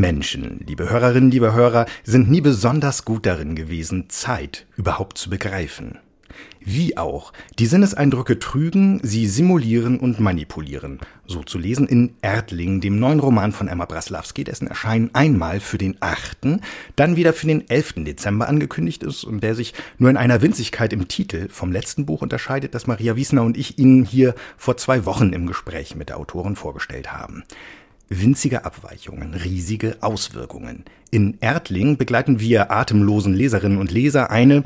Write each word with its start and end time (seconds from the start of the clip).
Menschen, 0.00 0.64
liebe 0.66 0.88
Hörerinnen, 0.88 1.30
liebe 1.30 1.52
Hörer, 1.52 1.84
sind 2.04 2.30
nie 2.30 2.40
besonders 2.40 3.04
gut 3.04 3.26
darin 3.26 3.54
gewesen, 3.54 4.08
Zeit 4.08 4.66
überhaupt 4.76 5.18
zu 5.18 5.28
begreifen. 5.28 5.98
Wie 6.62 6.96
auch, 6.96 7.32
die 7.58 7.66
Sinneseindrücke 7.66 8.38
trügen, 8.38 9.00
sie 9.02 9.26
simulieren 9.26 9.98
und 9.98 10.20
manipulieren. 10.20 11.00
So 11.26 11.42
zu 11.42 11.58
lesen 11.58 11.86
in 11.86 12.14
Erdling, 12.22 12.80
dem 12.80 12.98
neuen 12.98 13.20
Roman 13.20 13.52
von 13.52 13.68
Emma 13.68 13.84
Braslawski, 13.84 14.44
dessen 14.44 14.68
Erscheinen 14.68 15.10
einmal 15.12 15.60
für 15.60 15.78
den 15.78 15.96
8., 16.00 16.60
dann 16.96 17.16
wieder 17.16 17.32
für 17.32 17.46
den 17.46 17.68
11. 17.68 18.04
Dezember 18.04 18.48
angekündigt 18.48 19.02
ist 19.02 19.24
und 19.24 19.42
der 19.42 19.54
sich 19.54 19.74
nur 19.98 20.10
in 20.10 20.16
einer 20.16 20.42
Winzigkeit 20.42 20.92
im 20.92 21.08
Titel 21.08 21.48
vom 21.50 21.72
letzten 21.72 22.06
Buch 22.06 22.22
unterscheidet, 22.22 22.74
das 22.74 22.86
Maria 22.86 23.16
Wiesner 23.16 23.42
und 23.42 23.56
ich 23.56 23.78
Ihnen 23.78 24.04
hier 24.04 24.34
vor 24.56 24.76
zwei 24.76 25.04
Wochen 25.06 25.32
im 25.32 25.46
Gespräch 25.46 25.94
mit 25.94 26.08
der 26.08 26.18
Autorin 26.18 26.56
vorgestellt 26.56 27.12
haben. 27.12 27.44
Winzige 28.12 28.64
Abweichungen, 28.64 29.34
riesige 29.34 29.98
Auswirkungen. 30.00 30.84
In 31.12 31.38
Erdling 31.40 31.96
begleiten 31.96 32.40
wir 32.40 32.72
atemlosen 32.72 33.34
Leserinnen 33.34 33.78
und 33.78 33.92
Leser 33.92 34.32
eine, 34.32 34.64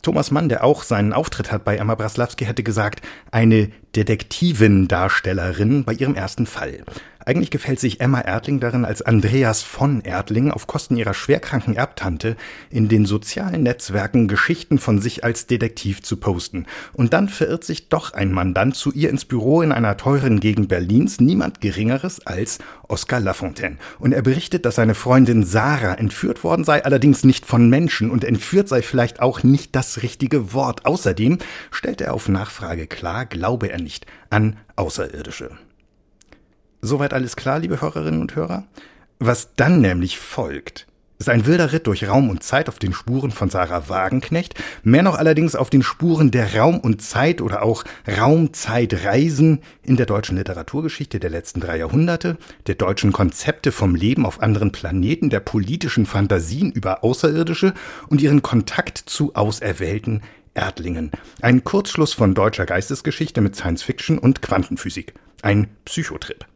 Thomas 0.00 0.30
Mann, 0.30 0.48
der 0.48 0.64
auch 0.64 0.82
seinen 0.82 1.12
Auftritt 1.12 1.52
hat 1.52 1.62
bei 1.62 1.76
Emma 1.76 1.94
Braslawski, 1.94 2.46
hätte 2.46 2.62
gesagt, 2.62 3.02
eine 3.30 3.70
Detektivendarstellerin 3.96 5.84
bei 5.84 5.92
ihrem 5.92 6.14
ersten 6.14 6.46
Fall. 6.46 6.84
Eigentlich 7.28 7.50
gefällt 7.50 7.80
sich 7.80 8.00
Emma 8.00 8.20
Erdling 8.20 8.60
darin, 8.60 8.84
als 8.84 9.02
Andreas 9.02 9.64
von 9.64 10.00
Erdling 10.02 10.52
auf 10.52 10.68
Kosten 10.68 10.96
ihrer 10.96 11.12
schwerkranken 11.12 11.74
Erbtante 11.74 12.36
in 12.70 12.88
den 12.88 13.04
sozialen 13.04 13.64
Netzwerken 13.64 14.28
Geschichten 14.28 14.78
von 14.78 15.00
sich 15.00 15.24
als 15.24 15.48
Detektiv 15.48 16.02
zu 16.02 16.18
posten. 16.18 16.66
Und 16.92 17.12
dann 17.14 17.28
verirrt 17.28 17.64
sich 17.64 17.88
doch 17.88 18.12
ein 18.12 18.30
Mandant 18.30 18.76
zu 18.76 18.92
ihr 18.92 19.10
ins 19.10 19.24
Büro 19.24 19.60
in 19.60 19.72
einer 19.72 19.96
teuren 19.96 20.38
Gegend 20.38 20.68
Berlins, 20.68 21.18
niemand 21.18 21.60
Geringeres 21.60 22.24
als 22.24 22.60
Oscar 22.86 23.18
Lafontaine. 23.18 23.78
Und 23.98 24.12
er 24.12 24.22
berichtet, 24.22 24.64
dass 24.64 24.76
seine 24.76 24.94
Freundin 24.94 25.42
Sarah 25.42 25.94
entführt 25.94 26.44
worden 26.44 26.62
sei, 26.62 26.84
allerdings 26.84 27.24
nicht 27.24 27.44
von 27.44 27.68
Menschen 27.68 28.12
und 28.12 28.22
entführt 28.22 28.68
sei 28.68 28.82
vielleicht 28.82 29.18
auch 29.18 29.42
nicht 29.42 29.74
das 29.74 30.04
richtige 30.04 30.52
Wort. 30.52 30.86
Außerdem 30.86 31.38
stellt 31.72 32.00
er 32.00 32.14
auf 32.14 32.28
Nachfrage 32.28 32.86
klar, 32.86 33.26
glaube 33.26 33.66
er 33.66 33.80
nicht 33.80 34.06
an 34.30 34.58
Außerirdische. 34.76 35.50
Soweit 36.86 37.12
alles 37.12 37.34
klar, 37.34 37.58
liebe 37.58 37.80
Hörerinnen 37.80 38.20
und 38.20 38.36
Hörer? 38.36 38.64
Was 39.18 39.54
dann 39.56 39.80
nämlich 39.80 40.20
folgt, 40.20 40.86
ist 41.18 41.28
ein 41.28 41.44
wilder 41.44 41.72
Ritt 41.72 41.88
durch 41.88 42.06
Raum 42.06 42.30
und 42.30 42.44
Zeit 42.44 42.68
auf 42.68 42.78
den 42.78 42.92
Spuren 42.92 43.32
von 43.32 43.50
Sarah 43.50 43.88
Wagenknecht, 43.88 44.54
mehr 44.84 45.02
noch 45.02 45.16
allerdings 45.16 45.56
auf 45.56 45.68
den 45.68 45.82
Spuren 45.82 46.30
der 46.30 46.54
Raum 46.54 46.78
und 46.78 47.02
Zeit 47.02 47.40
oder 47.40 47.62
auch 47.62 47.82
Raumzeitreisen 48.06 49.62
in 49.82 49.96
der 49.96 50.06
deutschen 50.06 50.36
Literaturgeschichte 50.36 51.18
der 51.18 51.30
letzten 51.30 51.58
drei 51.58 51.78
Jahrhunderte, 51.78 52.36
der 52.68 52.76
deutschen 52.76 53.10
Konzepte 53.10 53.72
vom 53.72 53.96
Leben 53.96 54.24
auf 54.24 54.40
anderen 54.40 54.70
Planeten, 54.70 55.28
der 55.28 55.40
politischen 55.40 56.06
Fantasien 56.06 56.70
über 56.70 57.02
Außerirdische 57.02 57.74
und 58.08 58.22
ihren 58.22 58.42
Kontakt 58.42 58.98
zu 58.98 59.34
auserwählten 59.34 60.22
Erdlingen. 60.54 61.10
Ein 61.40 61.64
Kurzschluss 61.64 62.12
von 62.12 62.34
deutscher 62.34 62.64
Geistesgeschichte 62.64 63.40
mit 63.40 63.56
Science 63.56 63.82
Fiction 63.82 64.18
und 64.18 64.40
Quantenphysik. 64.40 65.14
Ein 65.42 65.66
Psychotrip. 65.84 66.46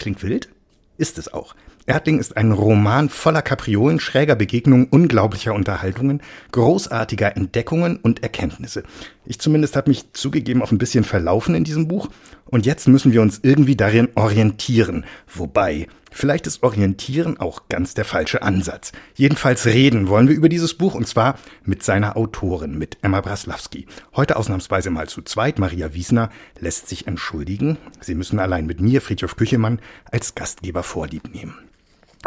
Klingt 0.00 0.22
wild? 0.22 0.48
Ist 0.96 1.18
es 1.18 1.30
auch. 1.30 1.54
Erdling 1.84 2.20
ist 2.20 2.34
ein 2.38 2.52
Roman 2.52 3.10
voller 3.10 3.42
Kapriolen, 3.42 4.00
schräger 4.00 4.34
Begegnungen, 4.34 4.86
unglaublicher 4.86 5.52
Unterhaltungen, 5.52 6.22
großartiger 6.52 7.36
Entdeckungen 7.36 7.98
und 7.98 8.22
Erkenntnisse. 8.22 8.82
Ich 9.24 9.38
zumindest 9.38 9.76
habe 9.76 9.90
mich 9.90 10.12
zugegeben 10.12 10.62
auch 10.62 10.72
ein 10.72 10.78
bisschen 10.78 11.04
verlaufen 11.04 11.54
in 11.54 11.64
diesem 11.64 11.88
Buch 11.88 12.08
und 12.46 12.66
jetzt 12.66 12.88
müssen 12.88 13.12
wir 13.12 13.22
uns 13.22 13.40
irgendwie 13.42 13.76
darin 13.76 14.08
orientieren. 14.14 15.04
Wobei, 15.32 15.86
Vielleicht 16.12 16.46
ist 16.46 16.62
Orientieren 16.62 17.38
auch 17.38 17.68
ganz 17.68 17.94
der 17.94 18.04
falsche 18.04 18.42
Ansatz. 18.42 18.92
Jedenfalls 19.14 19.66
reden 19.66 20.08
wollen 20.08 20.28
wir 20.28 20.34
über 20.34 20.48
dieses 20.48 20.74
Buch 20.74 20.94
und 20.94 21.06
zwar 21.06 21.38
mit 21.64 21.84
seiner 21.84 22.16
Autorin, 22.16 22.76
mit 22.76 22.98
Emma 23.02 23.20
Braslawski. 23.20 23.86
Heute 24.16 24.36
ausnahmsweise 24.36 24.90
mal 24.90 25.08
zu 25.08 25.22
zweit. 25.22 25.58
Maria 25.58 25.94
Wiesner 25.94 26.30
lässt 26.58 26.88
sich 26.88 27.06
entschuldigen. 27.06 27.78
Sie 28.00 28.16
müssen 28.16 28.40
allein 28.40 28.66
mit 28.66 28.80
mir, 28.80 29.00
Friedhof 29.00 29.36
Küchemann, 29.36 29.80
als 30.10 30.34
Gastgeber 30.34 30.82
vorlieb 30.82 31.32
nehmen. 31.32 31.54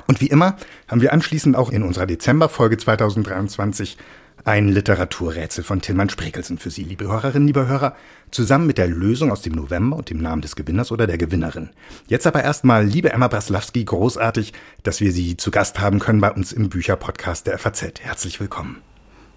Und 0.08 0.22
wie 0.22 0.28
immer 0.28 0.58
haben 0.88 1.02
wir 1.02 1.14
anschließend 1.14 1.56
auch 1.56 1.70
in 1.70 1.84
unserer 1.84 2.08
Dezemberfolge 2.08 2.78
2023 2.78 3.98
ein 4.46 4.68
Literaturrätsel 4.68 5.64
von 5.64 5.82
Tillmann 5.82 6.10
Sprekelsen 6.10 6.58
für 6.58 6.70
Sie, 6.70 6.84
liebe 6.84 7.08
Hörerinnen, 7.08 7.48
liebe 7.48 7.68
Hörer, 7.68 7.96
zusammen 8.32 8.68
mit 8.68 8.78
der 8.78 8.88
Lösung 8.88 9.32
aus 9.32 9.42
dem 9.42 9.54
November 9.54 9.98
und 9.98 10.10
dem 10.10 10.22
Namen 10.22 10.42
des 10.42 10.56
Gewinners 10.56 10.92
oder 10.92 11.08
der 11.08 11.18
Gewinnerin. 11.18 11.70
Jetzt 12.08 12.28
aber 12.28 12.44
erstmal, 12.44 12.86
liebe 12.86 13.12
Emma 13.12 13.28
Braslawski, 13.28 13.86
großartig, 13.86 14.54
dass 14.84 15.00
wir 15.00 15.12
Sie 15.12 15.38
zu 15.38 15.52
Gast 15.52 15.80
haben 15.80 16.00
können 16.00 16.20
bei 16.20 16.32
uns 16.32 16.52
im 16.52 16.70
Bücherpodcast 16.70 17.48
der 17.48 17.58
FAZ. 17.58 18.02
Herzlich 18.02 18.40
willkommen. 18.40 18.82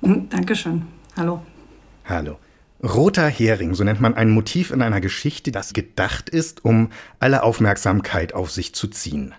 Hm, 0.03 0.29
Dankeschön. 0.29 0.83
Hallo. 1.17 1.43
Hallo. 2.05 2.39
Roter 2.83 3.29
Hering, 3.29 3.75
so 3.75 3.85
nennt 3.85 4.01
man 4.01 4.15
ein 4.15 4.31
Motiv 4.31 4.71
in 4.71 4.83
einer 4.83 5.01
Geschichte, 5.01 5.51
das 5.51 5.73
gedacht 5.73 6.29
ist, 6.29 6.65
um 6.65 6.91
alle 7.21 7.43
Aufmerksamkeit 7.43 8.35
auf 8.35 8.51
sich 8.51 8.75
zu 8.75 8.89
ziehen. 8.89 9.35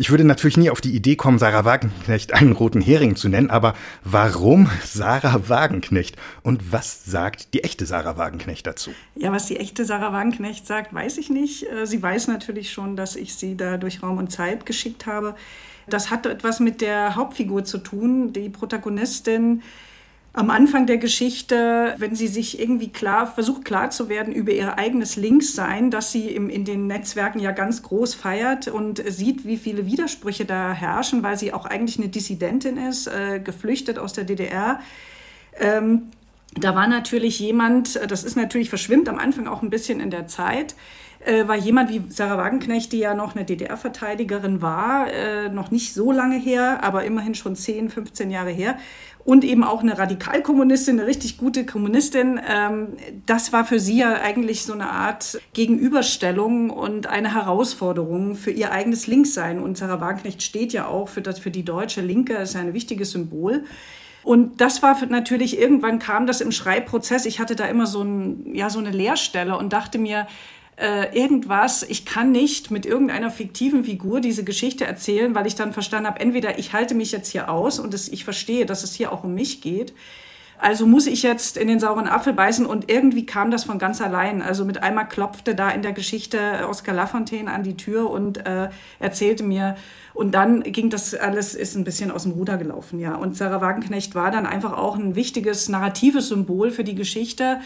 Ich 0.00 0.10
würde 0.10 0.22
natürlich 0.22 0.56
nie 0.56 0.70
auf 0.70 0.80
die 0.80 0.94
Idee 0.94 1.16
kommen, 1.16 1.40
Sarah 1.40 1.64
Wagenknecht 1.64 2.32
einen 2.32 2.52
roten 2.52 2.80
Hering 2.80 3.16
zu 3.16 3.28
nennen, 3.28 3.50
aber 3.50 3.74
warum 4.04 4.70
Sarah 4.84 5.48
Wagenknecht? 5.48 6.16
Und 6.44 6.72
was 6.72 7.04
sagt 7.04 7.52
die 7.52 7.64
echte 7.64 7.84
Sarah 7.84 8.16
Wagenknecht 8.16 8.64
dazu? 8.64 8.92
Ja, 9.16 9.32
was 9.32 9.46
die 9.46 9.56
echte 9.56 9.84
Sarah 9.84 10.12
Wagenknecht 10.12 10.68
sagt, 10.68 10.94
weiß 10.94 11.18
ich 11.18 11.30
nicht. 11.30 11.64
Äh, 11.64 11.84
sie 11.84 12.00
weiß 12.00 12.28
natürlich 12.28 12.70
schon, 12.70 12.94
dass 12.94 13.16
ich 13.16 13.34
sie 13.34 13.56
da 13.56 13.76
durch 13.76 14.00
Raum 14.00 14.18
und 14.18 14.30
Zeit 14.30 14.66
geschickt 14.66 15.06
habe. 15.06 15.34
Das 15.88 16.12
hat 16.12 16.26
etwas 16.26 16.60
mit 16.60 16.80
der 16.80 17.16
Hauptfigur 17.16 17.64
zu 17.64 17.78
tun. 17.78 18.32
Die 18.32 18.50
Protagonistin 18.50 19.62
am 20.34 20.50
Anfang 20.50 20.86
der 20.86 20.98
Geschichte, 20.98 21.94
wenn 21.98 22.14
sie 22.14 22.28
sich 22.28 22.60
irgendwie 22.60 22.88
klar, 22.88 23.26
versucht 23.26 23.64
klar 23.64 23.90
zu 23.90 24.08
werden 24.08 24.32
über 24.32 24.52
ihr 24.52 24.78
eigenes 24.78 25.16
Linkssein, 25.16 25.90
das 25.90 26.12
sie 26.12 26.28
im, 26.28 26.48
in 26.50 26.64
den 26.64 26.86
Netzwerken 26.86 27.40
ja 27.40 27.50
ganz 27.50 27.82
groß 27.82 28.14
feiert 28.14 28.68
und 28.68 29.02
sieht, 29.10 29.46
wie 29.46 29.56
viele 29.56 29.86
Widersprüche 29.86 30.44
da 30.44 30.72
herrschen, 30.72 31.22
weil 31.22 31.38
sie 31.38 31.52
auch 31.52 31.64
eigentlich 31.64 31.98
eine 31.98 32.08
Dissidentin 32.08 32.76
ist, 32.76 33.06
äh, 33.06 33.40
geflüchtet 33.40 33.98
aus 33.98 34.12
der 34.12 34.24
DDR. 34.24 34.80
Ähm, 35.58 36.10
da 36.54 36.74
war 36.74 36.86
natürlich 36.86 37.40
jemand, 37.40 37.98
das 38.08 38.24
ist 38.24 38.36
natürlich 38.36 38.68
verschwimmt 38.68 39.08
am 39.08 39.18
Anfang 39.18 39.46
auch 39.46 39.62
ein 39.62 39.70
bisschen 39.70 40.00
in 40.00 40.10
der 40.10 40.26
Zeit, 40.28 40.74
äh, 41.24 41.48
war 41.48 41.56
jemand 41.56 41.90
wie 41.90 42.02
Sarah 42.08 42.38
Wagenknecht, 42.38 42.92
die 42.92 42.98
ja 42.98 43.14
noch 43.14 43.34
eine 43.34 43.44
DDR-Verteidigerin 43.44 44.62
war, 44.62 45.12
äh, 45.12 45.48
noch 45.48 45.70
nicht 45.70 45.92
so 45.92 46.12
lange 46.12 46.38
her, 46.38 46.82
aber 46.82 47.04
immerhin 47.04 47.34
schon 47.34 47.56
10, 47.56 47.90
15 47.90 48.30
Jahre 48.30 48.50
her, 48.50 48.78
und 49.24 49.44
eben 49.44 49.64
auch 49.64 49.82
eine 49.82 49.98
Radikalkommunistin, 49.98 50.98
eine 50.98 51.08
richtig 51.08 51.36
gute 51.36 51.66
Kommunistin. 51.66 52.40
Ähm, 52.48 52.88
das 53.26 53.52
war 53.52 53.64
für 53.64 53.78
sie 53.78 53.98
ja 53.98 54.14
eigentlich 54.14 54.64
so 54.64 54.72
eine 54.72 54.90
Art 54.90 55.38
Gegenüberstellung 55.52 56.70
und 56.70 57.06
eine 57.08 57.34
Herausforderung 57.34 58.34
für 58.36 58.50
ihr 58.50 58.72
eigenes 58.72 59.06
Linkssein. 59.06 59.60
Und 59.60 59.76
Sarah 59.76 60.00
Wagenknecht 60.00 60.42
steht 60.42 60.72
ja 60.72 60.86
auch 60.86 61.08
für, 61.08 61.20
das, 61.20 61.38
für 61.38 61.50
die 61.50 61.64
deutsche 61.64 62.00
Linke, 62.00 62.34
ist 62.34 62.56
ein 62.56 62.74
wichtiges 62.74 63.10
Symbol. 63.10 63.64
Und 64.22 64.60
das 64.60 64.82
war 64.82 64.96
natürlich, 65.06 65.58
irgendwann 65.58 65.98
kam 65.98 66.26
das 66.26 66.40
im 66.40 66.52
Schreibprozess. 66.52 67.24
Ich 67.24 67.40
hatte 67.40 67.56
da 67.56 67.64
immer 67.66 67.86
so, 67.86 68.02
ein, 68.02 68.54
ja, 68.54 68.68
so 68.68 68.78
eine 68.78 68.90
Leerstelle 68.90 69.56
und 69.56 69.72
dachte 69.72 69.98
mir, 69.98 70.26
äh, 70.80 71.16
irgendwas, 71.18 71.82
ich 71.82 72.04
kann 72.04 72.30
nicht 72.30 72.70
mit 72.70 72.86
irgendeiner 72.86 73.30
fiktiven 73.30 73.84
Figur 73.84 74.20
diese 74.20 74.44
Geschichte 74.44 74.84
erzählen, 74.84 75.34
weil 75.34 75.46
ich 75.46 75.54
dann 75.54 75.72
verstanden 75.72 76.08
habe, 76.08 76.20
entweder 76.20 76.58
ich 76.58 76.72
halte 76.72 76.94
mich 76.94 77.10
jetzt 77.12 77.30
hier 77.32 77.50
aus 77.50 77.78
und 77.78 77.94
es, 77.94 78.08
ich 78.08 78.24
verstehe, 78.24 78.64
dass 78.64 78.84
es 78.84 78.94
hier 78.94 79.12
auch 79.12 79.24
um 79.24 79.34
mich 79.34 79.60
geht. 79.60 79.92
Also 80.60 80.86
muss 80.86 81.06
ich 81.06 81.22
jetzt 81.22 81.56
in 81.56 81.68
den 81.68 81.78
sauren 81.78 82.08
Apfel 82.08 82.32
beißen 82.32 82.66
und 82.66 82.90
irgendwie 82.90 83.26
kam 83.26 83.50
das 83.52 83.64
von 83.64 83.78
ganz 83.78 84.00
allein. 84.00 84.42
Also 84.42 84.64
mit 84.64 84.82
einmal 84.82 85.06
klopfte 85.06 85.54
da 85.54 85.70
in 85.70 85.82
der 85.82 85.92
Geschichte 85.92 86.66
Oscar 86.68 86.94
Lafontaine 86.94 87.50
an 87.50 87.62
die 87.62 87.76
Tür 87.76 88.10
und 88.10 88.44
äh, 88.44 88.68
erzählte 88.98 89.44
mir, 89.44 89.76
und 90.14 90.32
dann 90.32 90.64
ging 90.64 90.90
das 90.90 91.14
alles, 91.14 91.54
ist 91.54 91.76
ein 91.76 91.84
bisschen 91.84 92.10
aus 92.10 92.24
dem 92.24 92.32
Ruder 92.32 92.56
gelaufen, 92.56 92.98
ja. 92.98 93.14
Und 93.14 93.36
Sarah 93.36 93.60
Wagenknecht 93.60 94.16
war 94.16 94.32
dann 94.32 94.46
einfach 94.46 94.76
auch 94.76 94.96
ein 94.96 95.14
wichtiges 95.14 95.68
narratives 95.68 96.28
Symbol 96.28 96.72
für 96.72 96.82
die 96.82 96.96
Geschichte 96.96 97.60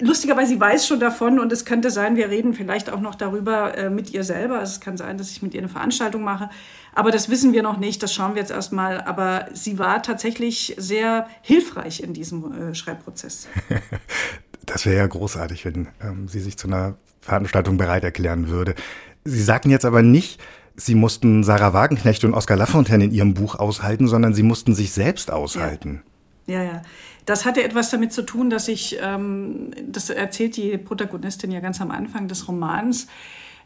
lustigerweise, 0.00 0.52
sie 0.52 0.60
weiß 0.60 0.86
schon 0.86 1.00
davon 1.00 1.38
und 1.38 1.52
es 1.52 1.64
könnte 1.64 1.90
sein, 1.90 2.16
wir 2.16 2.28
reden 2.28 2.54
vielleicht 2.54 2.90
auch 2.90 3.00
noch 3.00 3.14
darüber 3.14 3.76
äh, 3.76 3.90
mit 3.90 4.10
ihr 4.12 4.24
selber. 4.24 4.58
Also 4.58 4.72
es 4.72 4.80
kann 4.80 4.96
sein, 4.96 5.18
dass 5.18 5.30
ich 5.30 5.42
mit 5.42 5.54
ihr 5.54 5.60
eine 5.60 5.68
Veranstaltung 5.68 6.22
mache. 6.22 6.50
Aber 6.94 7.10
das 7.10 7.28
wissen 7.28 7.52
wir 7.52 7.62
noch 7.62 7.78
nicht, 7.78 8.02
das 8.02 8.12
schauen 8.12 8.34
wir 8.34 8.42
jetzt 8.42 8.50
erstmal. 8.50 9.00
Aber 9.00 9.46
sie 9.52 9.78
war 9.78 10.02
tatsächlich 10.02 10.74
sehr 10.78 11.26
hilfreich 11.42 12.02
in 12.02 12.12
diesem 12.12 12.70
äh, 12.70 12.74
Schreibprozess. 12.74 13.48
das 14.66 14.86
wäre 14.86 14.96
ja 14.96 15.06
großartig, 15.06 15.64
wenn 15.64 15.88
ähm, 16.02 16.28
sie 16.28 16.40
sich 16.40 16.56
zu 16.56 16.68
einer 16.68 16.96
Veranstaltung 17.20 17.76
bereit 17.76 18.04
erklären 18.04 18.48
würde. 18.48 18.74
Sie 19.24 19.42
sagten 19.42 19.70
jetzt 19.70 19.84
aber 19.84 20.02
nicht, 20.02 20.40
Sie 20.80 20.94
mussten 20.94 21.42
Sarah 21.42 21.72
Wagenknecht 21.72 22.22
und 22.22 22.34
Oskar 22.34 22.56
Lafontaine 22.56 23.02
in 23.02 23.10
ihrem 23.10 23.34
Buch 23.34 23.56
aushalten, 23.56 24.06
sondern 24.06 24.32
sie 24.32 24.44
mussten 24.44 24.76
sich 24.76 24.92
selbst 24.92 25.28
aushalten. 25.32 26.04
Ja, 26.46 26.62
ja. 26.62 26.72
ja. 26.72 26.82
Das 27.28 27.44
hatte 27.44 27.62
etwas 27.62 27.90
damit 27.90 28.10
zu 28.14 28.22
tun, 28.22 28.48
dass 28.48 28.68
ich, 28.68 28.96
ähm, 29.02 29.70
das 29.86 30.08
erzählt 30.08 30.56
die 30.56 30.78
Protagonistin 30.78 31.50
ja 31.50 31.60
ganz 31.60 31.78
am 31.82 31.90
Anfang 31.90 32.26
des 32.26 32.48
Romans, 32.48 33.06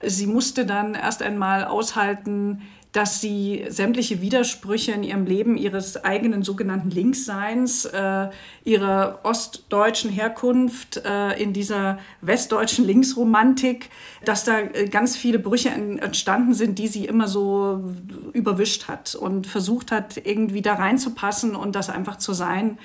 sie 0.05 0.27
musste 0.27 0.67
dann 0.67 0.95
erst 0.95 1.23
einmal 1.23 1.67
aushalten, 1.67 2.63
dass 2.91 3.21
sie 3.21 3.65
sämtliche 3.69 4.21
Widersprüche 4.21 4.91
in 4.91 5.05
ihrem 5.05 5.27
Leben 5.27 5.57
ihres 5.57 6.03
eigenen 6.05 6.43
sogenannten 6.43 6.91
Linksseins, 6.91 7.85
äh, 7.85 8.31
ihrer 8.65 9.21
ostdeutschen 9.23 10.11
Herkunft, 10.11 10.97
äh, 10.97 11.41
in 11.41 11.53
dieser 11.53 12.01
westdeutschen 12.21 12.85
Linksromantik, 12.85 13.91
dass 14.25 14.43
da 14.43 14.59
äh, 14.59 14.89
ganz 14.89 15.17
viele 15.17 15.39
Brüche 15.39 15.69
entstanden 15.69 16.55
sind, 16.55 16.81
die 16.81 16.89
sie 16.89 17.05
immer 17.05 17.29
so 17.29 17.95
überwischt 18.33 18.89
hat 18.89 19.15
und 19.15 19.47
versucht 19.47 19.93
hat, 19.93 20.17
irgendwie 20.17 20.63
da 20.63 20.75
reinzupassen 20.75 21.55
und 21.55 21.77
das 21.77 21.91
einfach 21.91 22.19
zu 22.19 22.33
sein 22.33 22.77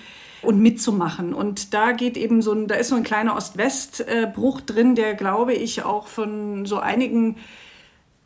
und 0.42 0.60
mitzumachen. 0.60 1.34
Und 1.34 1.74
da 1.74 1.92
geht 1.92 2.18
eben 2.18 2.42
so 2.42 2.52
ein, 2.54 2.68
da 2.68 2.76
ist 2.76 2.90
so 2.90 2.96
ein 2.96 3.04
kleiner 3.04 3.36
Ost-West-Bruch 3.36 4.62
drin, 4.62 4.96
der, 4.96 5.14
glaube 5.16 5.54
ich, 5.54 5.84
auch 5.84 6.08
von 6.08 6.66
so 6.66 6.80
einigen 6.80 7.38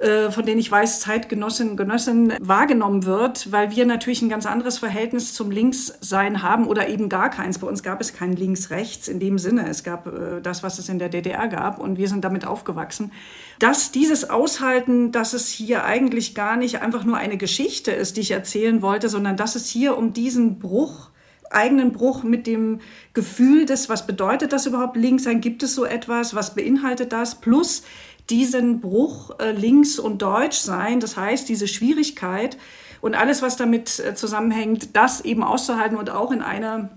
äh, 0.02 0.32
von 0.32 0.44
denen 0.48 0.60
ich 0.60 0.72
weiß, 0.72 1.00
Zeitgenossinnen 1.00 1.72
und 1.72 1.78
Genossen 1.78 2.34
wahrgenommen 2.40 3.06
wird, 3.06 3.52
weil 3.52 3.76
wir 3.76 3.86
natürlich 3.86 4.24
ein 4.24 4.30
ganz 4.30 4.48
anderes 4.48 4.80
Verhältnis 4.80 5.36
zum 5.36 5.52
Linkssein 5.52 6.42
haben 6.42 6.66
oder 6.66 6.90
eben 6.90 7.08
gar 7.08 7.30
keins. 7.30 7.60
Bei 7.60 7.68
uns 7.68 7.84
gab 7.84 8.02
es 8.02 8.14
kein 8.14 8.36
Links-Rechts 8.36 9.08
in 9.08 9.20
dem 9.20 9.38
Sinne. 9.38 9.70
Es 9.70 9.84
gab 9.84 10.08
äh, 10.08 10.42
das, 10.42 10.64
was 10.64 10.80
es 10.80 10.90
in 10.90 10.98
der 10.98 11.10
DDR 11.10 11.48
gab 11.48 11.80
und 11.80 12.00
wir 12.00 12.08
sind 12.08 12.26
damit 12.26 12.48
aufgewachsen. 12.48 13.12
Dass 13.60 13.92
dieses 13.92 14.28
Aushalten, 14.28 15.12
dass 15.12 15.34
es 15.34 15.50
hier 15.50 15.86
eigentlich 15.86 16.34
gar 16.34 16.58
nicht 16.58 16.82
einfach 16.82 17.04
nur 17.04 17.18
eine 17.18 17.38
Geschichte 17.38 17.92
ist, 17.92 18.18
die 18.18 18.22
ich 18.22 18.32
erzählen 18.32 18.82
wollte, 18.82 19.08
sondern 19.08 19.38
dass 19.38 19.54
es 19.54 19.68
hier 19.68 19.96
um 20.00 20.14
diesen 20.14 20.58
Bruch 20.58 21.11
eigenen 21.52 21.92
Bruch 21.92 22.24
mit 22.24 22.48
dem 22.48 22.80
Gefühl 23.14 23.66
des, 23.66 23.90
was 23.90 24.08
bedeutet 24.08 24.54
das 24.54 24.66
überhaupt 24.66 24.96
links 24.96 25.24
sein? 25.24 25.42
Gibt 25.42 25.64
es 25.64 25.76
so 25.76 25.86
etwas? 25.86 26.36
Was 26.36 26.56
beinhaltet 26.56 27.12
das? 27.12 27.36
Plus 27.36 27.84
diesen 28.30 28.80
Bruch 28.80 29.32
äh, 29.40 29.52
links 29.52 30.00
und 30.00 30.22
deutsch 30.22 30.58
sein, 30.58 31.00
das 31.00 31.18
heißt 31.18 31.50
diese 31.50 31.68
Schwierigkeit 31.68 32.58
und 33.02 33.16
alles, 33.16 33.42
was 33.42 33.58
damit 33.58 34.00
äh, 34.00 34.16
zusammenhängt, 34.16 34.96
das 34.96 35.22
eben 35.22 35.44
auszuhalten 35.44 35.98
und 35.98 36.10
auch 36.10 36.32
in 36.32 36.42
eine 36.42 36.90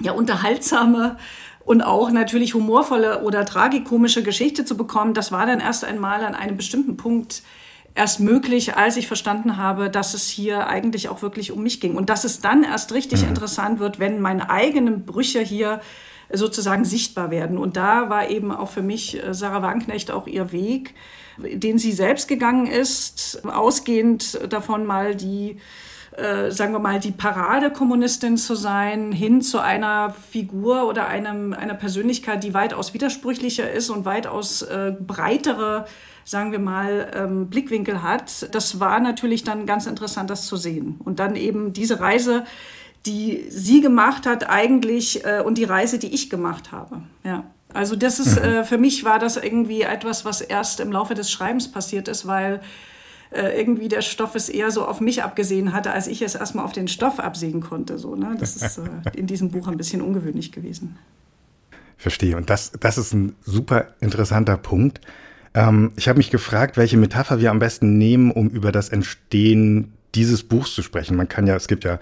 ja, 0.00 0.12
unterhaltsame 0.12 1.16
und 1.64 1.82
auch 1.82 2.10
natürlich 2.10 2.54
humorvolle 2.54 3.22
oder 3.22 3.44
tragikomische 3.44 4.22
Geschichte 4.22 4.64
zu 4.64 4.76
bekommen, 4.76 5.14
das 5.14 5.30
war 5.30 5.46
dann 5.46 5.60
erst 5.60 5.84
einmal 5.84 6.24
an 6.24 6.34
einem 6.34 6.56
bestimmten 6.56 6.96
Punkt 6.96 7.42
erst 7.94 8.20
möglich, 8.20 8.76
als 8.76 8.96
ich 8.96 9.06
verstanden 9.06 9.56
habe, 9.56 9.90
dass 9.90 10.14
es 10.14 10.28
hier 10.28 10.66
eigentlich 10.66 11.08
auch 11.08 11.22
wirklich 11.22 11.52
um 11.52 11.62
mich 11.62 11.80
ging. 11.80 11.96
Und 11.96 12.10
dass 12.10 12.24
es 12.24 12.40
dann 12.40 12.64
erst 12.64 12.92
richtig 12.92 13.22
mhm. 13.22 13.28
interessant 13.28 13.78
wird, 13.78 13.98
wenn 13.98 14.20
meine 14.20 14.50
eigenen 14.50 15.04
Brüche 15.04 15.40
hier 15.40 15.80
sozusagen 16.32 16.84
sichtbar 16.84 17.30
werden. 17.30 17.58
Und 17.58 17.76
da 17.76 18.08
war 18.08 18.30
eben 18.30 18.52
auch 18.52 18.70
für 18.70 18.82
mich 18.82 19.22
äh, 19.22 19.34
Sarah 19.34 19.62
Wagenknecht 19.62 20.10
auch 20.10 20.26
ihr 20.26 20.52
Weg, 20.52 20.94
den 21.36 21.78
sie 21.78 21.92
selbst 21.92 22.28
gegangen 22.28 22.66
ist, 22.66 23.42
ausgehend 23.46 24.40
davon 24.50 24.86
mal 24.86 25.14
die 25.14 25.58
äh, 26.16 26.50
sagen 26.50 26.74
wir 26.74 26.78
mal, 26.78 27.00
die 27.00 27.10
Paradekommunistin 27.10 28.36
zu 28.36 28.54
sein, 28.54 29.12
hin 29.12 29.40
zu 29.40 29.60
einer 29.60 30.10
Figur 30.10 30.86
oder 30.86 31.06
einem, 31.06 31.54
einer 31.54 31.72
Persönlichkeit, 31.72 32.44
die 32.44 32.52
weitaus 32.52 32.92
widersprüchlicher 32.92 33.70
ist 33.70 33.88
und 33.88 34.04
weitaus 34.04 34.60
äh, 34.60 34.92
breitere, 35.00 35.86
sagen 36.24 36.52
wir 36.52 36.58
mal, 36.58 37.10
ähm, 37.14 37.48
Blickwinkel 37.48 38.02
hat. 38.02 38.54
Das 38.54 38.80
war 38.80 39.00
natürlich 39.00 39.44
dann 39.44 39.66
ganz 39.66 39.86
interessant, 39.86 40.30
das 40.30 40.46
zu 40.46 40.56
sehen. 40.56 40.96
Und 41.04 41.18
dann 41.18 41.36
eben 41.36 41.72
diese 41.72 42.00
Reise 42.00 42.44
die 43.06 43.46
sie 43.48 43.80
gemacht 43.80 44.26
hat 44.26 44.48
eigentlich 44.48 45.24
äh, 45.24 45.42
und 45.44 45.58
die 45.58 45.64
Reise, 45.64 45.98
die 45.98 46.14
ich 46.14 46.30
gemacht 46.30 46.72
habe. 46.72 47.02
Ja. 47.24 47.44
Also 47.72 47.96
das 47.96 48.20
ist, 48.20 48.38
mhm. 48.38 48.44
äh, 48.44 48.64
für 48.64 48.78
mich 48.78 49.04
war 49.04 49.18
das 49.18 49.36
irgendwie 49.36 49.82
etwas, 49.82 50.24
was 50.24 50.40
erst 50.40 50.80
im 50.80 50.92
Laufe 50.92 51.14
des 51.14 51.30
Schreibens 51.30 51.70
passiert 51.70 52.06
ist, 52.06 52.26
weil 52.26 52.60
äh, 53.30 53.58
irgendwie 53.58 53.88
der 53.88 54.02
Stoff 54.02 54.34
es 54.34 54.48
eher 54.48 54.70
so 54.70 54.86
auf 54.86 55.00
mich 55.00 55.22
abgesehen 55.22 55.72
hatte, 55.72 55.90
als 55.90 56.06
ich 56.06 56.22
es 56.22 56.34
erstmal 56.34 56.64
auf 56.64 56.72
den 56.72 56.86
Stoff 56.86 57.18
absehen 57.18 57.60
konnte. 57.60 57.98
So, 57.98 58.14
ne? 58.14 58.36
Das 58.38 58.56
ist 58.56 58.78
äh, 58.78 58.82
in 59.16 59.26
diesem 59.26 59.50
Buch 59.50 59.68
ein 59.68 59.78
bisschen 59.78 60.02
ungewöhnlich 60.02 60.52
gewesen. 60.52 60.98
Verstehe. 61.96 62.36
Und 62.36 62.50
das, 62.50 62.72
das 62.78 62.98
ist 62.98 63.14
ein 63.14 63.34
super 63.42 63.88
interessanter 64.00 64.58
Punkt. 64.58 65.00
Ähm, 65.54 65.92
ich 65.96 66.08
habe 66.08 66.18
mich 66.18 66.30
gefragt, 66.30 66.76
welche 66.76 66.96
Metapher 66.96 67.40
wir 67.40 67.50
am 67.50 67.58
besten 67.58 67.98
nehmen, 67.98 68.30
um 68.30 68.48
über 68.48 68.72
das 68.72 68.88
Entstehen 68.88 69.92
dieses 70.14 70.42
Buchs 70.42 70.74
zu 70.74 70.82
sprechen. 70.82 71.16
Man 71.16 71.28
kann 71.28 71.46
ja, 71.46 71.56
es 71.56 71.68
gibt 71.68 71.84
ja 71.84 71.98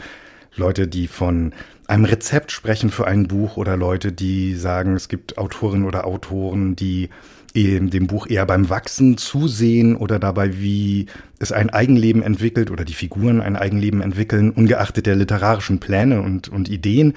Leute, 0.57 0.89
die 0.89 1.07
von 1.07 1.53
einem 1.87 2.05
Rezept 2.05 2.53
sprechen 2.53 2.91
für 2.91 3.07
ein 3.07 3.29
Buch 3.29 3.57
oder 3.57 3.77
Leute, 3.77 4.13
die 4.13 4.55
sagen, 4.55 4.95
es 4.95 5.09
gibt 5.09 5.39
Autorinnen 5.39 5.87
oder 5.87 6.07
Autoren, 6.07 6.77
die 6.77 7.09
dem 7.55 8.07
Buch 8.07 8.29
eher 8.29 8.47
beim 8.47 8.71
Wachsen 8.71 9.17
zusehen 9.17 9.97
oder 9.97 10.21
dabei, 10.21 10.57
wie 10.59 11.07
es 11.41 11.51
ein 11.51 11.71
Eigenleben 11.71 12.23
entwickelt 12.23 12.71
oder 12.71 12.85
die 12.85 12.93
Figuren 12.93 13.41
ein 13.41 13.57
Eigenleben 13.57 14.03
entwickeln, 14.03 14.51
ungeachtet 14.51 15.07
der 15.07 15.17
literarischen 15.17 15.81
Pläne 15.81 16.23
und, 16.23 16.49
und 16.49 16.69
Ideen. 16.69 17.15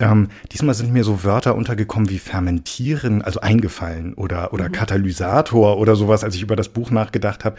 Ähm, 0.00 0.28
diesmal 0.52 0.74
sind 0.74 0.92
mir 0.92 1.02
so 1.02 1.24
Wörter 1.24 1.56
untergekommen 1.56 2.08
wie 2.08 2.18
fermentieren, 2.18 3.22
also 3.22 3.40
eingefallen 3.40 4.14
oder, 4.14 4.52
oder 4.52 4.68
mhm. 4.68 4.72
Katalysator 4.72 5.78
oder 5.78 5.96
sowas, 5.96 6.22
als 6.22 6.34
ich 6.36 6.42
über 6.42 6.56
das 6.56 6.68
Buch 6.68 6.90
nachgedacht 6.90 7.44
habe. 7.44 7.56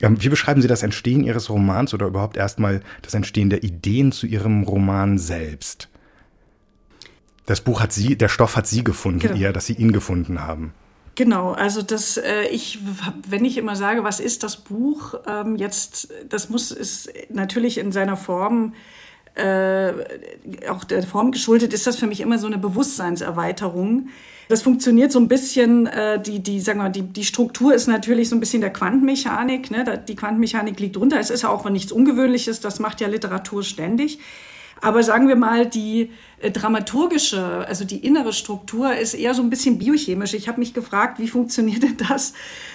Ähm, 0.00 0.22
wie 0.22 0.28
beschreiben 0.28 0.62
Sie 0.62 0.68
das 0.68 0.82
Entstehen 0.82 1.24
Ihres 1.24 1.50
Romans 1.50 1.92
oder 1.92 2.06
überhaupt 2.06 2.36
erstmal 2.36 2.80
das 3.02 3.14
Entstehen 3.14 3.50
der 3.50 3.64
Ideen 3.64 4.12
zu 4.12 4.26
Ihrem 4.26 4.62
Roman 4.62 5.18
selbst? 5.18 5.88
Das 7.46 7.60
Buch 7.60 7.80
hat 7.80 7.92
Sie, 7.92 8.16
der 8.16 8.28
Stoff 8.28 8.56
hat 8.56 8.68
Sie 8.68 8.84
gefunden, 8.84 9.18
genau. 9.18 9.36
eher, 9.36 9.52
dass 9.52 9.66
Sie 9.66 9.72
ihn 9.72 9.92
gefunden 9.92 10.40
haben. 10.42 10.72
Genau, 11.16 11.52
also 11.52 11.82
das, 11.82 12.16
äh, 12.16 12.44
ich, 12.44 12.78
wenn 13.28 13.44
ich 13.44 13.58
immer 13.58 13.74
sage, 13.74 14.04
was 14.04 14.20
ist 14.20 14.44
das 14.44 14.56
Buch, 14.56 15.14
ähm, 15.26 15.56
jetzt, 15.56 16.08
das 16.28 16.48
muss, 16.48 16.70
ist 16.70 17.12
natürlich 17.28 17.78
in 17.78 17.90
seiner 17.90 18.16
Form 18.16 18.74
äh, 19.34 19.92
auch 20.68 20.84
der 20.84 21.02
Form 21.02 21.32
geschuldet, 21.32 21.72
ist 21.72 21.86
das 21.86 21.96
für 21.96 22.06
mich 22.06 22.20
immer 22.20 22.38
so 22.38 22.46
eine 22.46 22.58
Bewusstseinserweiterung. 22.58 24.08
Das 24.48 24.62
funktioniert 24.62 25.12
so 25.12 25.20
ein 25.20 25.28
bisschen, 25.28 25.86
äh, 25.86 26.20
die, 26.20 26.40
die, 26.40 26.60
sagen 26.60 26.80
wir 26.80 26.84
mal, 26.84 26.90
die, 26.90 27.02
die 27.02 27.24
Struktur 27.24 27.72
ist 27.72 27.86
natürlich 27.86 28.28
so 28.28 28.36
ein 28.36 28.40
bisschen 28.40 28.60
der 28.60 28.72
Quantenmechanik. 28.72 29.70
Ne? 29.70 30.02
Die 30.08 30.16
Quantenmechanik 30.16 30.80
liegt 30.80 30.96
drunter. 30.96 31.20
Es 31.20 31.30
ist 31.30 31.42
ja 31.42 31.50
auch 31.50 31.68
nichts 31.70 31.92
Ungewöhnliches, 31.92 32.60
das 32.60 32.80
macht 32.80 33.00
ja 33.00 33.06
Literatur 33.06 33.62
ständig. 33.62 34.18
Aber 34.80 35.02
sagen 35.02 35.28
wir 35.28 35.36
mal, 35.36 35.66
die 35.66 36.10
äh, 36.40 36.50
dramaturgische, 36.50 37.66
also 37.68 37.84
die 37.84 38.04
innere 38.04 38.32
Struktur 38.32 38.94
ist 38.94 39.14
eher 39.14 39.34
so 39.34 39.42
ein 39.42 39.50
bisschen 39.50 39.78
biochemisch. 39.78 40.34
Ich 40.34 40.48
habe 40.48 40.58
mich 40.58 40.74
gefragt, 40.74 41.18
wie 41.18 41.28
funktioniert 41.28 41.82
denn 41.82 41.96
das, 42.08 42.32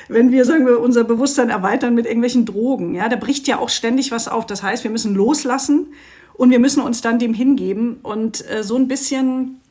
wenn 0.08 0.32
wir, 0.32 0.46
sagen 0.46 0.66
wir, 0.66 0.80
unser 0.80 1.04
Bewusstsein 1.04 1.50
erweitern 1.50 1.96
mit 1.96 2.06
irgendwelchen 2.06 2.46
Drogen? 2.46 2.96
Ja, 2.96 3.10
da 3.10 3.16
bricht 3.16 3.48
ja 3.48 3.58
auch 3.58 3.70
ständig 3.70 4.12
was 4.12 4.28
auf. 4.28 4.46
Das 4.46 4.62
heißt, 4.62 4.84
wir 4.84 4.92
müssen 4.92 5.16
loslassen 5.16 5.88
und 6.38 6.50
wir 6.50 6.60
müssen 6.60 6.82
uns 6.82 7.02
dann 7.02 7.20
dem 7.20 7.34
hingeben. 7.34 7.98
Und 8.04 8.48
äh, 8.50 8.64
so 8.64 8.76
ein 8.76 8.88
bisschen 8.88 9.62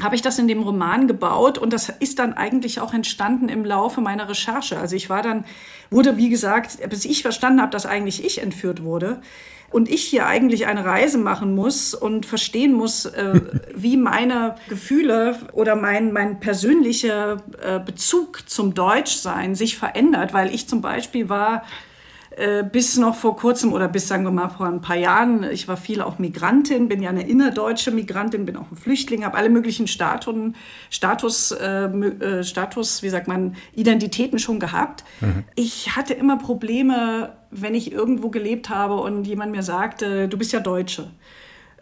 habe 0.00 0.16
ich 0.16 0.22
das 0.22 0.38
in 0.38 0.48
dem 0.48 0.62
Roman 0.62 1.06
gebaut 1.06 1.58
und 1.58 1.72
das 1.72 1.88
ist 1.88 2.18
dann 2.18 2.32
eigentlich 2.32 2.80
auch 2.80 2.92
entstanden 2.92 3.48
im 3.48 3.64
Laufe 3.64 4.00
meiner 4.00 4.28
Recherche. 4.28 4.76
Also 4.78 4.96
ich 4.96 5.08
war 5.08 5.22
dann, 5.22 5.44
wurde 5.90 6.16
wie 6.16 6.30
gesagt, 6.30 6.78
bis 6.88 7.04
ich 7.04 7.22
verstanden 7.22 7.60
habe, 7.60 7.70
dass 7.70 7.86
eigentlich 7.86 8.24
ich 8.24 8.42
entführt 8.42 8.82
wurde 8.82 9.20
und 9.70 9.88
ich 9.88 10.02
hier 10.02 10.26
eigentlich 10.26 10.66
eine 10.66 10.84
Reise 10.84 11.18
machen 11.18 11.54
muss 11.54 11.94
und 11.94 12.26
verstehen 12.26 12.72
muss, 12.72 13.06
äh, 13.06 13.40
wie 13.74 13.96
meine 13.96 14.56
Gefühle 14.68 15.36
oder 15.52 15.76
mein, 15.76 16.12
mein 16.12 16.40
persönlicher 16.40 17.42
äh, 17.62 17.78
Bezug 17.78 18.48
zum 18.48 18.74
Deutschsein 18.74 19.54
sich 19.54 19.76
verändert, 19.76 20.32
weil 20.32 20.52
ich 20.52 20.68
zum 20.68 20.80
Beispiel 20.80 21.28
war 21.28 21.62
bis 22.72 22.96
noch 22.96 23.14
vor 23.14 23.36
kurzem 23.36 23.72
oder 23.72 23.86
bis, 23.86 24.08
sagen 24.08 24.24
wir 24.24 24.30
mal, 24.30 24.48
vor 24.48 24.66
ein 24.66 24.80
paar 24.80 24.96
Jahren, 24.96 25.44
ich 25.44 25.68
war 25.68 25.76
viel 25.76 26.00
auch 26.00 26.18
Migrantin, 26.18 26.88
bin 26.88 27.02
ja 27.02 27.10
eine 27.10 27.28
innerdeutsche 27.28 27.90
Migrantin, 27.90 28.44
bin 28.44 28.56
auch 28.56 28.70
ein 28.70 28.76
Flüchtling, 28.76 29.24
habe 29.24 29.36
alle 29.36 29.50
möglichen 29.50 29.86
Statuen, 29.86 30.56
Status, 30.90 31.52
äh, 31.52 31.84
äh, 31.84 32.42
Status, 32.42 33.02
wie 33.02 33.08
sagt 33.08 33.28
man, 33.28 33.54
Identitäten 33.74 34.38
schon 34.38 34.58
gehabt. 34.58 35.04
Mhm. 35.20 35.44
Ich 35.54 35.94
hatte 35.96 36.14
immer 36.14 36.36
Probleme, 36.36 37.34
wenn 37.50 37.74
ich 37.74 37.92
irgendwo 37.92 38.30
gelebt 38.30 38.68
habe 38.68 38.94
und 38.94 39.26
jemand 39.26 39.52
mir 39.52 39.62
sagte, 39.62 40.28
du 40.28 40.36
bist 40.36 40.52
ja 40.52 40.60
Deutsche. 40.60 41.10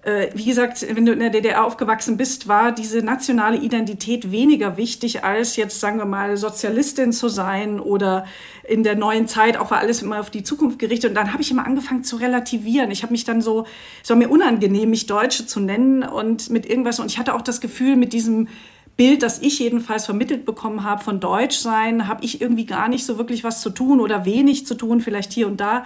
Äh, 0.03 0.31
wie 0.35 0.47
gesagt, 0.47 0.85
wenn 0.97 1.07
du 1.07 1.13
in 1.13 1.21
der 1.21 1.31
DDR 1.31 1.65
aufgewachsen 1.65 2.17
bist, 2.17 2.49
war 2.49 2.73
diese 2.73 3.03
nationale 3.03 3.57
Identität 3.57 4.33
weniger 4.33 4.77
wichtig, 4.77 5.23
als 5.23 5.55
jetzt, 5.55 5.79
sagen 5.79 5.99
wir 5.99 6.07
mal, 6.07 6.37
Sozialistin 6.37 7.13
zu 7.13 7.29
sein 7.29 7.79
oder 7.79 8.27
in 8.65 8.83
der 8.83 8.97
neuen 8.97 9.29
Zeit 9.29 9.57
auch 9.57 9.71
war 9.71 9.79
alles 9.79 10.03
immer 10.03 10.19
auf 10.19 10.31
die 10.31 10.43
Zukunft 10.43 10.81
gerichtet. 10.81 11.11
Und 11.11 11.15
dann 11.15 11.33
habe 11.33 11.43
ich 11.43 11.53
immer 11.53 11.65
angefangen 11.65 12.03
zu 12.03 12.17
relativieren. 12.17 12.91
Ich 12.91 13.05
habe 13.05 13.13
mich 13.13 13.25
dann 13.25 13.41
so, 13.41 13.65
es 14.03 14.11
war 14.11 14.17
mir 14.17 14.29
unangenehm, 14.29 14.91
mich 14.91 15.07
Deutsche 15.07 15.47
zu 15.47 15.61
nennen 15.61 16.03
und 16.03 16.51
mit 16.51 16.67
irgendwas. 16.67 16.99
Und 16.99 17.07
ich 17.07 17.19
hatte 17.19 17.35
auch 17.35 17.43
das 17.43 17.61
Gefühl, 17.61 17.95
mit 17.95 18.13
diesem 18.13 18.49
Bild, 18.97 19.23
das 19.23 19.39
ich 19.39 19.61
jedenfalls 19.61 20.05
vermittelt 20.05 20.45
bekommen 20.45 20.83
habe 20.83 21.03
von 21.03 21.21
Deutschsein, 21.21 22.09
habe 22.09 22.25
ich 22.25 22.41
irgendwie 22.41 22.67
gar 22.67 22.89
nicht 22.89 23.07
so 23.07 23.19
wirklich 23.19 23.45
was 23.45 23.61
zu 23.61 23.71
tun 23.71 24.01
oder 24.01 24.25
wenig 24.25 24.67
zu 24.67 24.75
tun, 24.75 25.01
vielleicht 25.01 25.33
hier 25.33 25.47
und 25.47 25.61
da. 25.61 25.85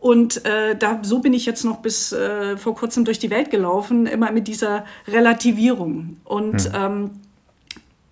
Und 0.00 0.44
äh, 0.44 0.76
da, 0.76 1.00
so 1.02 1.18
bin 1.18 1.32
ich 1.32 1.44
jetzt 1.44 1.64
noch 1.64 1.78
bis 1.78 2.12
äh, 2.12 2.56
vor 2.56 2.74
kurzem 2.74 3.04
durch 3.04 3.18
die 3.18 3.30
Welt 3.30 3.50
gelaufen, 3.50 4.06
immer 4.06 4.30
mit 4.30 4.46
dieser 4.46 4.84
Relativierung. 5.08 6.18
Und 6.24 6.68
mhm. 6.68 6.74
ähm, 6.74 7.10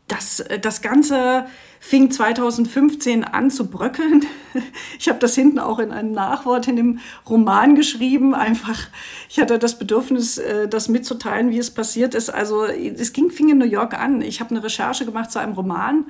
das, 0.08 0.40
äh, 0.40 0.58
das 0.58 0.82
Ganze 0.82 1.46
fing 1.78 2.10
2015 2.10 3.24
an 3.24 3.50
zu 3.50 3.68
bröckeln. 3.68 4.24
Ich 4.98 5.10
habe 5.10 5.18
das 5.18 5.34
hinten 5.34 5.58
auch 5.58 5.78
in 5.78 5.90
einem 5.90 6.12
Nachwort 6.12 6.66
in 6.66 6.76
dem 6.76 6.98
Roman 7.28 7.74
geschrieben. 7.74 8.34
Einfach, 8.34 8.88
ich 9.28 9.38
hatte 9.38 9.58
das 9.58 9.78
Bedürfnis, 9.78 10.38
äh, 10.38 10.66
das 10.66 10.88
mitzuteilen, 10.88 11.50
wie 11.50 11.58
es 11.58 11.70
passiert 11.70 12.14
ist. 12.14 12.30
Also 12.30 12.64
es 12.64 13.12
ging, 13.12 13.30
fing 13.30 13.50
in 13.50 13.58
New 13.58 13.66
York 13.66 13.92
an. 13.92 14.22
Ich 14.22 14.40
habe 14.40 14.50
eine 14.50 14.64
Recherche 14.64 15.04
gemacht 15.04 15.30
zu 15.30 15.38
einem 15.40 15.52
Roman, 15.52 16.06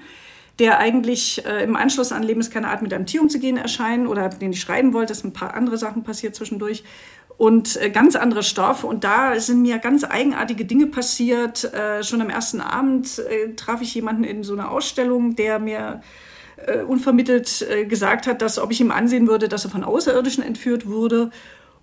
der 0.59 0.79
eigentlich 0.79 1.45
äh, 1.45 1.63
im 1.65 1.77
Anschluss 1.77 2.13
an 2.13 2.23
Leben 2.23 2.41
ist 2.41 2.53
keine 2.53 2.69
Art 2.69 2.83
mit 2.83 2.93
einem 2.95 3.07
Tier 3.07 3.21
umzugehen 3.21 3.57
erscheinen 3.57 4.07
oder 4.07 4.29
den 4.29 4.53
ich 4.53 4.61
schreiben 4.61 4.95
wollte. 4.95 5.15
Sind 5.15 5.31
ein 5.31 5.33
paar 5.33 5.55
andere 5.55 5.77
Sachen 5.77 6.03
passiert 6.03 6.35
zwischendurch 6.35 6.83
und 7.37 7.77
äh, 7.77 7.91
ganz 7.91 8.17
andere 8.17 8.43
Stoffe. 8.43 8.87
Und 8.87 9.05
da 9.05 9.39
sind 9.39 9.63
mir 9.63 9.79
ganz 9.79 10.05
eigenartige 10.05 10.65
Dinge 10.65 10.87
passiert. 10.87 11.65
Äh, 11.65 12.03
schon 12.03 12.21
am 12.21 12.31
ersten 12.31 12.61
Abend 12.61 13.19
äh, 13.19 13.55
traf 13.55 13.83
ich 13.83 13.95
jemanden 13.95 14.25
in 14.25 14.43
so 14.43 14.55
einer 14.55 14.71
Ausstellung, 14.71 15.37
der 15.37 15.59
mir 15.59 16.01
äh, 16.67 16.83
unvermittelt 16.83 17.67
äh, 17.69 17.85
gesagt 17.85 18.27
hat, 18.27 18.41
dass 18.41 18.59
ob 18.59 18.71
ich 18.73 18.81
ihm 18.81 18.91
ansehen 18.91 19.29
würde, 19.29 19.49
dass 19.49 19.65
er 19.65 19.71
von 19.71 19.85
Außerirdischen 19.85 20.43
entführt 20.43 20.87
wurde. 20.87 21.31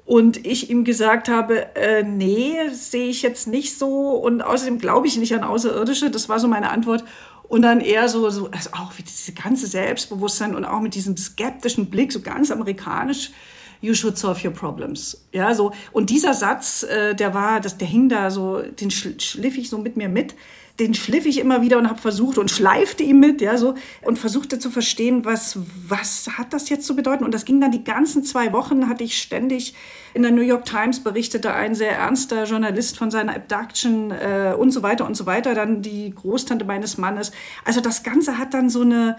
Und 0.05 0.45
ich 0.45 0.69
ihm 0.69 0.83
gesagt 0.83 1.29
habe, 1.29 1.75
äh, 1.75 2.03
nee, 2.03 2.55
sehe 2.71 3.07
ich 3.07 3.21
jetzt 3.21 3.47
nicht 3.47 3.77
so. 3.77 4.09
Und 4.09 4.41
außerdem 4.41 4.79
glaube 4.79 5.07
ich 5.07 5.17
nicht 5.17 5.33
an 5.33 5.43
Außerirdische. 5.43 6.09
Das 6.09 6.27
war 6.27 6.39
so 6.39 6.47
meine 6.47 6.71
Antwort. 6.71 7.05
Und 7.43 7.61
dann 7.61 7.81
eher 7.81 8.07
so, 8.07 8.29
so 8.29 8.49
also 8.51 8.71
auch 8.71 8.97
wie 8.97 9.03
diese 9.03 9.33
ganze 9.33 9.67
Selbstbewusstsein 9.67 10.55
und 10.55 10.65
auch 10.65 10.81
mit 10.81 10.95
diesem 10.95 11.17
skeptischen 11.17 11.89
Blick, 11.89 12.11
so 12.11 12.21
ganz 12.21 12.51
amerikanisch 12.51 13.31
you 13.83 13.93
should 13.93 14.17
solve 14.17 14.47
your 14.47 14.53
problems. 14.53 15.25
Ja, 15.33 15.53
so. 15.53 15.73
Und 15.91 16.09
dieser 16.09 16.33
Satz, 16.33 16.83
äh, 16.83 17.13
der 17.13 17.33
war, 17.33 17.59
das, 17.59 17.77
der 17.77 17.87
hing 17.87 18.07
da 18.07 18.31
so, 18.31 18.61
den 18.61 18.89
schliff 18.89 19.57
ich 19.57 19.69
so 19.69 19.77
mit 19.77 19.97
mir 19.97 20.07
mit. 20.07 20.35
Den 20.79 20.93
schliff 20.93 21.25
ich 21.25 21.39
immer 21.39 21.61
wieder 21.61 21.77
und 21.77 21.87
habe 21.87 21.99
versucht 21.99 22.37
und 22.37 22.49
schleifte 22.49 23.03
ihm 23.03 23.19
mit, 23.19 23.41
ja, 23.41 23.57
so, 23.57 23.75
und 24.01 24.17
versuchte 24.17 24.57
zu 24.57 24.71
verstehen, 24.71 25.23
was, 25.23 25.59
was 25.87 26.27
hat 26.37 26.51
das 26.51 26.69
jetzt 26.69 26.87
zu 26.87 26.95
bedeuten? 26.95 27.23
Und 27.23 27.33
das 27.33 27.45
ging 27.45 27.61
dann 27.61 27.71
die 27.71 27.83
ganzen 27.83 28.23
zwei 28.23 28.53
Wochen, 28.53 28.89
hatte 28.89 29.03
ich 29.03 29.17
ständig 29.17 29.75
in 30.13 30.21
der 30.21 30.31
New 30.31 30.41
York 30.41 30.65
Times 30.65 30.99
berichtete 30.99 31.53
ein 31.53 31.73
sehr 31.73 31.97
ernster 31.97 32.43
Journalist 32.43 32.97
von 32.97 33.09
seiner 33.09 33.35
Abduction 33.35 34.11
äh, 34.11 34.53
und 34.57 34.71
so 34.71 34.83
weiter 34.83 35.05
und 35.07 35.15
so 35.15 35.25
weiter, 35.25 35.55
dann 35.55 35.81
die 35.81 36.13
Großtante 36.13 36.65
meines 36.65 36.97
Mannes. 36.97 37.31
Also 37.65 37.81
das 37.81 38.03
Ganze 38.03 38.37
hat 38.37 38.53
dann 38.53 38.69
so 38.69 38.81
eine, 38.81 39.17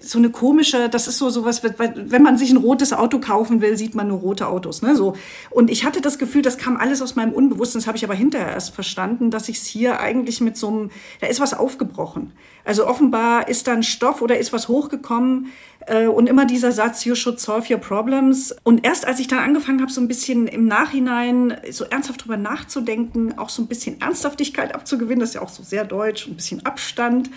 so 0.00 0.18
eine 0.18 0.30
komische, 0.30 0.88
das 0.88 1.08
ist 1.08 1.18
so 1.18 1.30
sowas, 1.30 1.62
wenn 1.64 2.22
man 2.22 2.38
sich 2.38 2.50
ein 2.50 2.56
rotes 2.56 2.92
Auto 2.92 3.18
kaufen 3.18 3.60
will, 3.60 3.76
sieht 3.76 3.94
man 3.94 4.08
nur 4.08 4.18
rote 4.18 4.46
Autos, 4.46 4.82
ne? 4.82 4.94
So. 4.94 5.14
Und 5.50 5.70
ich 5.70 5.84
hatte 5.84 6.00
das 6.00 6.18
Gefühl, 6.18 6.42
das 6.42 6.58
kam 6.58 6.76
alles 6.76 7.02
aus 7.02 7.16
meinem 7.16 7.32
Unbewussten, 7.32 7.80
das 7.80 7.88
habe 7.88 7.96
ich 7.96 8.04
aber 8.04 8.14
hinterher 8.14 8.50
erst 8.50 8.72
verstanden, 8.74 9.30
dass 9.30 9.48
ich 9.48 9.58
es 9.58 9.66
hier 9.66 9.98
eigentlich 10.00 10.40
mit 10.40 10.56
so 10.56 10.68
einem, 10.68 10.90
da 11.20 11.26
ist 11.26 11.40
was 11.40 11.54
aufgebrochen. 11.54 12.32
Also 12.64 12.86
offenbar 12.86 13.48
ist 13.48 13.66
da 13.66 13.72
ein 13.72 13.82
Stoff 13.82 14.22
oder 14.22 14.38
ist 14.38 14.52
was 14.52 14.68
hochgekommen 14.68 15.48
äh, 15.86 16.06
und 16.06 16.28
immer 16.28 16.46
dieser 16.46 16.72
Satz, 16.72 17.04
you 17.04 17.14
should 17.16 17.40
solve 17.40 17.72
your 17.72 17.80
problems. 17.80 18.54
Und 18.62 18.84
erst 18.84 19.06
als 19.06 19.18
ich 19.18 19.26
dann 19.26 19.40
angefangen 19.40 19.80
habe, 19.80 19.90
so 19.90 20.00
ein 20.00 20.08
bisschen 20.08 20.46
im 20.46 20.66
Nachhinein 20.66 21.56
so 21.70 21.84
ernsthaft 21.84 22.24
drüber 22.24 22.36
nachzudenken, 22.36 23.38
auch 23.38 23.48
so 23.48 23.62
ein 23.62 23.66
bisschen 23.66 24.00
Ernsthaftigkeit 24.00 24.74
abzugewinnen, 24.74 25.20
das 25.20 25.30
ist 25.30 25.34
ja 25.34 25.42
auch 25.42 25.48
so 25.48 25.62
sehr 25.62 25.84
deutsch, 25.84 26.28
ein 26.28 26.36
bisschen 26.36 26.64
Abstand, 26.64 27.30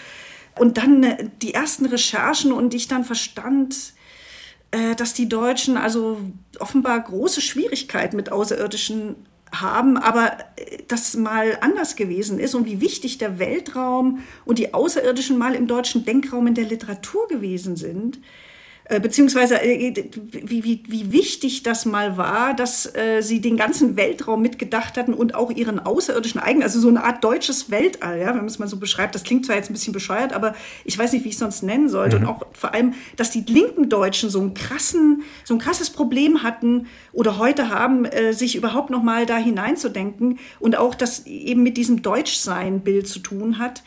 und 0.57 0.77
dann 0.77 1.03
äh, 1.03 1.29
die 1.41 1.53
ersten 1.53 1.85
Recherchen 1.85 2.51
und 2.51 2.73
ich 2.73 2.87
dann 2.87 3.03
verstand, 3.03 3.93
äh, 4.71 4.95
dass 4.95 5.13
die 5.13 5.29
Deutschen 5.29 5.77
also 5.77 6.19
offenbar 6.59 6.99
große 6.99 7.41
Schwierigkeiten 7.41 8.15
mit 8.15 8.31
Außerirdischen 8.31 9.15
haben, 9.51 9.97
aber 9.97 10.37
äh, 10.55 10.79
das 10.87 11.15
mal 11.15 11.57
anders 11.61 11.95
gewesen 11.95 12.39
ist 12.39 12.55
und 12.55 12.65
wie 12.65 12.81
wichtig 12.81 13.17
der 13.17 13.39
Weltraum 13.39 14.23
und 14.45 14.59
die 14.59 14.73
Außerirdischen 14.73 15.37
mal 15.37 15.55
im 15.55 15.67
deutschen 15.67 16.05
Denkraum 16.05 16.47
in 16.47 16.55
der 16.55 16.65
Literatur 16.65 17.27
gewesen 17.27 17.75
sind, 17.75 18.19
beziehungsweise 18.99 19.61
äh, 19.61 19.93
wie, 20.31 20.63
wie, 20.63 20.83
wie 20.87 21.11
wichtig 21.11 21.63
das 21.63 21.85
mal 21.85 22.17
war, 22.17 22.53
dass 22.53 22.85
äh, 22.95 23.21
sie 23.21 23.39
den 23.39 23.55
ganzen 23.55 23.95
Weltraum 23.95 24.41
mitgedacht 24.41 24.97
hatten 24.97 25.13
und 25.13 25.35
auch 25.35 25.51
ihren 25.51 25.79
außerirdischen 25.79 26.41
Eigen, 26.41 26.63
also 26.63 26.79
so 26.79 26.89
eine 26.89 27.03
Art 27.03 27.23
deutsches 27.23 27.71
Weltall, 27.71 28.19
ja, 28.19 28.27
wenn 28.27 28.37
man 28.37 28.45
es 28.45 28.59
mal 28.59 28.67
so 28.67 28.77
beschreibt. 28.77 29.15
Das 29.15 29.23
klingt 29.23 29.45
zwar 29.45 29.55
jetzt 29.55 29.69
ein 29.69 29.73
bisschen 29.73 29.93
bescheuert, 29.93 30.33
aber 30.33 30.53
ich 30.83 30.97
weiß 30.97 31.13
nicht, 31.13 31.23
wie 31.23 31.29
ich 31.29 31.35
es 31.35 31.39
sonst 31.39 31.63
nennen 31.63 31.87
sollte. 31.87 32.19
Mhm. 32.19 32.23
Und 32.23 32.29
auch 32.29 32.45
vor 32.51 32.73
allem, 32.73 32.93
dass 33.15 33.31
die 33.31 33.45
linken 33.47 33.87
Deutschen 33.87 34.29
so 34.29 34.41
einen 34.41 34.53
krassen, 34.53 35.23
so 35.45 35.53
ein 35.53 35.59
krasses 35.59 35.89
Problem 35.89 36.43
hatten 36.43 36.87
oder 37.13 37.37
heute 37.37 37.69
haben, 37.69 38.03
äh, 38.03 38.33
sich 38.33 38.55
überhaupt 38.55 38.89
noch 38.89 39.01
mal 39.01 39.25
da 39.25 39.37
hineinzudenken 39.37 40.39
und 40.59 40.77
auch 40.77 40.93
das 40.93 41.25
eben 41.25 41.63
mit 41.63 41.77
diesem 41.77 42.01
Deutschsein-Bild 42.01 43.07
zu 43.07 43.19
tun 43.19 43.59
hat 43.59 43.83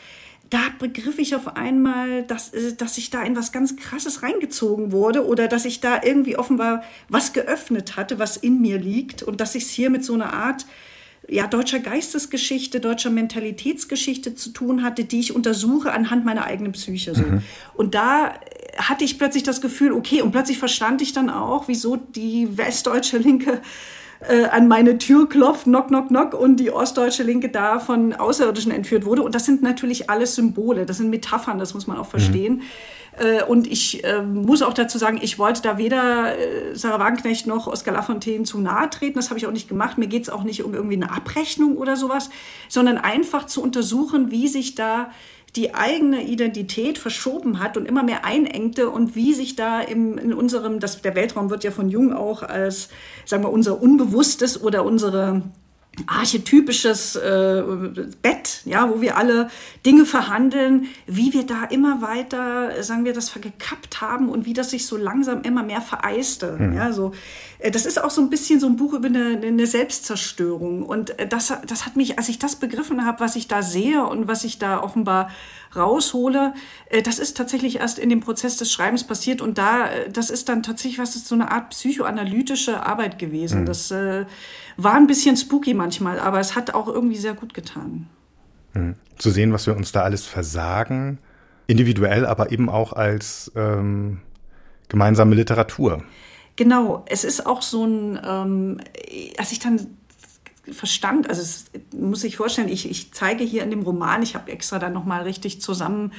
da 0.51 0.61
begriff 0.79 1.19
ich 1.19 1.35
auf 1.35 1.57
einmal, 1.57 2.23
dass, 2.23 2.53
äh, 2.53 2.75
dass 2.75 2.99
ich 2.99 3.11
da 3.11 3.23
in 3.23 3.37
was 3.37 3.53
ganz 3.53 3.77
Krasses 3.77 4.23
reingezogen 4.23 4.93
wurde 4.93 5.27
oder 5.27 5.49
dass 5.49 5.65
ich 5.65 5.81
da 5.81 6.01
irgendwie 6.03 6.37
offenbar 6.37 6.83
was 7.09 7.33
geöffnet 7.33 7.97
hatte, 7.97 8.19
was 8.19 8.37
in 8.37 8.61
mir 8.61 8.79
liegt 8.79 9.23
und 9.23 9.41
dass 9.41 9.55
ich 9.55 9.65
es 9.65 9.71
hier 9.71 9.91
mit 9.91 10.05
so 10.05 10.15
einer 10.15 10.33
Art 10.33 10.67
ja, 11.29 11.49
deutscher 11.49 11.81
Geistesgeschichte, 11.81 12.79
deutscher 12.79 13.11
Mentalitätsgeschichte 13.11 14.37
zu 14.37 14.51
tun 14.51 14.85
hatte, 14.85 15.05
die 15.05 15.19
ich 15.19 15.35
untersuche 15.35 15.93
anhand 15.93 16.25
meiner 16.25 16.45
eigenen 16.45 16.73
Psyche. 16.73 17.17
So. 17.17 17.23
Mhm. 17.23 17.43
Und 17.75 17.95
da 17.95 18.35
hatte 18.77 19.05
ich 19.05 19.19
plötzlich 19.19 19.43
das 19.43 19.61
Gefühl, 19.61 19.93
okay, 19.93 20.23
und 20.23 20.31
plötzlich 20.31 20.59
verstand 20.59 21.03
ich 21.03 21.13
dann 21.13 21.31
auch, 21.31 21.67
wieso 21.67 21.97
die 21.97 22.57
westdeutsche 22.57 23.19
Linke 23.19 23.61
äh, 24.21 24.45
an 24.47 24.69
meine 24.69 24.99
Tür 24.99 25.29
klopft, 25.29 25.65
knock, 25.65 25.89
knock, 25.89 26.09
knock, 26.09 26.35
und 26.35 26.57
die 26.57 26.71
ostdeutsche 26.71 27.23
Linke 27.23 27.49
da 27.49 27.79
von 27.79 28.13
Außerirdischen 28.13 28.73
entführt 28.73 29.05
wurde. 29.05 29.23
Und 29.23 29.35
das 29.35 29.45
sind 29.45 29.63
natürlich 29.63 30.11
alles 30.11 30.35
Symbole, 30.35 30.87
das 30.87 30.99
sind 30.99 31.11
Metaphern, 31.11 31.59
das 31.59 31.75
muss 31.75 31.87
man 31.87 31.99
auch 31.99 32.07
verstehen. 32.07 32.55
Mhm. 32.55 32.63
und 33.49 33.67
ich 33.67 34.05
äh, 34.05 34.21
muss 34.21 34.61
auch 34.61 34.75
dazu 34.75 34.99
sagen, 34.99 35.19
ich 35.23 35.39
wollte 35.39 35.63
da 35.63 35.79
weder 35.79 36.37
äh, 36.39 36.75
Sarah 36.75 36.99
Wagenknecht 36.99 37.47
noch 37.47 37.67
Oskar 37.67 37.95
Lafontaine 37.95 38.45
zu 38.45 38.61
nahe 38.61 38.91
treten. 38.91 39.15
Das 39.15 39.31
habe 39.31 39.39
ich 39.39 39.47
auch 39.47 39.53
nicht 39.53 39.69
gemacht. 39.69 39.97
Mir 39.97 40.07
geht 40.07 40.25
es 40.25 40.29
auch 40.29 40.43
nicht 40.43 40.63
um 40.65 40.75
irgendwie 40.75 40.97
eine 40.97 41.11
Abrechnung 41.11 41.79
oder 41.79 41.97
sowas, 41.97 42.29
sondern 42.69 42.99
einfach 42.99 43.47
zu 43.47 43.63
untersuchen, 43.63 44.31
wie 44.31 44.49
sich 44.49 44.75
da 44.75 45.11
die 45.57 45.75
eigene 45.75 46.23
Identität 46.25 46.99
verschoben 46.99 47.61
hat 47.61 47.77
und 47.77 47.87
immer 47.87 48.03
mehr 48.03 48.25
einengte 48.25 48.91
und 48.91 49.17
wie 49.17 49.33
sich 49.33 49.57
da 49.57 49.81
im, 49.81 50.19
in 50.19 50.35
unserem, 50.35 50.81
das, 50.81 51.01
der 51.01 51.15
Weltraum 51.15 51.51
wird 51.51 51.65
ja 51.65 51.71
von 51.71 51.89
Jung 51.89 52.13
auch 52.13 52.43
als, 52.43 52.89
sagen 53.25 53.43
wir, 53.43 53.51
unser 53.51 53.81
Unbewusstes 53.81 54.63
oder 54.63 54.85
unsere 54.85 55.43
archetypisches 56.07 57.17
äh, 57.17 57.63
Bett, 58.23 58.61
ja, 58.65 58.91
wo 58.91 59.01
wir 59.01 59.17
alle 59.17 59.49
Dinge 59.85 60.05
verhandeln, 60.05 60.87
wie 61.07 61.33
wir 61.33 61.47
da 61.47 61.65
immer 61.65 62.03
weiter, 62.03 62.83
sagen 62.83 63.05
wir, 63.05 63.13
das 63.13 63.33
gekappt 63.33 64.01
haben 64.01 64.29
und 64.29 64.45
wie 64.47 64.53
das 64.53 64.71
sich 64.71 64.87
so 64.87 64.97
langsam 64.97 65.43
immer 65.43 65.63
mehr 65.63 65.81
vereiste. 65.81 66.57
Mhm. 66.59 66.77
Ja, 66.77 66.93
so, 66.93 67.13
äh, 67.59 67.71
das 67.71 67.87
ist 67.87 68.03
auch 68.03 68.11
so 68.11 68.21
ein 68.21 68.31
bisschen 68.31 68.61
so 68.61 68.67
ein 68.67 68.77
Buch 68.77 68.93
über 68.93 69.07
eine, 69.07 69.41
eine 69.43 69.67
Selbstzerstörung. 69.67 70.85
Und 70.85 71.19
äh, 71.19 71.27
das, 71.27 71.53
das 71.67 71.87
hat 71.87 71.97
mich, 71.97 72.19
als 72.19 72.29
ich 72.29 72.39
das 72.39 72.57
begriffen 72.57 73.05
habe, 73.07 73.21
was 73.21 73.37
ich 73.37 73.49
da 73.49 73.63
sehe 73.63 74.05
und 74.05 74.29
was 74.29 74.45
ich 74.45 74.59
da 74.59 74.83
offenbar 74.83 75.31
raushole, 75.75 76.55
äh, 76.91 77.03
das 77.03 77.19
ist 77.19 77.37
tatsächlich 77.37 77.77
erst 77.77 77.99
in 77.99 78.11
dem 78.11 78.21
Prozess 78.21 78.57
des 78.57 78.73
Schreibens 78.73 79.05
passiert 79.05 79.41
und 79.41 79.59
da, 79.59 79.89
äh, 79.89 80.11
das 80.11 80.31
ist 80.31 80.49
dann 80.49 80.63
tatsächlich 80.63 80.99
was, 80.99 81.17
ist 81.17 81.29
so 81.29 81.35
eine 81.35 81.51
Art 81.51 81.71
psychoanalytische 81.71 82.85
Arbeit 82.85 83.19
gewesen. 83.19 83.63
Mhm. 83.63 83.67
Das 83.67 83.91
äh, 83.91 84.27
war 84.77 84.95
ein 84.95 85.07
bisschen 85.07 85.37
spooky 85.37 85.75
manchmal, 85.75 86.19
aber 86.19 86.41
es 86.41 86.55
hat 86.55 86.75
auch 86.75 86.89
irgendwie 86.89 87.17
sehr 87.17 87.35
gut 87.35 87.55
getan. 87.55 88.09
Mhm. 88.75 88.95
Zu 89.19 89.31
sehen, 89.31 89.53
was 89.53 89.67
wir 89.67 89.77
uns 89.77 89.93
da 89.93 90.03
alles 90.03 90.27
versagen, 90.27 91.19
individuell, 91.67 92.27
aber 92.27 92.53
eben 92.53 92.69
auch 92.69 92.93
als 92.93 93.51
ähm, 93.57 94.21
gemeinsame 94.89 95.35
Literatur. 95.35 96.03
Genau, 96.57 97.05
es 97.09 97.25
ist 97.25 97.47
auch 97.47 97.63
so 97.63 97.85
ein, 97.85 98.21
ähm, 98.25 98.81
als 99.39 99.53
ich 99.53 99.59
dann 99.59 99.97
verstand, 100.71 101.29
also 101.29 101.43
es 101.43 101.67
muss 101.95 102.25
ich 102.25 102.37
vorstellen, 102.37 102.69
ich, 102.69 102.91
ich 102.91 103.13
zeige 103.13 103.45
hier 103.45 103.63
in 103.63 103.71
dem 103.71 103.83
Roman, 103.83 104.23
ich 104.23 104.35
habe 104.35 104.51
extra 104.51 104.79
dann 104.79 104.93
nochmal 104.93 105.23
richtig 105.23 105.61
zusammen 105.61 106.13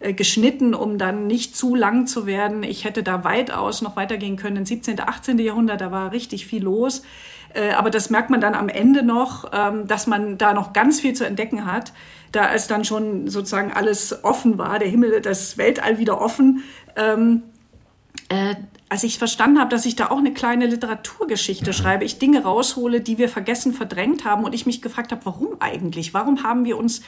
äh, 0.00 0.14
geschnitten, 0.14 0.74
um 0.74 0.98
dann 0.98 1.26
nicht 1.26 1.56
zu 1.56 1.74
lang 1.74 2.06
zu 2.06 2.26
werden. 2.26 2.62
Ich 2.62 2.84
hätte 2.84 3.02
da 3.02 3.24
weitaus 3.24 3.82
noch 3.82 3.96
weitergehen 3.96 4.36
können. 4.36 4.56
Im 4.56 4.66
17., 4.66 4.98
18. 5.00 5.38
Jahrhundert, 5.38 5.80
da 5.80 5.90
war 5.90 6.12
richtig 6.12 6.46
viel 6.46 6.62
los. 6.62 7.02
Äh, 7.54 7.72
aber 7.72 7.90
das 7.90 8.10
merkt 8.10 8.30
man 8.30 8.40
dann 8.40 8.54
am 8.54 8.68
Ende 8.68 9.02
noch, 9.02 9.50
ähm, 9.52 9.86
dass 9.86 10.06
man 10.06 10.38
da 10.38 10.54
noch 10.54 10.72
ganz 10.72 11.00
viel 11.00 11.14
zu 11.14 11.24
entdecken 11.26 11.66
hat. 11.66 11.92
Da 12.32 12.46
als 12.46 12.66
dann 12.66 12.84
schon 12.84 13.28
sozusagen 13.28 13.72
alles 13.72 14.24
offen 14.24 14.58
war, 14.58 14.78
der 14.78 14.88
Himmel, 14.88 15.20
das 15.20 15.58
Weltall 15.58 15.98
wieder 15.98 16.20
offen, 16.20 16.62
ähm, 16.96 17.42
äh, 18.28 18.54
als 18.92 19.04
ich 19.04 19.16
verstanden 19.16 19.58
habe, 19.58 19.70
dass 19.70 19.86
ich 19.86 19.96
da 19.96 20.10
auch 20.10 20.18
eine 20.18 20.34
kleine 20.34 20.66
Literaturgeschichte 20.66 21.72
schreibe, 21.72 22.04
ich 22.04 22.18
Dinge 22.18 22.42
raushole, 22.42 23.00
die 23.00 23.16
wir 23.16 23.30
vergessen, 23.30 23.72
verdrängt 23.72 24.26
haben 24.26 24.44
und 24.44 24.54
ich 24.54 24.66
mich 24.66 24.82
gefragt 24.82 25.12
habe, 25.12 25.24
warum 25.24 25.56
eigentlich? 25.60 26.12
Warum 26.12 26.42
haben 26.42 26.66
wir 26.66 26.76
uns 26.76 27.00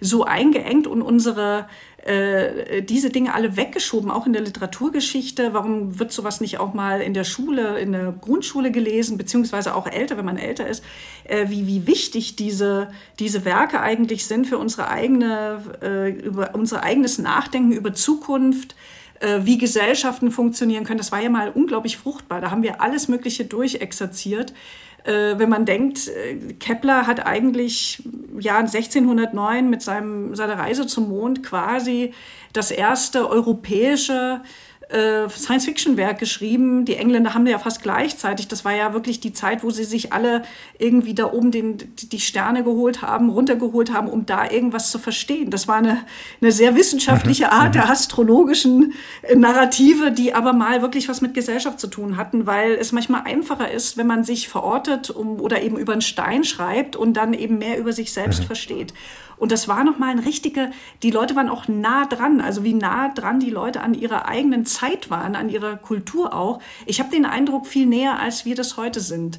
so 0.00 0.24
eingeengt 0.24 0.88
und 0.88 1.00
unsere 1.00 1.68
äh, 2.04 2.82
diese 2.82 3.10
Dinge 3.10 3.34
alle 3.34 3.56
weggeschoben, 3.56 4.10
auch 4.10 4.26
in 4.26 4.32
der 4.32 4.42
Literaturgeschichte. 4.42 5.54
Warum 5.54 6.00
wird 6.00 6.10
sowas 6.10 6.40
nicht 6.40 6.58
auch 6.58 6.74
mal 6.74 7.00
in 7.00 7.14
der 7.14 7.22
Schule, 7.22 7.78
in 7.78 7.92
der 7.92 8.12
Grundschule 8.20 8.72
gelesen, 8.72 9.16
beziehungsweise 9.16 9.76
auch 9.76 9.86
älter, 9.86 10.16
wenn 10.16 10.24
man 10.24 10.38
älter 10.38 10.66
ist? 10.66 10.82
Äh, 11.22 11.50
wie, 11.50 11.68
wie 11.68 11.86
wichtig 11.86 12.34
diese, 12.34 12.88
diese 13.20 13.44
Werke 13.44 13.80
eigentlich 13.80 14.26
sind 14.26 14.48
für 14.48 14.58
unsere 14.58 14.88
eigene, 14.88 15.62
äh, 15.82 16.10
über 16.10 16.56
unser 16.56 16.82
eigenes 16.82 17.18
Nachdenken 17.18 17.70
über 17.70 17.94
Zukunft, 17.94 18.74
äh, 19.20 19.40
wie 19.42 19.58
Gesellschaften 19.58 20.30
funktionieren 20.30 20.84
können. 20.84 20.98
Das 20.98 21.12
war 21.12 21.20
ja 21.20 21.30
mal 21.30 21.50
unglaublich 21.50 21.96
fruchtbar. 21.96 22.40
Da 22.40 22.50
haben 22.50 22.62
wir 22.62 22.80
alles 22.80 23.08
Mögliche 23.08 23.44
durchexerziert. 23.44 24.52
Äh, 25.04 25.38
wenn 25.38 25.48
man 25.48 25.64
denkt, 25.64 26.08
äh, 26.08 26.54
Kepler 26.54 27.06
hat 27.06 27.26
eigentlich 27.26 28.02
ja 28.38 28.58
1609 28.58 29.70
mit 29.70 29.82
seinem, 29.82 30.34
seiner 30.34 30.58
Reise 30.58 30.86
zum 30.86 31.08
Mond 31.08 31.42
quasi 31.42 32.12
das 32.52 32.70
erste 32.70 33.28
europäische 33.28 34.40
äh, 34.42 34.67
Science-Fiction-Werk 35.28 36.18
geschrieben. 36.18 36.86
Die 36.86 36.96
Engländer 36.96 37.34
haben 37.34 37.46
ja 37.46 37.58
fast 37.58 37.82
gleichzeitig. 37.82 38.48
Das 38.48 38.64
war 38.64 38.74
ja 38.74 38.94
wirklich 38.94 39.20
die 39.20 39.34
Zeit, 39.34 39.62
wo 39.62 39.70
sie 39.70 39.84
sich 39.84 40.14
alle 40.14 40.42
irgendwie 40.78 41.14
da 41.14 41.30
oben 41.30 41.50
den, 41.50 41.76
die 41.96 42.20
Sterne 42.20 42.64
geholt 42.64 43.02
haben, 43.02 43.28
runtergeholt 43.28 43.92
haben, 43.92 44.08
um 44.08 44.24
da 44.24 44.50
irgendwas 44.50 44.90
zu 44.90 44.98
verstehen. 44.98 45.50
Das 45.50 45.68
war 45.68 45.76
eine, 45.76 46.04
eine 46.40 46.52
sehr 46.52 46.74
wissenschaftliche 46.74 47.46
mhm. 47.46 47.52
Art 47.52 47.74
der 47.74 47.84
mhm. 47.84 47.90
astrologischen 47.90 48.94
äh, 49.22 49.36
Narrative, 49.36 50.10
die 50.10 50.34
aber 50.34 50.54
mal 50.54 50.80
wirklich 50.80 51.08
was 51.10 51.20
mit 51.20 51.34
Gesellschaft 51.34 51.78
zu 51.78 51.88
tun 51.88 52.16
hatten, 52.16 52.46
weil 52.46 52.72
es 52.72 52.92
manchmal 52.92 53.22
einfacher 53.24 53.70
ist, 53.70 53.98
wenn 53.98 54.06
man 54.06 54.24
sich 54.24 54.48
verortet 54.48 55.10
um, 55.10 55.38
oder 55.38 55.60
eben 55.60 55.76
über 55.76 55.92
einen 55.92 56.00
Stein 56.00 56.44
schreibt 56.44 56.96
und 56.96 57.14
dann 57.14 57.34
eben 57.34 57.58
mehr 57.58 57.78
über 57.78 57.92
sich 57.92 58.12
selbst 58.12 58.40
mhm. 58.40 58.46
versteht. 58.46 58.94
Und 59.38 59.52
das 59.52 59.68
war 59.68 59.84
nochmal 59.84 60.10
ein 60.10 60.18
richtige, 60.18 60.70
die 61.02 61.10
Leute 61.10 61.36
waren 61.36 61.48
auch 61.48 61.68
nah 61.68 62.06
dran, 62.06 62.40
also 62.40 62.64
wie 62.64 62.74
nah 62.74 63.08
dran 63.08 63.40
die 63.40 63.50
Leute 63.50 63.80
an 63.80 63.94
ihrer 63.94 64.26
eigenen 64.26 64.66
Zeit 64.66 65.10
waren, 65.10 65.36
an 65.36 65.48
ihrer 65.48 65.76
Kultur 65.76 66.34
auch. 66.34 66.60
Ich 66.86 67.00
habe 67.00 67.10
den 67.10 67.24
Eindruck, 67.24 67.66
viel 67.66 67.86
näher, 67.86 68.18
als 68.18 68.44
wir 68.44 68.54
das 68.54 68.76
heute 68.76 69.00
sind. 69.00 69.38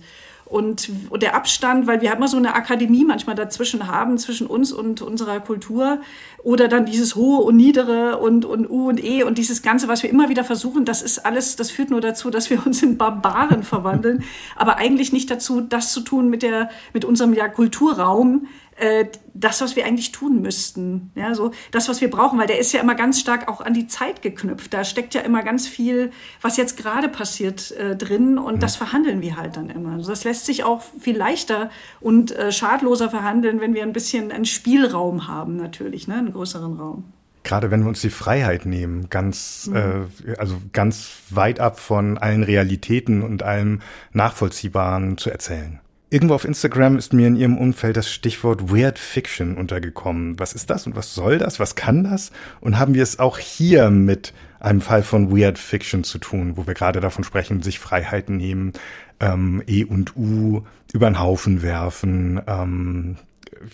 Und, 0.49 0.89
und 1.11 1.21
der 1.21 1.35
Abstand, 1.35 1.85
weil 1.85 2.01
wir 2.01 2.11
immer 2.11 2.27
so 2.27 2.35
eine 2.35 2.55
Akademie 2.55 3.05
manchmal 3.05 3.35
dazwischen 3.35 3.87
haben, 3.87 4.17
zwischen 4.17 4.47
uns 4.47 4.71
und 4.71 4.99
unserer 4.99 5.39
Kultur, 5.41 6.01
oder 6.41 6.67
dann 6.67 6.87
dieses 6.87 7.15
Hohe 7.15 7.43
und 7.43 7.55
Niedere 7.55 8.17
und, 8.17 8.45
und 8.45 8.67
U 8.67 8.89
und 8.89 9.03
E 9.03 9.21
und 9.21 9.37
dieses 9.37 9.61
Ganze, 9.61 9.87
was 9.87 10.01
wir 10.01 10.09
immer 10.09 10.27
wieder 10.27 10.43
versuchen, 10.43 10.85
das 10.85 11.03
ist 11.03 11.23
alles, 11.23 11.55
das 11.55 11.69
führt 11.69 11.91
nur 11.91 12.01
dazu, 12.01 12.31
dass 12.31 12.49
wir 12.49 12.65
uns 12.65 12.81
in 12.81 12.97
Barbaren 12.97 13.61
verwandeln, 13.61 14.23
aber 14.55 14.77
eigentlich 14.77 15.13
nicht 15.13 15.29
dazu, 15.29 15.61
das 15.61 15.93
zu 15.93 16.01
tun 16.01 16.31
mit 16.31 16.41
der, 16.41 16.71
mit 16.93 17.05
unserem 17.05 17.33
ja, 17.33 17.47
Kulturraum, 17.47 18.47
äh, 18.79 19.05
das, 19.33 19.61
was 19.61 19.75
wir 19.75 19.85
eigentlich 19.85 20.11
tun 20.11 20.41
müssten. 20.41 21.11
Ja, 21.15 21.35
so 21.35 21.51
das, 21.71 21.89
was 21.89 22.01
wir 22.01 22.09
brauchen, 22.09 22.39
weil 22.39 22.47
der 22.47 22.59
ist 22.59 22.71
ja 22.71 22.81
immer 22.81 22.95
ganz 22.95 23.19
stark 23.19 23.47
auch 23.47 23.61
an 23.61 23.73
die 23.73 23.87
Zeit 23.87 24.21
geknüpft. 24.21 24.73
Da 24.73 24.83
steckt 24.83 25.13
ja 25.13 25.21
immer 25.21 25.43
ganz 25.43 25.67
viel, 25.67 26.11
was 26.41 26.57
jetzt 26.57 26.77
gerade 26.77 27.09
passiert, 27.09 27.71
äh, 27.71 27.95
drin 27.95 28.37
und 28.37 28.55
mhm. 28.55 28.59
das 28.59 28.75
verhandeln 28.75 29.21
wir 29.21 29.37
halt 29.37 29.57
dann 29.57 29.69
immer. 29.69 29.93
Also 29.93 30.09
das 30.09 30.23
lässt 30.23 30.45
sich 30.45 30.63
auch 30.63 30.81
viel 30.99 31.17
leichter 31.17 31.69
und 31.99 32.31
äh, 32.31 32.51
schadloser 32.51 33.09
verhandeln, 33.09 33.61
wenn 33.61 33.73
wir 33.73 33.83
ein 33.83 33.93
bisschen 33.93 34.31
einen 34.31 34.45
Spielraum 34.45 35.27
haben, 35.27 35.57
natürlich, 35.57 36.07
ne, 36.07 36.15
einen 36.15 36.33
größeren 36.33 36.77
Raum. 36.77 37.03
Gerade 37.43 37.71
wenn 37.71 37.81
wir 37.81 37.89
uns 37.89 38.01
die 38.01 38.09
Freiheit 38.09 38.65
nehmen, 38.65 39.09
ganz, 39.09 39.69
mhm. 39.71 40.07
äh, 40.25 40.35
also 40.37 40.57
ganz 40.73 41.09
weit 41.29 41.59
ab 41.59 41.79
von 41.79 42.17
allen 42.17 42.43
Realitäten 42.43 43.23
und 43.23 43.43
allem 43.43 43.81
Nachvollziehbaren 44.13 45.17
zu 45.17 45.29
erzählen. 45.29 45.79
Irgendwo 46.11 46.33
auf 46.33 46.45
Instagram 46.45 46.97
ist 46.97 47.13
mir 47.13 47.27
in 47.27 47.35
Ihrem 47.35 47.57
Umfeld 47.57 47.95
das 47.95 48.11
Stichwort 48.11 48.71
Weird 48.71 48.97
Fiction 48.97 49.55
untergekommen. 49.57 50.39
Was 50.39 50.53
ist 50.53 50.71
das 50.71 50.87
und 50.87 50.95
was 50.95 51.13
soll 51.13 51.37
das? 51.37 51.59
Was 51.59 51.75
kann 51.75 52.03
das? 52.03 52.31
Und 52.61 52.79
haben 52.79 52.95
wir 52.95 53.03
es 53.03 53.19
auch 53.19 53.37
hier 53.37 53.91
mit 53.91 54.33
einem 54.59 54.81
Fall 54.81 55.03
von 55.03 55.31
Weird 55.31 55.59
Fiction 55.59 56.03
zu 56.03 56.17
tun, 56.17 56.57
wo 56.57 56.65
wir 56.65 56.73
gerade 56.73 56.99
davon 56.99 57.23
sprechen, 57.23 57.61
sich 57.61 57.77
Freiheiten 57.77 58.37
nehmen, 58.37 58.73
ähm, 59.19 59.61
E 59.67 59.83
und 59.83 60.15
U 60.15 60.63
über 60.91 61.07
den 61.07 61.19
Haufen 61.19 61.61
werfen, 61.61 62.41
ähm, 62.47 63.17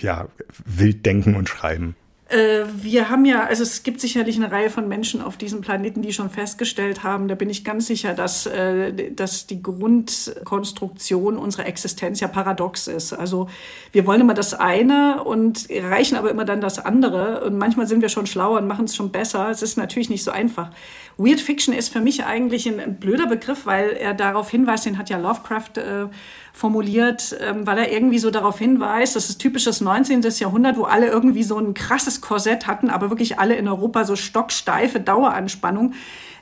ja, 0.02 0.28
wild 0.66 1.06
denken 1.06 1.36
und 1.36 1.48
schreiben? 1.48 1.96
Äh, 2.28 2.64
wir 2.82 3.10
haben 3.10 3.24
ja, 3.26 3.44
also 3.44 3.62
es 3.62 3.84
gibt 3.84 4.02
sicherlich 4.02 4.36
eine 4.36 4.52
Reihe 4.52 4.72
von 4.72 4.88
Menschen 4.88 5.22
auf 5.22 5.38
diesem 5.38 5.62
Planeten, 5.62 6.02
die 6.02 6.12
schon 6.12 6.32
festgestellt 6.32 7.04
haben, 7.04 7.28
da 7.28 7.36
bin 7.36 7.52
ich 7.52 7.64
ganz 7.64 7.86
sicher, 7.86 8.16
dass, 8.16 8.48
äh, 8.48 9.12
dass 9.12 9.46
die 9.46 9.62
Grundkonstruktion 9.62 11.38
unserer 11.38 11.68
Existenz 11.68 12.20
ja 12.22 12.28
paradox 12.28 12.88
ist. 12.88 13.14
Also 13.14 13.48
wir 13.92 14.08
wollen 14.08 14.22
immer 14.22 14.34
das 14.34 14.56
eine 14.56 15.24
und 15.24 15.70
erreichen 15.70 16.16
aber 16.16 16.32
immer 16.32 16.46
dann 16.46 16.62
das 16.62 16.84
andere. 16.84 17.44
Und 17.46 17.60
manchmal 17.60 17.86
sind 17.86 18.02
wir 18.02 18.10
schon 18.10 18.26
schlauer 18.26 18.58
und 18.58 18.68
machen 18.68 18.86
es 18.86 18.96
schon 18.96 19.12
besser. 19.12 19.52
Es 19.52 19.62
ist 19.62 19.78
natürlich 19.78 20.10
nicht 20.10 20.24
so 20.24 20.32
einfach. 20.32 20.72
Weird 21.18 21.40
Fiction 21.40 21.74
ist 21.76 21.94
für 21.94 22.02
mich 22.02 22.26
eigentlich 22.26 22.68
ein, 22.68 22.96
blöder 23.00 23.28
Begriff, 23.28 23.68
weil 23.68 23.92
er 23.92 24.16
darauf 24.16 24.50
hinweist, 24.50 24.86
den 24.86 24.98
hat 24.98 25.10
ja 25.10 25.18
Lovecraft 25.18 25.78
äh, 25.78 26.08
formuliert, 26.56 27.36
ähm, 27.42 27.68
weil 27.68 27.78
er 27.78 27.92
irgendwie 27.92 28.18
so 28.18 28.32
darauf 28.32 28.58
hinweist, 28.58 29.16
das 29.18 29.30
ist 29.30 29.40
typisches 29.40 29.82
19. 29.82 30.22
Jahrhundert, 30.40 30.78
wo 30.78 30.84
alle 30.84 31.08
irgendwie 31.08 31.44
so 31.44 31.60
ein 31.60 31.74
krasses 31.74 32.22
Korsett 32.22 32.66
hatten, 32.66 32.90
aber 32.90 33.10
wirklich 33.10 33.40
alle 33.40 33.56
in 33.56 33.68
Europa 33.68 34.06
so 34.06 34.16
stocksteife 34.16 35.02
Daueranspannung 35.02 35.94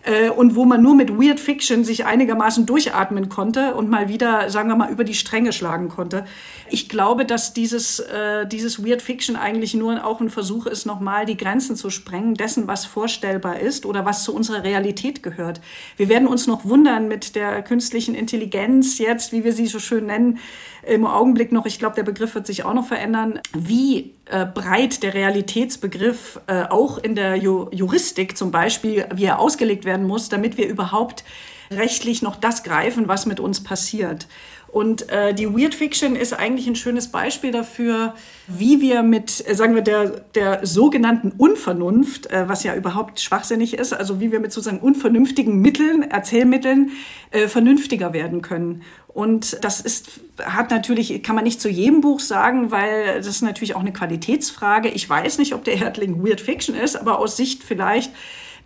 äh, 0.03 0.29
und 0.29 0.55
wo 0.55 0.65
man 0.65 0.81
nur 0.81 0.95
mit 0.95 1.11
Weird 1.11 1.39
Fiction 1.39 1.83
sich 1.83 2.05
einigermaßen 2.05 2.65
durchatmen 2.65 3.29
konnte 3.29 3.75
und 3.75 3.89
mal 3.89 4.09
wieder, 4.09 4.49
sagen 4.49 4.69
wir 4.69 4.75
mal, 4.75 4.91
über 4.91 5.03
die 5.03 5.13
Stränge 5.13 5.53
schlagen 5.53 5.89
konnte. 5.89 6.25
Ich 6.69 6.89
glaube, 6.89 7.25
dass 7.25 7.53
dieses, 7.53 7.99
äh, 7.99 8.45
dieses 8.45 8.85
Weird 8.85 9.01
Fiction 9.01 9.35
eigentlich 9.35 9.73
nur 9.73 10.05
auch 10.05 10.21
ein 10.21 10.29
Versuch 10.29 10.65
ist, 10.65 10.85
nochmal 10.85 11.25
die 11.25 11.37
Grenzen 11.37 11.75
zu 11.75 11.89
sprengen 11.89 12.35
dessen, 12.35 12.67
was 12.67 12.85
vorstellbar 12.85 13.59
ist 13.59 13.85
oder 13.85 14.05
was 14.05 14.23
zu 14.23 14.35
unserer 14.35 14.63
Realität 14.63 15.23
gehört. 15.23 15.61
Wir 15.97 16.09
werden 16.09 16.27
uns 16.27 16.47
noch 16.47 16.65
wundern 16.65 17.07
mit 17.07 17.35
der 17.35 17.61
künstlichen 17.61 18.15
Intelligenz 18.15 18.97
jetzt, 18.97 19.31
wie 19.31 19.43
wir 19.43 19.53
sie 19.53 19.67
so 19.67 19.79
schön 19.79 20.07
nennen, 20.07 20.39
im 20.87 21.05
Augenblick 21.05 21.51
noch, 21.51 21.65
ich 21.65 21.79
glaube, 21.79 21.95
der 21.95 22.03
Begriff 22.03 22.35
wird 22.35 22.47
sich 22.47 22.65
auch 22.65 22.73
noch 22.73 22.87
verändern, 22.87 23.39
wie 23.53 24.13
äh, 24.25 24.45
breit 24.45 25.03
der 25.03 25.13
Realitätsbegriff 25.13 26.39
äh, 26.47 26.63
auch 26.63 26.97
in 26.97 27.15
der 27.15 27.35
Ju 27.37 27.69
Juristik 27.71 28.37
zum 28.37 28.51
Beispiel, 28.51 29.05
wie 29.13 29.25
er 29.25 29.39
ausgelegt 29.39 29.85
werden 29.85 30.05
muss, 30.05 30.29
damit 30.29 30.57
wir 30.57 30.67
überhaupt 30.67 31.23
rechtlich 31.71 32.21
noch 32.21 32.35
das 32.35 32.63
greifen, 32.63 33.07
was 33.07 33.25
mit 33.25 33.39
uns 33.39 33.63
passiert. 33.63 34.27
Und 34.73 35.11
äh, 35.11 35.35
die 35.35 35.53
Weird 35.53 35.75
Fiction 35.75 36.15
ist 36.15 36.33
eigentlich 36.33 36.65
ein 36.65 36.75
schönes 36.75 37.09
Beispiel 37.09 37.51
dafür, 37.51 38.15
wie 38.47 38.81
wir 38.81 39.03
mit, 39.03 39.47
äh, 39.47 39.53
sagen 39.53 39.75
wir, 39.75 39.83
der, 39.83 40.23
der 40.33 40.65
sogenannten 40.65 41.31
Unvernunft, 41.37 42.31
äh, 42.31 42.49
was 42.49 42.63
ja 42.63 42.73
überhaupt 42.73 43.19
schwachsinnig 43.19 43.75
ist, 43.75 43.93
also 43.93 44.19
wie 44.19 44.31
wir 44.31 44.39
mit 44.39 44.51
sozusagen 44.51 44.81
unvernünftigen 44.81 45.59
Mitteln, 45.59 46.01
Erzählmitteln, 46.01 46.89
äh, 47.29 47.47
vernünftiger 47.47 48.13
werden 48.13 48.41
können. 48.41 48.81
Und 49.13 49.63
das 49.63 49.79
ist, 49.79 50.21
hat 50.43 50.71
natürlich, 50.71 51.21
kann 51.21 51.35
man 51.35 51.43
nicht 51.43 51.61
zu 51.61 51.69
jedem 51.69 52.01
Buch 52.01 52.19
sagen, 52.19 52.71
weil 52.71 53.17
das 53.17 53.27
ist 53.27 53.41
natürlich 53.43 53.75
auch 53.75 53.81
eine 53.81 53.93
Qualitätsfrage. 53.93 54.89
Ich 54.89 55.07
weiß 55.07 55.37
nicht, 55.37 55.53
ob 55.53 55.63
der 55.63 55.75
Erdling 55.81 56.25
Weird 56.25 56.41
Fiction 56.41 56.75
ist, 56.75 56.95
aber 56.95 57.19
aus 57.19 57.37
Sicht 57.37 57.63
vielleicht 57.63 58.11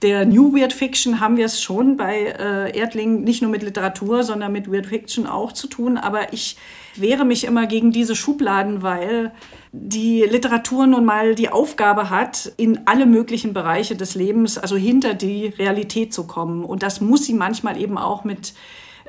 der 0.03 0.25
New 0.25 0.55
Weird 0.55 0.73
Fiction 0.73 1.19
haben 1.19 1.37
wir 1.37 1.45
es 1.45 1.61
schon 1.61 1.97
bei 1.97 2.35
äh, 2.39 2.77
Erdling 2.77 3.23
nicht 3.23 3.41
nur 3.41 3.49
mit 3.49 3.63
Literatur, 3.63 4.23
sondern 4.23 4.51
mit 4.51 4.71
Weird 4.71 4.85
Fiction 4.85 5.25
auch 5.25 5.51
zu 5.51 5.67
tun. 5.67 5.97
Aber 5.97 6.33
ich 6.33 6.55
wehre 6.95 7.25
mich 7.25 7.45
immer 7.45 7.65
gegen 7.65 7.91
diese 7.91 8.15
Schubladen, 8.15 8.83
weil 8.83 9.31
die 9.71 10.21
Literatur 10.21 10.85
nun 10.85 11.03
mal 11.03 11.33
die 11.33 11.49
Aufgabe 11.49 12.11
hat, 12.11 12.51
in 12.57 12.81
alle 12.85 13.07
möglichen 13.07 13.53
Bereiche 13.53 13.95
des 13.95 14.13
Lebens, 14.13 14.57
also 14.59 14.75
hinter 14.75 15.15
die 15.15 15.47
Realität 15.47 16.13
zu 16.13 16.27
kommen. 16.27 16.63
Und 16.63 16.83
das 16.83 17.01
muss 17.01 17.25
sie 17.25 17.33
manchmal 17.33 17.81
eben 17.81 17.97
auch 17.97 18.23
mit 18.23 18.53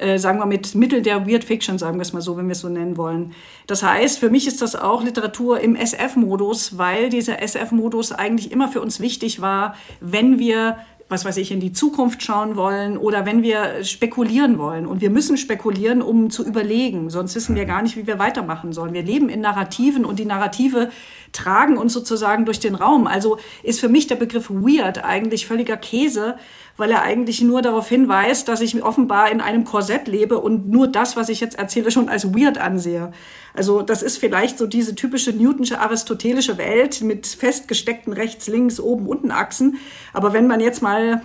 äh, 0.01 0.19
sagen 0.19 0.39
wir 0.39 0.47
mit 0.47 0.75
Mittel 0.75 1.03
der 1.03 1.27
Weird 1.27 1.45
Fiction, 1.45 1.79
sagen 1.79 1.99
wir 1.99 2.03
es 2.03 2.13
mal 2.13 2.23
so, 2.23 2.37
wenn 2.37 2.47
wir 2.47 2.53
es 2.53 2.61
so 2.61 2.69
nennen 2.69 2.97
wollen. 2.97 3.35
Das 3.67 3.83
heißt, 3.83 4.19
für 4.19 4.31
mich 4.31 4.47
ist 4.47 4.63
das 4.63 4.77
auch 4.77 5.03
Literatur 5.03 5.61
im 5.61 5.77
SF-Modus, 5.77 6.79
weil 6.79 7.09
dieser 7.09 7.43
SF-Modus 7.43 8.13
eigentlich 8.13 8.53
immer 8.53 8.69
für 8.69 8.81
uns 8.81 9.01
wichtig 9.01 9.41
war, 9.41 9.75
wenn 10.01 10.39
wir 10.39 10.79
was 11.09 11.25
weiß 11.25 11.39
ich, 11.39 11.51
in 11.51 11.61
die 11.61 11.73
Zukunft 11.73 12.23
schauen 12.23 12.57
wollen 12.57 12.99
oder 12.99 13.25
wenn 13.25 13.43
wir 13.43 13.83
spekulieren 13.83 14.59
wollen. 14.59 14.87
Und 14.87 15.01
wir 15.01 15.09
müssen 15.09 15.39
spekulieren, 15.39 16.03
um 16.03 16.29
zu 16.29 16.45
überlegen. 16.45 17.09
Sonst 17.09 17.35
wissen 17.35 17.57
wir 17.57 17.65
gar 17.65 17.83
nicht, 17.83 17.97
wie 17.97 18.07
wir 18.07 18.19
weitermachen 18.19 18.73
sollen. 18.73 18.93
Wir 18.93 19.03
leben 19.03 19.31
in 19.31 19.41
Narrativen 19.41 20.05
und 20.05 20.19
die 20.19 20.27
Narrative 20.27 20.91
tragen 21.33 21.79
uns 21.79 21.93
sozusagen 21.93 22.45
durch 22.45 22.61
den 22.61 22.75
Raum. 22.75 23.07
Also 23.07 23.38
ist 23.62 23.81
für 23.81 23.88
mich 23.88 24.07
der 24.07 24.17
Begriff 24.17 24.51
weird 24.51 25.05
eigentlich 25.05 25.47
völliger 25.47 25.77
Käse, 25.77 26.37
weil 26.77 26.91
er 26.91 27.03
eigentlich 27.03 27.43
nur 27.43 27.61
darauf 27.61 27.88
hinweist, 27.88 28.49
dass 28.49 28.61
ich 28.61 28.83
offenbar 28.83 29.31
in 29.31 29.41
einem 29.41 29.64
Korsett 29.64 30.07
lebe 30.09 30.38
und 30.38 30.69
nur 30.69 30.88
das, 30.88 31.17
was 31.17 31.29
ich 31.29 31.41
jetzt 31.41 31.59
erzähle, 31.59 31.91
schon 31.91 32.09
als 32.09 32.35
weird 32.35 32.59
ansehe. 32.59 33.12
Also 33.55 33.83
das 33.83 34.03
ist 34.03 34.19
vielleicht 34.19 34.59
so 34.59 34.67
diese 34.67 34.95
typische 34.95 35.33
Newtonsche 35.33 35.81
aristotelische 35.81 36.59
Welt 36.59 37.01
mit 37.01 37.27
festgesteckten 37.27 38.12
rechts, 38.12 38.47
links, 38.47 38.79
oben, 38.79 39.07
unten 39.07 39.33
Achsen. 39.33 39.79
Aber 40.12 40.33
wenn 40.33 40.47
man 40.47 40.61
jetzt 40.61 40.83
mal 40.83 41.23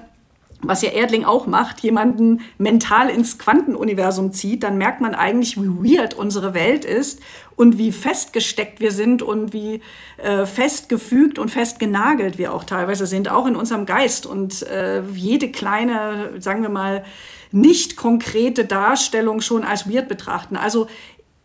was 0.63 0.81
ja 0.81 0.89
Erdling 0.89 1.25
auch 1.25 1.47
macht, 1.47 1.81
jemanden 1.81 2.41
mental 2.57 3.09
ins 3.09 3.37
Quantenuniversum 3.37 4.31
zieht, 4.33 4.63
dann 4.63 4.77
merkt 4.77 5.01
man 5.01 5.15
eigentlich, 5.15 5.57
wie 5.61 5.97
weird 5.97 6.13
unsere 6.13 6.53
Welt 6.53 6.85
ist 6.85 7.19
und 7.55 7.77
wie 7.77 7.91
festgesteckt 7.91 8.79
wir 8.79 8.91
sind 8.91 9.21
und 9.21 9.53
wie 9.53 9.81
äh, 10.17 10.45
festgefügt 10.45 11.37
und 11.37 11.49
festgenagelt 11.49 12.37
wir 12.37 12.53
auch 12.53 12.63
teilweise 12.63 13.05
sind, 13.05 13.29
auch 13.29 13.45
in 13.45 13.55
unserem 13.55 13.85
Geist. 13.85 14.25
Und 14.25 14.63
äh, 14.63 15.01
jede 15.13 15.51
kleine, 15.51 16.31
sagen 16.39 16.61
wir 16.61 16.69
mal, 16.69 17.03
nicht 17.51 17.97
konkrete 17.97 18.65
Darstellung 18.65 19.39
schon 19.39 19.63
als 19.63 19.87
weird 19.87 20.07
betrachten. 20.07 20.57
Also 20.57 20.87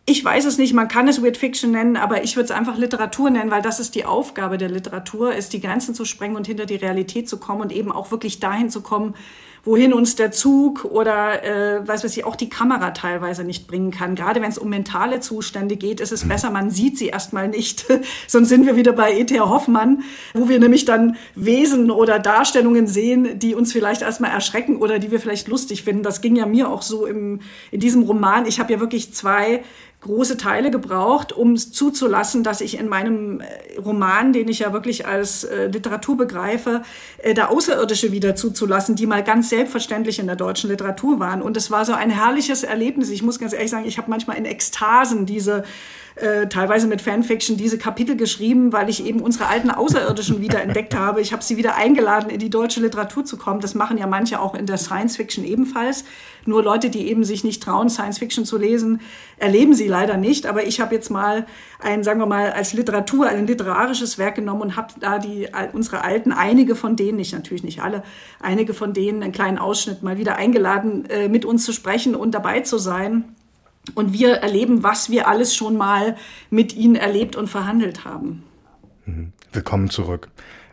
ich 0.09 0.25
weiß 0.25 0.45
es 0.45 0.57
nicht, 0.57 0.73
man 0.73 0.87
kann 0.87 1.07
es 1.07 1.23
Weird 1.23 1.37
Fiction 1.37 1.71
nennen, 1.71 1.95
aber 1.95 2.23
ich 2.23 2.35
würde 2.35 2.45
es 2.45 2.51
einfach 2.51 2.77
Literatur 2.77 3.29
nennen, 3.29 3.51
weil 3.51 3.61
das 3.61 3.79
ist 3.79 3.93
die 3.93 4.05
Aufgabe 4.05 4.57
der 4.57 4.69
Literatur, 4.69 5.35
ist 5.35 5.53
die 5.53 5.61
Grenzen 5.61 5.93
zu 5.93 6.03
sprengen 6.03 6.35
und 6.35 6.47
hinter 6.47 6.65
die 6.65 6.77
Realität 6.77 7.29
zu 7.29 7.37
kommen 7.37 7.61
und 7.61 7.71
eben 7.71 7.91
auch 7.91 8.09
wirklich 8.09 8.39
dahin 8.39 8.71
zu 8.71 8.81
kommen, 8.81 9.13
wohin 9.63 9.93
uns 9.93 10.15
der 10.15 10.31
Zug 10.31 10.85
oder 10.85 11.43
äh, 11.43 11.87
weiß 11.87 12.03
was 12.03 12.15
ich 12.15 12.25
auch 12.25 12.35
die 12.35 12.49
Kamera 12.49 12.91
teilweise 12.91 13.43
nicht 13.43 13.67
bringen 13.67 13.91
kann. 13.91 14.15
Gerade 14.15 14.41
wenn 14.41 14.49
es 14.49 14.57
um 14.57 14.69
mentale 14.69 15.19
Zustände 15.19 15.75
geht, 15.75 15.99
ist 15.99 16.11
es 16.11 16.23
mhm. 16.23 16.29
besser, 16.29 16.49
man 16.49 16.71
sieht 16.71 16.97
sie 16.97 17.07
erstmal 17.07 17.47
nicht. 17.47 17.85
Sonst 18.27 18.49
sind 18.49 18.65
wir 18.65 18.75
wieder 18.75 18.93
bei 18.93 19.13
E.T. 19.13 19.39
Hoffmann, 19.39 20.03
wo 20.33 20.49
wir 20.49 20.59
nämlich 20.59 20.85
dann 20.85 21.17
Wesen 21.35 21.91
oder 21.91 22.19
Darstellungen 22.19 22.87
sehen, 22.87 23.37
die 23.37 23.53
uns 23.53 23.71
vielleicht 23.71 24.01
erstmal 24.01 24.31
erschrecken 24.31 24.77
oder 24.77 24.97
die 24.97 25.11
wir 25.11 25.19
vielleicht 25.19 25.47
lustig 25.47 25.83
finden. 25.83 26.03
Das 26.03 26.21
ging 26.21 26.35
ja 26.35 26.45
mir 26.45 26.69
auch 26.69 26.81
so 26.81 27.05
im, 27.05 27.41
in 27.71 27.79
diesem 27.79 28.03
Roman. 28.03 28.45
Ich 28.45 28.59
habe 28.59 28.71
ja 28.71 28.79
wirklich 28.79 29.13
zwei 29.13 29.63
große 30.01 30.37
Teile 30.37 30.71
gebraucht, 30.71 31.33
um 31.33 31.57
zuzulassen, 31.57 32.43
dass 32.43 32.61
ich 32.61 32.79
in 32.79 32.87
meinem 32.87 33.41
äh, 33.41 33.45
Roman, 33.79 34.31
den 34.31 34.47
ich 34.47 34.59
ja 34.59 34.71
wirklich 34.71 35.05
als 35.05 35.43
äh, 35.43 35.67
Literatur 35.67 36.15
begreife, 36.15 36.83
äh, 37.17 37.33
da 37.33 37.47
Außerirdische 37.47 38.11
wieder 38.13 38.35
zuzulassen, 38.35 38.95
die 38.95 39.05
mal 39.05 39.23
ganz 39.23 39.49
selbstverständlich 39.49 40.19
in 40.19 40.27
der 40.27 40.37
deutschen 40.37 40.69
Literatur 40.69 41.19
waren. 41.19 41.41
Und 41.41 41.57
es 41.57 41.69
war 41.69 41.83
so 41.83 41.93
ein 41.93 42.11
herrliches 42.11 42.63
Erlebnis. 42.63 43.09
Ich 43.09 43.23
muss 43.23 43.39
ganz 43.39 43.51
ehrlich 43.51 43.71
sagen, 43.71 43.85
ich 43.85 43.97
habe 43.97 44.09
manchmal 44.09 44.37
in 44.37 44.45
Ekstasen 44.45 45.25
diese 45.25 45.63
äh, 46.15 46.47
teilweise 46.47 46.87
mit 46.87 47.01
Fanfiction 47.01 47.57
diese 47.57 47.77
Kapitel 47.77 48.15
geschrieben, 48.15 48.73
weil 48.73 48.89
ich 48.89 49.05
eben 49.05 49.21
unsere 49.21 49.47
alten 49.47 49.69
Außerirdischen 49.69 50.41
wieder 50.41 50.61
entdeckt 50.61 50.95
habe. 50.95 51.21
Ich 51.21 51.33
habe 51.33 51.43
sie 51.43 51.57
wieder 51.57 51.75
eingeladen, 51.75 52.29
in 52.29 52.39
die 52.39 52.49
deutsche 52.49 52.79
Literatur 52.79 53.25
zu 53.25 53.37
kommen. 53.37 53.59
Das 53.61 53.75
machen 53.75 53.97
ja 53.97 54.07
manche 54.07 54.39
auch 54.39 54.55
in 54.55 54.65
der 54.65 54.77
Science 54.77 55.17
Fiction 55.17 55.43
ebenfalls. 55.43 56.05
Nur 56.45 56.63
Leute, 56.63 56.89
die 56.89 57.07
eben 57.07 57.23
sich 57.23 57.43
nicht 57.43 57.61
trauen, 57.61 57.89
Science 57.89 58.19
Fiction 58.19 58.45
zu 58.45 58.57
lesen, 58.57 59.01
erleben 59.37 59.73
sie 59.73 59.87
leider 59.87 60.17
nicht. 60.17 60.45
Aber 60.45 60.65
ich 60.65 60.79
habe 60.81 60.95
jetzt 60.95 61.09
mal 61.09 61.45
ein, 61.79 62.03
sagen 62.03 62.19
wir 62.19 62.25
mal, 62.25 62.51
als 62.51 62.73
Literatur, 62.73 63.27
ein 63.27 63.47
literarisches 63.47 64.17
Werk 64.17 64.35
genommen 64.35 64.61
und 64.61 64.75
habe 64.75 64.93
da 64.99 65.19
die 65.19 65.47
unsere 65.73 66.03
alten, 66.03 66.31
einige 66.31 66.75
von 66.75 66.95
denen, 66.95 67.17
nicht 67.17 67.33
natürlich 67.33 67.63
nicht 67.63 67.81
alle, 67.81 68.03
einige 68.39 68.73
von 68.73 68.93
denen, 68.93 69.23
einen 69.23 69.31
kleinen 69.31 69.57
Ausschnitt 69.57 70.03
mal 70.03 70.17
wieder 70.17 70.35
eingeladen, 70.35 71.05
äh, 71.09 71.29
mit 71.29 71.45
uns 71.45 71.65
zu 71.65 71.73
sprechen 71.73 72.15
und 72.15 72.31
dabei 72.31 72.61
zu 72.61 72.77
sein 72.77 73.35
und 73.95 74.13
wir 74.13 74.35
erleben, 74.35 74.83
was 74.83 75.09
wir 75.09 75.27
alles 75.27 75.55
schon 75.55 75.77
mal 75.77 76.15
mit 76.49 76.75
ihnen 76.75 76.95
erlebt 76.95 77.35
und 77.35 77.47
verhandelt 77.47 78.05
haben. 78.05 78.43
Mhm. 79.05 79.33
Willkommen 79.51 79.89
zurück. 79.89 80.29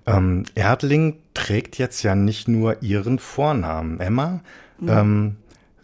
Ähm, 0.07 0.44
Erdling 0.55 1.16
trägt 1.35 1.79
jetzt 1.79 2.02
ja 2.02 2.14
nicht 2.14 2.46
nur 2.46 2.83
ihren 2.83 3.18
Vornamen, 3.18 4.00
Emma, 4.00 4.40
mhm. 4.79 4.88
ähm, 4.88 5.37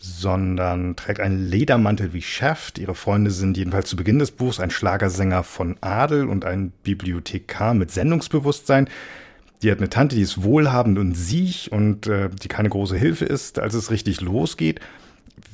sondern 0.02 0.96
trägt 0.96 1.20
einen 1.20 1.46
Ledermantel 1.46 2.12
wie 2.12 2.22
Shaft. 2.22 2.78
Ihre 2.78 2.96
Freunde 2.96 3.30
sind 3.30 3.56
jedenfalls 3.56 3.88
zu 3.88 3.94
Beginn 3.94 4.18
des 4.18 4.32
Buchs 4.32 4.58
ein 4.58 4.72
Schlagersänger 4.72 5.44
von 5.44 5.76
Adel 5.80 6.28
und 6.28 6.44
ein 6.44 6.72
Bibliothekar 6.82 7.72
mit 7.74 7.92
Sendungsbewusstsein. 7.92 8.88
Die 9.62 9.70
hat 9.70 9.78
eine 9.78 9.90
Tante, 9.90 10.16
die 10.16 10.22
ist 10.22 10.42
wohlhabend 10.42 10.98
und 10.98 11.14
siech 11.14 11.70
und 11.70 12.08
äh, 12.08 12.30
die 12.30 12.48
keine 12.48 12.68
große 12.68 12.96
Hilfe 12.96 13.26
ist, 13.26 13.60
als 13.60 13.74
es 13.74 13.92
richtig 13.92 14.20
losgeht. 14.20 14.80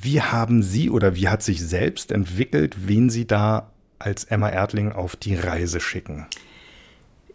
Wie 0.01 0.23
haben 0.23 0.63
Sie 0.63 0.89
oder 0.89 1.15
wie 1.15 1.29
hat 1.29 1.43
sich 1.43 1.61
selbst 1.61 2.11
entwickelt, 2.11 2.89
wen 2.89 3.11
Sie 3.11 3.27
da 3.27 3.71
als 3.99 4.25
Emma 4.25 4.49
Erdling 4.49 4.93
auf 4.93 5.15
die 5.15 5.35
Reise 5.35 5.79
schicken? 5.79 6.27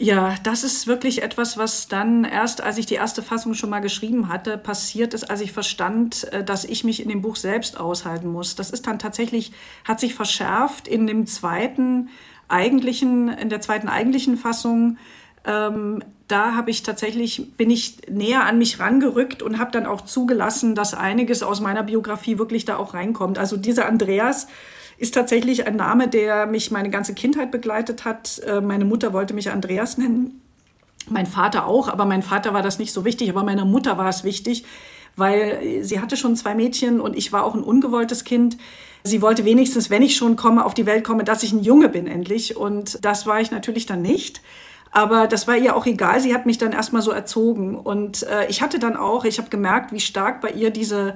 Ja, 0.03 0.35
das 0.43 0.65
ist 0.65 0.85
wirklich 0.85 1.23
etwas, 1.23 1.57
was 1.57 1.87
dann 1.87 2.25
erst, 2.25 2.59
als 2.59 2.77
ich 2.77 2.85
die 2.85 2.95
erste 2.95 3.23
Fassung 3.23 3.53
schon 3.53 3.69
mal 3.69 3.79
geschrieben 3.79 4.27
hatte, 4.27 4.57
passiert 4.57 5.13
ist, 5.13 5.29
als 5.29 5.39
ich 5.39 5.53
verstand, 5.53 6.25
äh, 6.33 6.43
dass 6.43 6.65
ich 6.65 6.83
mich 6.83 7.01
in 7.01 7.07
dem 7.07 7.21
Buch 7.21 7.37
selbst 7.37 7.79
aushalten 7.79 8.29
muss. 8.29 8.57
Das 8.57 8.69
ist 8.69 8.85
dann 8.85 8.99
tatsächlich, 8.99 9.53
hat 9.85 10.01
sich 10.01 10.13
verschärft 10.13 10.89
in 10.89 11.07
dem 11.07 11.25
zweiten 11.25 12.09
eigentlichen, 12.49 13.29
in 13.29 13.47
der 13.47 13.61
zweiten 13.61 13.87
eigentlichen 13.87 14.35
Fassung. 14.35 14.97
Ähm, 15.45 16.03
da 16.27 16.53
habe 16.53 16.69
ich 16.69 16.83
tatsächlich, 16.83 17.55
bin 17.55 17.69
ich 17.69 17.99
näher 18.09 18.43
an 18.43 18.57
mich 18.57 18.81
rangerückt 18.81 19.41
und 19.41 19.57
habe 19.57 19.71
dann 19.71 19.85
auch 19.85 20.01
zugelassen, 20.01 20.75
dass 20.75 20.93
einiges 20.93 21.43
aus 21.43 21.61
meiner 21.61 21.83
Biografie 21.83 22.37
wirklich 22.37 22.65
da 22.65 22.75
auch 22.75 22.93
reinkommt. 22.93 23.37
Also 23.37 23.55
dieser 23.55 23.85
Andreas 23.85 24.47
ist 25.03 25.13
tatsächlich 25.13 25.67
ein 25.67 25.75
Name, 25.75 26.07
der 26.07 26.45
mich 26.45 26.71
meine 26.71 26.89
ganze 26.89 27.13
Kindheit 27.13 27.51
begleitet 27.51 28.05
hat. 28.05 28.41
Äh, 28.47 28.61
meine 28.61 28.85
Mutter 28.85 29.11
wollte 29.11 29.33
mich 29.33 29.51
Andreas 29.51 29.97
nennen. 29.97 30.41
Mein 31.09 31.25
Vater 31.25 31.67
auch, 31.67 31.89
aber 31.89 32.05
mein 32.05 32.23
Vater 32.23 32.53
war 32.53 32.61
das 32.61 32.79
nicht 32.79 32.93
so 32.93 33.03
wichtig, 33.03 33.29
aber 33.29 33.43
meiner 33.43 33.65
Mutter 33.65 33.97
war 33.97 34.07
es 34.07 34.23
wichtig, 34.23 34.63
weil 35.17 35.83
sie 35.83 35.99
hatte 35.99 36.15
schon 36.15 36.37
zwei 36.37 36.55
Mädchen 36.55 37.01
und 37.01 37.17
ich 37.17 37.33
war 37.33 37.43
auch 37.43 37.53
ein 37.53 37.63
ungewolltes 37.63 38.23
Kind. 38.23 38.57
Sie 39.03 39.21
wollte 39.21 39.43
wenigstens, 39.43 39.89
wenn 39.89 40.01
ich 40.01 40.15
schon 40.15 40.37
komme, 40.37 40.63
auf 40.63 40.73
die 40.73 40.85
Welt 40.85 41.03
komme, 41.03 41.25
dass 41.25 41.43
ich 41.43 41.51
ein 41.51 41.61
Junge 41.61 41.89
bin 41.89 42.07
endlich. 42.07 42.55
Und 42.55 43.03
das 43.03 43.27
war 43.27 43.41
ich 43.41 43.51
natürlich 43.51 43.85
dann 43.85 44.01
nicht. 44.01 44.41
Aber 44.91 45.27
das 45.27 45.45
war 45.49 45.57
ihr 45.57 45.75
auch 45.75 45.85
egal. 45.85 46.21
Sie 46.21 46.33
hat 46.33 46.45
mich 46.45 46.59
dann 46.59 46.71
erstmal 46.71 47.01
so 47.01 47.11
erzogen. 47.11 47.75
Und 47.75 48.23
äh, 48.23 48.47
ich 48.47 48.61
hatte 48.61 48.79
dann 48.79 48.95
auch, 48.95 49.25
ich 49.25 49.37
habe 49.37 49.49
gemerkt, 49.49 49.91
wie 49.91 49.99
stark 49.99 50.39
bei 50.39 50.51
ihr 50.51 50.69
diese 50.69 51.15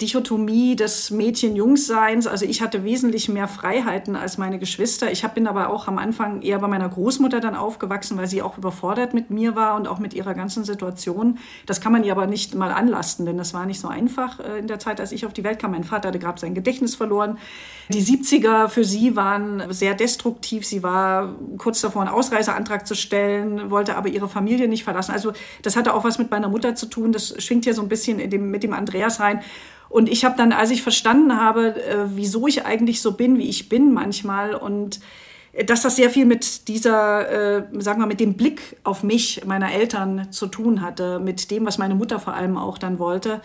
Dichotomie 0.00 0.76
des 0.76 1.10
Mädchen-Jungs-Seins. 1.10 2.26
Also 2.26 2.44
ich 2.44 2.62
hatte 2.62 2.84
wesentlich 2.84 3.28
mehr 3.28 3.48
Freiheiten 3.48 4.16
als 4.16 4.38
meine 4.38 4.58
Geschwister. 4.58 5.10
Ich 5.10 5.26
bin 5.28 5.46
aber 5.46 5.70
auch 5.70 5.88
am 5.88 5.98
Anfang 5.98 6.42
eher 6.42 6.58
bei 6.58 6.68
meiner 6.68 6.88
Großmutter 6.88 7.40
dann 7.40 7.54
aufgewachsen, 7.54 8.18
weil 8.18 8.26
sie 8.26 8.42
auch 8.42 8.58
überfordert 8.58 9.14
mit 9.14 9.30
mir 9.30 9.56
war 9.56 9.76
und 9.76 9.86
auch 9.86 9.98
mit 9.98 10.14
ihrer 10.14 10.34
ganzen 10.34 10.64
Situation. 10.64 11.38
Das 11.66 11.80
kann 11.80 11.92
man 11.92 12.04
ihr 12.04 12.12
aber 12.12 12.26
nicht 12.26 12.54
mal 12.54 12.72
anlasten, 12.72 13.26
denn 13.26 13.36
das 13.36 13.54
war 13.54 13.66
nicht 13.66 13.80
so 13.80 13.88
einfach 13.88 14.40
äh, 14.40 14.58
in 14.58 14.66
der 14.66 14.78
Zeit, 14.78 15.00
als 15.00 15.12
ich 15.12 15.26
auf 15.26 15.32
die 15.32 15.44
Welt 15.44 15.58
kam. 15.58 15.72
Mein 15.72 15.84
Vater 15.84 16.08
hatte 16.08 16.18
gerade 16.18 16.40
sein 16.40 16.54
Gedächtnis 16.54 16.94
verloren. 16.94 17.38
Die 17.88 18.02
70er 18.02 18.68
für 18.68 18.84
sie 18.84 19.16
waren 19.16 19.64
sehr 19.70 19.94
destruktiv. 19.94 20.66
Sie 20.66 20.82
war 20.82 21.34
kurz 21.58 21.80
davor, 21.80 22.02
einen 22.02 22.10
Ausreiseantrag 22.10 22.86
zu 22.86 22.94
stellen, 22.94 23.70
wollte 23.70 23.96
aber 23.96 24.08
ihre 24.08 24.28
Familie 24.28 24.68
nicht 24.68 24.84
verlassen. 24.84 25.12
Also 25.12 25.32
das 25.62 25.76
hatte 25.76 25.94
auch 25.94 26.04
was 26.04 26.18
mit 26.18 26.30
meiner 26.30 26.48
Mutter 26.48 26.74
zu 26.74 26.86
tun. 26.86 27.12
Das 27.12 27.34
schwingt 27.42 27.64
hier 27.64 27.74
so 27.74 27.82
ein 27.82 27.88
bisschen 27.88 28.18
dem, 28.30 28.50
mit 28.50 28.62
dem 28.62 28.72
Andreas 28.72 29.20
rein. 29.20 29.40
Und 29.92 30.08
ich 30.08 30.24
habe 30.24 30.38
dann, 30.38 30.52
als 30.52 30.70
ich 30.70 30.82
verstanden 30.82 31.38
habe, 31.38 31.76
äh, 31.76 32.06
wieso 32.14 32.46
ich 32.46 32.64
eigentlich 32.64 33.02
so 33.02 33.12
bin, 33.12 33.36
wie 33.36 33.48
ich 33.50 33.68
bin 33.68 33.92
manchmal 33.92 34.54
und 34.54 35.00
äh, 35.52 35.66
dass 35.66 35.82
das 35.82 35.96
sehr 35.96 36.08
viel 36.08 36.24
mit 36.24 36.66
dieser, 36.68 37.58
äh, 37.58 37.64
sagen 37.78 38.00
wir, 38.00 38.06
mit 38.06 38.18
dem 38.18 38.32
Blick 38.34 38.78
auf 38.84 39.02
mich 39.02 39.44
meiner 39.44 39.70
Eltern 39.70 40.32
zu 40.32 40.46
tun 40.46 40.80
hatte, 40.80 41.18
mit 41.18 41.50
dem, 41.50 41.66
was 41.66 41.76
meine 41.76 41.94
Mutter 41.94 42.18
vor 42.18 42.32
allem 42.32 42.56
auch 42.56 42.78
dann 42.78 42.98
wollte 42.98 43.42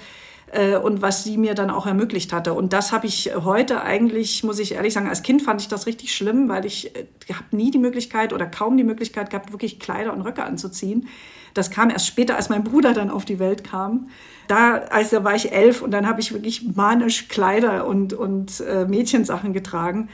äh, 0.53 0.77
und 0.77 1.01
was 1.01 1.25
sie 1.25 1.37
mir 1.37 1.53
dann 1.53 1.69
auch 1.69 1.85
ermöglicht 1.85 2.31
hatte. 2.31 2.53
Und 2.53 2.71
das 2.71 2.93
habe 2.93 3.07
ich 3.07 3.31
heute 3.35 3.81
eigentlich, 3.81 4.41
muss 4.45 4.59
ich 4.59 4.75
ehrlich 4.75 4.93
sagen, 4.93 5.09
als 5.09 5.23
Kind 5.23 5.41
fand 5.41 5.59
ich 5.59 5.67
das 5.67 5.85
richtig 5.85 6.15
schlimm, 6.15 6.47
weil 6.47 6.65
ich 6.65 6.95
äh, 6.95 7.07
habe 7.33 7.55
nie 7.55 7.71
die 7.71 7.77
Möglichkeit 7.77 8.31
oder 8.31 8.45
kaum 8.45 8.77
die 8.77 8.85
Möglichkeit 8.85 9.31
gehabt, 9.31 9.51
wirklich 9.51 9.81
Kleider 9.81 10.13
und 10.13 10.21
Röcke 10.21 10.45
anzuziehen. 10.45 11.09
Das 11.53 11.71
kam 11.71 11.89
erst 11.89 12.07
später, 12.07 12.35
als 12.35 12.49
mein 12.49 12.63
Bruder 12.63 12.93
dann 12.93 13.09
auf 13.09 13.25
die 13.25 13.39
Welt 13.39 13.63
kam 13.63 14.07
da, 14.47 14.77
also 14.89 15.23
war 15.23 15.35
ich 15.35 15.51
elf 15.51 15.81
und 15.81 15.91
dann 15.91 16.07
habe 16.07 16.21
ich 16.21 16.33
wirklich 16.33 16.63
manisch 16.75 17.27
Kleider 17.27 17.85
und, 17.85 18.13
und 18.13 18.61
äh, 18.61 18.85
Mädchensachen 18.85 19.53
getragen. 19.53 20.09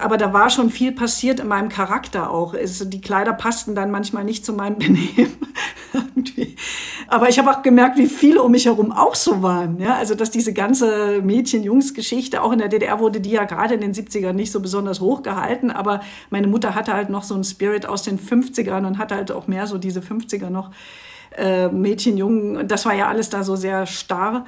Aber 0.00 0.16
da 0.16 0.32
war 0.32 0.50
schon 0.50 0.70
viel 0.70 0.92
passiert 0.92 1.40
in 1.40 1.48
meinem 1.48 1.68
Charakter 1.68 2.30
auch. 2.30 2.54
Es, 2.54 2.88
die 2.88 3.00
Kleider 3.00 3.32
passten 3.32 3.74
dann 3.74 3.90
manchmal 3.90 4.24
nicht 4.24 4.44
zu 4.44 4.52
meinem 4.52 4.78
Benehmen. 4.78 5.36
Aber 7.08 7.28
ich 7.28 7.38
habe 7.38 7.50
auch 7.50 7.62
gemerkt, 7.62 7.98
wie 7.98 8.06
viele 8.06 8.42
um 8.42 8.50
mich 8.50 8.66
herum 8.66 8.90
auch 8.90 9.14
so 9.14 9.42
waren. 9.42 9.78
Ja? 9.78 9.94
Also, 9.96 10.14
dass 10.14 10.30
diese 10.30 10.52
ganze 10.52 11.20
Mädchen-Jungs-Geschichte, 11.22 12.42
auch 12.42 12.52
in 12.52 12.58
der 12.58 12.68
DDR 12.68 12.98
wurde 12.98 13.20
die 13.20 13.30
ja 13.30 13.44
gerade 13.44 13.74
in 13.74 13.80
den 13.80 13.92
70ern 13.92 14.32
nicht 14.32 14.50
so 14.52 14.60
besonders 14.60 15.00
hoch 15.00 15.22
gehalten. 15.22 15.70
Aber 15.70 16.00
meine 16.30 16.46
Mutter 16.46 16.74
hatte 16.74 16.94
halt 16.94 17.10
noch 17.10 17.22
so 17.22 17.34
einen 17.34 17.44
Spirit 17.44 17.86
aus 17.86 18.02
den 18.02 18.18
50ern 18.18 18.86
und 18.86 18.98
hatte 18.98 19.14
halt 19.14 19.30
auch 19.32 19.46
mehr 19.46 19.66
so 19.66 19.78
diese 19.78 20.00
50er 20.00 20.50
noch 20.50 20.70
äh, 21.36 21.68
Mädchen, 21.68 22.16
Jungen, 22.16 22.66
das 22.68 22.86
war 22.86 22.94
ja 22.94 23.08
alles 23.08 23.30
da 23.30 23.42
so 23.42 23.56
sehr 23.56 23.86
starr. 23.86 24.46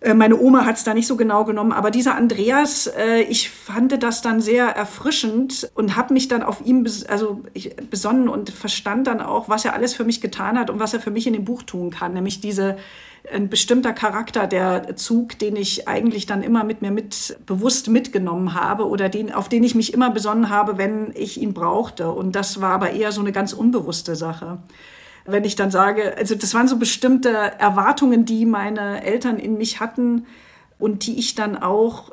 Äh, 0.00 0.14
meine 0.14 0.38
Oma 0.40 0.64
hat 0.64 0.76
es 0.76 0.84
da 0.84 0.94
nicht 0.94 1.06
so 1.06 1.16
genau 1.16 1.44
genommen, 1.44 1.72
aber 1.72 1.90
dieser 1.90 2.14
Andreas, 2.14 2.86
äh, 2.86 3.20
ich 3.22 3.50
fand 3.50 4.02
das 4.02 4.22
dann 4.22 4.40
sehr 4.40 4.66
erfrischend 4.66 5.70
und 5.74 5.96
habe 5.96 6.14
mich 6.14 6.28
dann 6.28 6.42
auf 6.42 6.64
ihn 6.64 6.82
bes 6.82 7.04
also 7.04 7.42
ich, 7.52 7.76
besonnen 7.76 8.28
und 8.28 8.50
verstand 8.50 9.06
dann 9.06 9.20
auch, 9.20 9.48
was 9.48 9.64
er 9.64 9.74
alles 9.74 9.94
für 9.94 10.04
mich 10.04 10.20
getan 10.20 10.58
hat 10.58 10.70
und 10.70 10.80
was 10.80 10.94
er 10.94 11.00
für 11.00 11.10
mich 11.10 11.26
in 11.26 11.34
dem 11.34 11.44
Buch 11.44 11.62
tun 11.62 11.90
kann, 11.90 12.14
nämlich 12.14 12.40
diese 12.40 12.76
ein 13.30 13.50
bestimmter 13.50 13.92
Charakter, 13.92 14.46
der 14.46 14.96
Zug, 14.96 15.38
den 15.38 15.54
ich 15.56 15.86
eigentlich 15.86 16.24
dann 16.24 16.42
immer 16.42 16.64
mit 16.64 16.80
mir 16.80 16.90
mit 16.90 17.36
bewusst 17.44 17.88
mitgenommen 17.88 18.54
habe 18.54 18.88
oder 18.88 19.10
den, 19.10 19.32
auf 19.32 19.48
den 19.50 19.62
ich 19.62 19.74
mich 19.74 19.92
immer 19.92 20.10
besonnen 20.10 20.48
habe, 20.48 20.78
wenn 20.78 21.12
ich 21.14 21.40
ihn 21.40 21.52
brauchte. 21.52 22.10
Und 22.10 22.34
das 22.34 22.62
war 22.62 22.72
aber 22.72 22.92
eher 22.92 23.12
so 23.12 23.20
eine 23.20 23.32
ganz 23.32 23.52
unbewusste 23.52 24.16
Sache. 24.16 24.58
Wenn 25.26 25.44
ich 25.44 25.56
dann 25.56 25.70
sage, 25.70 26.16
also 26.16 26.34
das 26.34 26.54
waren 26.54 26.68
so 26.68 26.76
bestimmte 26.76 27.30
Erwartungen, 27.30 28.24
die 28.24 28.46
meine 28.46 29.04
Eltern 29.04 29.38
in 29.38 29.58
mich 29.58 29.80
hatten 29.80 30.26
und 30.78 31.06
die 31.06 31.18
ich 31.18 31.34
dann 31.34 31.60
auch 31.60 32.12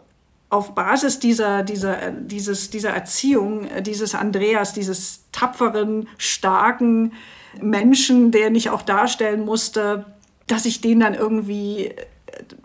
auf 0.49 0.75
Basis 0.75 1.19
dieser, 1.19 1.63
dieser, 1.63 2.11
dieses, 2.11 2.69
dieser 2.69 2.91
Erziehung, 2.91 3.67
dieses 3.81 4.15
Andreas, 4.15 4.73
dieses 4.73 5.23
tapferen, 5.31 6.07
starken 6.17 7.13
Menschen, 7.61 8.31
den 8.31 8.55
ich 8.55 8.69
auch 8.69 8.81
darstellen 8.81 9.43
musste, 9.43 10.05
dass 10.47 10.65
ich 10.65 10.79
den 10.79 11.01
dann 11.01 11.15
irgendwie 11.15 11.93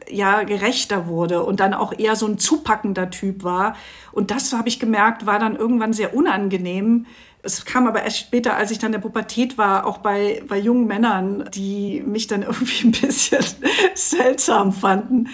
ja 0.08 0.42
gerechter 0.42 1.06
wurde 1.06 1.42
und 1.42 1.60
dann 1.60 1.74
auch 1.74 1.92
eher 1.96 2.16
so 2.16 2.26
ein 2.26 2.38
zupackender 2.38 3.10
Typ 3.10 3.42
war. 3.42 3.74
Und 4.12 4.30
das 4.30 4.52
habe 4.52 4.68
ich 4.68 4.78
gemerkt, 4.78 5.26
war 5.26 5.38
dann 5.38 5.56
irgendwann 5.56 5.92
sehr 5.92 6.14
unangenehm. 6.14 7.06
Es 7.42 7.64
kam 7.64 7.88
aber 7.88 8.02
erst 8.04 8.18
später, 8.18 8.56
als 8.56 8.70
ich 8.70 8.78
dann 8.78 8.88
in 8.88 8.92
der 8.92 9.00
Pubertät 9.00 9.58
war, 9.58 9.84
auch 9.86 9.98
bei, 9.98 10.42
bei 10.46 10.58
jungen 10.58 10.86
Männern, 10.86 11.48
die 11.52 12.02
mich 12.06 12.26
dann 12.26 12.42
irgendwie 12.42 12.86
ein 12.86 12.92
bisschen 12.92 13.44
seltsam 13.94 14.72
fanden 14.72 15.28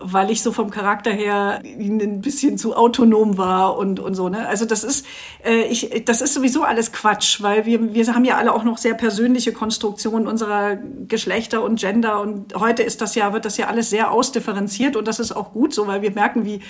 weil 0.00 0.30
ich 0.30 0.42
so 0.42 0.50
vom 0.50 0.70
Charakter 0.70 1.12
her 1.12 1.60
ein 1.62 2.20
bisschen 2.22 2.56
zu 2.58 2.74
autonom 2.74 3.36
war 3.36 3.76
und, 3.76 4.00
und 4.00 4.14
so. 4.14 4.28
Ne? 4.28 4.48
Also 4.48 4.64
das 4.64 4.82
ist, 4.82 5.06
äh, 5.44 5.62
ich, 5.64 6.04
das 6.06 6.22
ist 6.22 6.34
sowieso 6.34 6.62
alles 6.62 6.92
Quatsch, 6.92 7.42
weil 7.42 7.66
wir, 7.66 7.92
wir 7.92 8.14
haben 8.14 8.24
ja 8.24 8.38
alle 8.38 8.54
auch 8.54 8.64
noch 8.64 8.78
sehr 8.78 8.94
persönliche 8.94 9.52
Konstruktionen 9.52 10.26
unserer 10.26 10.76
Geschlechter 11.06 11.62
und 11.62 11.78
Gender 11.78 12.20
und 12.20 12.54
heute 12.54 12.82
ist 12.82 13.02
das 13.02 13.14
ja, 13.14 13.32
wird 13.32 13.44
das 13.44 13.58
ja 13.58 13.66
alles 13.66 13.90
sehr 13.90 14.10
ausdifferenziert 14.10 14.96
und 14.96 15.06
das 15.06 15.20
ist 15.20 15.32
auch 15.32 15.52
gut 15.52 15.74
so, 15.74 15.86
weil 15.86 16.00
wir 16.02 16.10
merken, 16.12 16.46
wie 16.46 16.60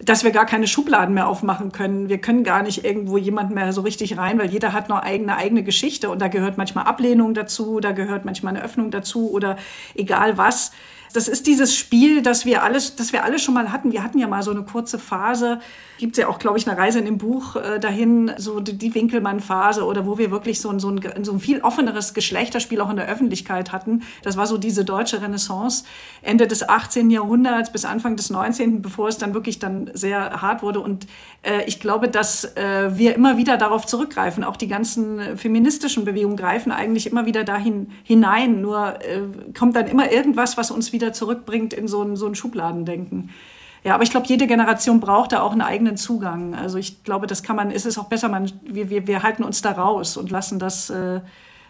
dass 0.00 0.24
wir 0.24 0.30
gar 0.30 0.46
keine 0.46 0.66
Schubladen 0.66 1.14
mehr 1.14 1.28
aufmachen 1.28 1.72
können. 1.72 2.08
Wir 2.08 2.18
können 2.18 2.44
gar 2.44 2.62
nicht 2.62 2.84
irgendwo 2.84 3.16
jemand 3.16 3.50
mehr 3.50 3.72
so 3.72 3.80
richtig 3.80 4.18
rein, 4.18 4.38
weil 4.38 4.50
jeder 4.50 4.72
hat 4.72 4.88
noch 4.88 5.02
eigene 5.02 5.36
eigene 5.36 5.62
Geschichte 5.62 6.10
und 6.10 6.20
da 6.20 6.28
gehört 6.28 6.58
manchmal 6.58 6.84
Ablehnung 6.84 7.34
dazu, 7.34 7.80
da 7.80 7.92
gehört 7.92 8.24
manchmal 8.24 8.54
eine 8.54 8.64
Öffnung 8.64 8.90
dazu 8.90 9.30
oder 9.30 9.56
egal 9.94 10.36
was 10.36 10.72
das 11.12 11.28
ist 11.28 11.46
dieses 11.46 11.74
Spiel, 11.74 12.20
das 12.20 12.44
wir 12.44 12.62
alles, 12.62 12.96
das 12.96 13.12
wir 13.12 13.24
alle 13.24 13.38
schon 13.38 13.54
mal 13.54 13.72
hatten. 13.72 13.90
Wir 13.90 14.02
hatten 14.02 14.18
ja 14.18 14.28
mal 14.28 14.42
so 14.42 14.50
eine 14.50 14.64
kurze 14.64 14.98
Phase, 14.98 15.60
gibt 15.98 16.16
ja 16.16 16.28
auch, 16.28 16.38
glaube 16.38 16.58
ich, 16.58 16.68
eine 16.68 16.76
Reise 16.78 16.98
in 16.98 17.04
dem 17.04 17.18
Buch 17.18 17.56
äh, 17.56 17.78
dahin, 17.78 18.32
so 18.36 18.60
die, 18.60 18.76
die 18.76 18.94
Winkelmann-Phase 18.94 19.84
oder 19.84 20.06
wo 20.06 20.18
wir 20.18 20.30
wirklich 20.30 20.60
so 20.60 20.68
ein, 20.70 20.78
so, 20.78 20.90
ein, 20.90 21.24
so 21.24 21.32
ein 21.32 21.40
viel 21.40 21.60
offeneres 21.60 22.14
Geschlechterspiel 22.14 22.80
auch 22.80 22.90
in 22.90 22.96
der 22.96 23.08
Öffentlichkeit 23.08 23.72
hatten. 23.72 24.02
Das 24.22 24.36
war 24.36 24.46
so 24.46 24.58
diese 24.58 24.84
deutsche 24.84 25.22
Renaissance 25.22 25.84
Ende 26.22 26.46
des 26.46 26.68
18. 26.68 27.10
Jahrhunderts 27.10 27.72
bis 27.72 27.84
Anfang 27.84 28.16
des 28.16 28.30
19., 28.30 28.82
bevor 28.82 29.08
es 29.08 29.18
dann 29.18 29.34
wirklich 29.34 29.58
dann 29.58 29.90
sehr 29.94 30.42
hart 30.42 30.62
wurde. 30.62 30.80
Und 30.80 31.06
äh, 31.42 31.64
ich 31.66 31.80
glaube, 31.80 32.08
dass 32.08 32.56
äh, 32.56 32.96
wir 32.96 33.14
immer 33.14 33.36
wieder 33.36 33.56
darauf 33.56 33.86
zurückgreifen. 33.86 34.44
Auch 34.44 34.56
die 34.56 34.68
ganzen 34.68 35.36
feministischen 35.36 36.04
Bewegungen 36.04 36.36
greifen 36.36 36.72
eigentlich 36.72 37.10
immer 37.10 37.26
wieder 37.26 37.44
dahin 37.44 37.92
hinein. 38.02 38.60
Nur 38.60 39.00
äh, 39.02 39.22
kommt 39.56 39.76
dann 39.76 39.86
immer 39.86 40.10
irgendwas, 40.12 40.56
was 40.56 40.70
uns 40.70 40.92
wieder 40.92 41.12
zurückbringt 41.12 41.72
in 41.72 41.88
so 41.88 42.02
ein, 42.02 42.16
so 42.16 42.26
ein 42.26 42.34
Schubladendenken. 42.34 43.30
Ja, 43.84 43.94
aber 43.94 44.02
ich 44.02 44.10
glaube, 44.10 44.26
jede 44.26 44.46
Generation 44.46 45.00
braucht 45.00 45.32
da 45.32 45.42
auch 45.42 45.52
einen 45.52 45.62
eigenen 45.62 45.96
Zugang. 45.96 46.54
Also 46.54 46.78
ich 46.78 47.04
glaube, 47.04 47.26
das 47.26 47.42
kann 47.42 47.56
man, 47.56 47.70
ist 47.70 47.86
es 47.86 47.98
auch 47.98 48.06
besser, 48.06 48.28
man, 48.28 48.50
wir, 48.62 48.90
wir, 48.90 49.06
wir 49.06 49.22
halten 49.22 49.44
uns 49.44 49.62
da 49.62 49.72
raus 49.72 50.16
und 50.16 50.30
lassen 50.30 50.58
das 50.58 50.90
äh, 50.90 51.20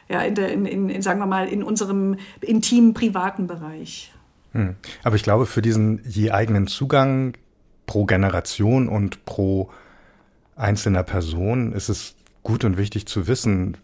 ja, 0.08 0.20
in, 0.22 0.34
der, 0.34 0.52
in, 0.52 0.66
in, 0.66 1.02
sagen 1.02 1.18
wir 1.18 1.26
mal, 1.26 1.48
in 1.48 1.62
unserem 1.62 2.16
intimen, 2.40 2.94
privaten 2.94 3.46
Bereich. 3.46 4.12
Hm. 4.52 4.76
Aber 5.02 5.16
ich 5.16 5.22
glaube, 5.22 5.46
für 5.46 5.62
diesen 5.62 6.00
je 6.08 6.30
eigenen 6.30 6.66
Zugang 6.66 7.34
pro 7.86 8.04
Generation 8.04 8.88
und 8.88 9.24
pro 9.24 9.70
einzelner 10.56 11.02
Person 11.02 11.72
ist 11.72 11.88
es 11.88 12.14
gut 12.42 12.64
und 12.64 12.78
wichtig 12.78 13.06
zu 13.06 13.26
wissen, 13.26 13.76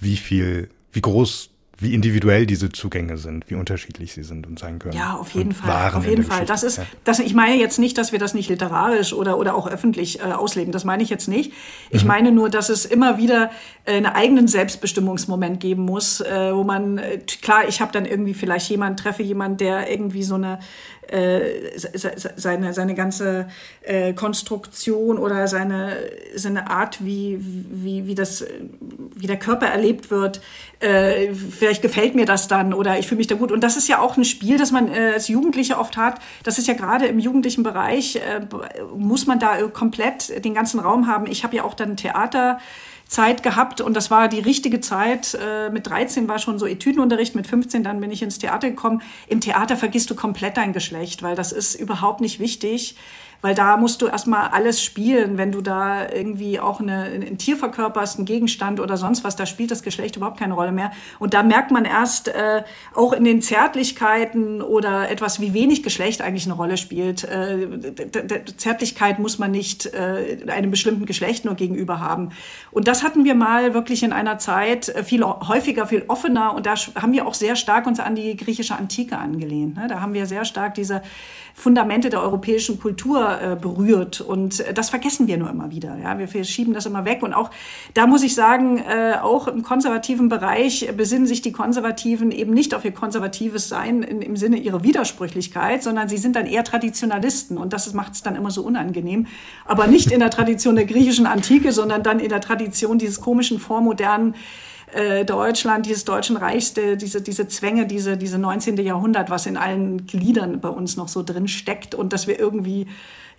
wie 0.00 0.16
viel, 0.16 0.68
wie 0.92 1.00
groß 1.00 1.51
wie 1.82 1.94
individuell 1.94 2.46
diese 2.46 2.70
Zugänge 2.70 3.16
sind, 3.16 3.48
wie 3.50 3.54
unterschiedlich 3.54 4.12
sie 4.12 4.22
sind 4.22 4.46
und 4.46 4.58
sein 4.58 4.78
können. 4.78 4.96
Ja, 4.96 5.16
auf 5.16 5.30
jeden 5.32 5.52
Fall. 5.52 5.92
Auf 5.94 6.06
jeden 6.06 6.24
Fall. 6.24 6.46
Das 6.46 6.62
ist, 6.62 6.80
das, 7.04 7.18
ich 7.18 7.34
meine 7.34 7.56
jetzt 7.56 7.78
nicht, 7.78 7.98
dass 7.98 8.12
wir 8.12 8.18
das 8.18 8.34
nicht 8.34 8.48
literarisch 8.48 9.12
oder, 9.12 9.38
oder 9.38 9.54
auch 9.54 9.68
öffentlich 9.68 10.20
äh, 10.20 10.24
ausleben. 10.24 10.72
Das 10.72 10.84
meine 10.84 11.02
ich 11.02 11.10
jetzt 11.10 11.28
nicht. 11.28 11.52
Ich 11.90 12.02
mhm. 12.02 12.08
meine 12.08 12.32
nur, 12.32 12.50
dass 12.50 12.68
es 12.68 12.84
immer 12.84 13.18
wieder 13.18 13.50
äh, 13.84 13.92
einen 13.96 14.06
eigenen 14.06 14.48
Selbstbestimmungsmoment 14.48 15.60
geben 15.60 15.84
muss, 15.84 16.20
äh, 16.20 16.54
wo 16.54 16.64
man, 16.64 16.98
äh, 16.98 17.18
klar, 17.40 17.68
ich 17.68 17.80
habe 17.80 17.92
dann 17.92 18.06
irgendwie 18.06 18.34
vielleicht 18.34 18.68
jemanden, 18.70 18.96
treffe 18.96 19.22
jemanden, 19.22 19.58
der 19.58 19.90
irgendwie 19.90 20.22
so 20.22 20.36
eine, 20.36 20.58
äh, 21.08 21.78
seine, 22.36 22.72
seine 22.72 22.94
ganze 22.94 23.48
äh, 23.82 24.12
Konstruktion 24.12 25.18
oder 25.18 25.48
seine, 25.48 25.96
seine 26.36 26.70
Art, 26.70 27.04
wie, 27.04 27.38
wie, 27.40 28.06
wie, 28.06 28.14
das, 28.14 28.44
wie 29.14 29.26
der 29.26 29.38
Körper 29.38 29.66
erlebt 29.66 30.10
wird, 30.10 30.40
äh, 30.80 31.34
vielleicht 31.34 31.82
gefällt 31.82 32.14
mir 32.14 32.24
das 32.24 32.48
dann 32.48 32.72
oder 32.72 32.98
ich 32.98 33.08
fühle 33.08 33.18
mich 33.18 33.26
da 33.26 33.34
gut. 33.34 33.52
Und 33.52 33.62
das 33.62 33.76
ist 33.76 33.88
ja 33.88 34.00
auch 34.00 34.16
ein 34.16 34.24
Spiel, 34.24 34.58
das 34.58 34.70
man 34.70 34.88
äh, 34.92 35.12
als 35.14 35.28
Jugendliche 35.28 35.78
oft 35.78 35.96
hat. 35.96 36.20
Das 36.44 36.58
ist 36.58 36.68
ja 36.68 36.74
gerade 36.74 37.06
im 37.06 37.18
jugendlichen 37.18 37.62
Bereich, 37.62 38.16
äh, 38.16 38.40
muss 38.96 39.26
man 39.26 39.38
da 39.38 39.56
komplett 39.68 40.44
den 40.44 40.54
ganzen 40.54 40.80
Raum 40.80 41.08
haben. 41.08 41.26
Ich 41.26 41.44
habe 41.44 41.56
ja 41.56 41.64
auch 41.64 41.74
dann 41.74 41.96
Theater 41.96 42.58
Zeit 43.12 43.42
gehabt 43.42 43.82
und 43.82 43.94
das 43.94 44.10
war 44.10 44.28
die 44.28 44.40
richtige 44.40 44.80
Zeit. 44.80 45.34
Äh, 45.34 45.68
mit 45.68 45.86
13 45.86 46.28
war 46.28 46.38
schon 46.38 46.58
so 46.58 46.66
Etüdenunterricht, 46.66 47.34
mit 47.34 47.46
15 47.46 47.84
dann 47.84 48.00
bin 48.00 48.10
ich 48.10 48.22
ins 48.22 48.38
Theater 48.38 48.70
gekommen. 48.70 49.02
Im 49.28 49.40
Theater 49.40 49.76
vergisst 49.76 50.08
du 50.08 50.14
komplett 50.14 50.56
dein 50.56 50.72
Geschlecht, 50.72 51.22
weil 51.22 51.36
das 51.36 51.52
ist 51.52 51.74
überhaupt 51.74 52.22
nicht 52.22 52.40
wichtig 52.40 52.96
weil 53.42 53.54
da 53.54 53.76
musst 53.76 54.00
du 54.00 54.06
erstmal 54.06 54.48
alles 54.48 54.82
spielen, 54.82 55.36
wenn 55.36 55.52
du 55.52 55.60
da 55.60 56.08
irgendwie 56.08 56.60
auch 56.60 56.80
eine, 56.80 57.02
ein 57.02 57.38
Tier 57.38 57.56
verkörperst, 57.56 58.16
einen 58.16 58.24
Gegenstand 58.24 58.80
oder 58.80 58.96
sonst 58.96 59.24
was, 59.24 59.36
da 59.36 59.46
spielt 59.46 59.72
das 59.72 59.82
Geschlecht 59.82 60.16
überhaupt 60.16 60.38
keine 60.38 60.54
Rolle 60.54 60.72
mehr. 60.72 60.92
Und 61.18 61.34
da 61.34 61.42
merkt 61.42 61.72
man 61.72 61.84
erst 61.84 62.28
äh, 62.28 62.62
auch 62.94 63.12
in 63.12 63.24
den 63.24 63.42
Zärtlichkeiten 63.42 64.62
oder 64.62 65.10
etwas, 65.10 65.40
wie 65.40 65.52
wenig 65.52 65.82
Geschlecht 65.82 66.22
eigentlich 66.22 66.46
eine 66.46 66.54
Rolle 66.54 66.76
spielt. 66.76 67.24
Äh, 67.24 67.66
Zärtlichkeit 68.56 69.18
muss 69.18 69.38
man 69.38 69.50
nicht 69.50 69.86
äh, 69.86 70.38
einem 70.46 70.70
bestimmten 70.70 71.04
Geschlecht 71.04 71.44
nur 71.44 71.56
gegenüber 71.56 71.98
haben. 71.98 72.30
Und 72.70 72.86
das 72.86 73.02
hatten 73.02 73.24
wir 73.24 73.34
mal 73.34 73.74
wirklich 73.74 74.04
in 74.04 74.12
einer 74.12 74.38
Zeit 74.38 74.88
äh, 74.88 75.02
viel 75.02 75.24
häufiger, 75.24 75.88
viel 75.88 76.04
offener 76.06 76.54
und 76.54 76.66
da 76.66 76.74
haben 76.94 77.12
wir 77.12 77.26
auch 77.26 77.34
sehr 77.34 77.56
stark 77.56 77.86
uns 77.88 77.98
an 77.98 78.14
die 78.14 78.36
griechische 78.36 78.76
Antike 78.76 79.18
angelehnt. 79.18 79.76
Ne? 79.76 79.88
Da 79.88 80.00
haben 80.00 80.14
wir 80.14 80.26
sehr 80.26 80.44
stark 80.44 80.74
diese 80.74 81.02
Fundamente 81.54 82.08
der 82.08 82.22
europäischen 82.22 82.80
Kultur 82.80 83.31
äh, 83.40 83.56
berührt. 83.56 84.20
Und 84.20 84.60
äh, 84.60 84.74
das 84.74 84.90
vergessen 84.90 85.26
wir 85.26 85.36
nur 85.36 85.50
immer 85.50 85.70
wieder. 85.70 85.96
Ja? 85.96 86.18
Wir, 86.18 86.44
schieben 86.44 86.74
das 86.74 86.86
immer 86.86 87.04
weg. 87.04 87.22
Und 87.22 87.34
auch 87.34 87.50
da 87.94 88.06
muss 88.06 88.22
ich 88.22 88.34
sagen, 88.34 88.78
äh, 88.78 89.14
auch 89.20 89.48
im 89.48 89.62
konservativen 89.62 90.28
Bereich 90.28 90.88
besinnen 90.96 91.26
sich 91.26 91.42
die 91.42 91.52
Konservativen 91.52 92.30
eben 92.30 92.52
nicht 92.52 92.74
auf 92.74 92.84
ihr 92.84 92.92
konservatives 92.92 93.68
Sein 93.68 94.02
in, 94.02 94.22
im 94.22 94.36
Sinne 94.36 94.58
ihrer 94.58 94.82
Widersprüchlichkeit, 94.82 95.82
sondern 95.82 96.08
sie 96.08 96.18
sind 96.18 96.36
dann 96.36 96.46
eher 96.46 96.64
Traditionalisten. 96.64 97.58
Und 97.58 97.72
das 97.72 97.92
macht 97.94 98.14
es 98.14 98.22
dann 98.22 98.36
immer 98.36 98.50
so 98.50 98.62
unangenehm. 98.62 99.26
Aber 99.64 99.86
nicht 99.86 100.10
in 100.10 100.20
der 100.20 100.30
Tradition 100.30 100.76
der 100.76 100.84
griechischen 100.84 101.26
Antike, 101.26 101.72
sondern 101.72 102.02
dann 102.02 102.20
in 102.20 102.28
der 102.28 102.40
Tradition 102.40 102.98
dieses 102.98 103.20
komischen, 103.20 103.58
vormodernen 103.58 104.34
Deutschland, 105.26 105.86
dieses 105.86 106.04
Deutschen 106.04 106.36
Reichs, 106.36 106.74
diese, 106.74 107.22
diese 107.22 107.48
Zwänge, 107.48 107.86
diese, 107.86 108.18
diese 108.18 108.38
19. 108.38 108.76
Jahrhundert, 108.76 109.30
was 109.30 109.46
in 109.46 109.56
allen 109.56 110.06
Gliedern 110.06 110.60
bei 110.60 110.68
uns 110.68 110.96
noch 110.96 111.08
so 111.08 111.22
drin 111.22 111.48
steckt 111.48 111.94
und 111.94 112.12
dass 112.12 112.26
wir 112.26 112.38
irgendwie, 112.38 112.86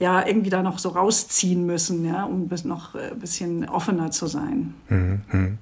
ja, 0.04 0.28
irgendwie 0.28 0.50
da 0.50 0.62
noch 0.62 0.80
so 0.80 0.90
rausziehen 0.90 1.66
müssen, 1.66 2.06
ja, 2.06 2.26
um 2.26 2.50
noch 2.66 2.94
ein 2.94 3.20
bisschen 3.20 3.70
offener 3.70 4.12
zu 4.12 4.28
sein. 4.28 4.74
Mhm. 4.90 5.58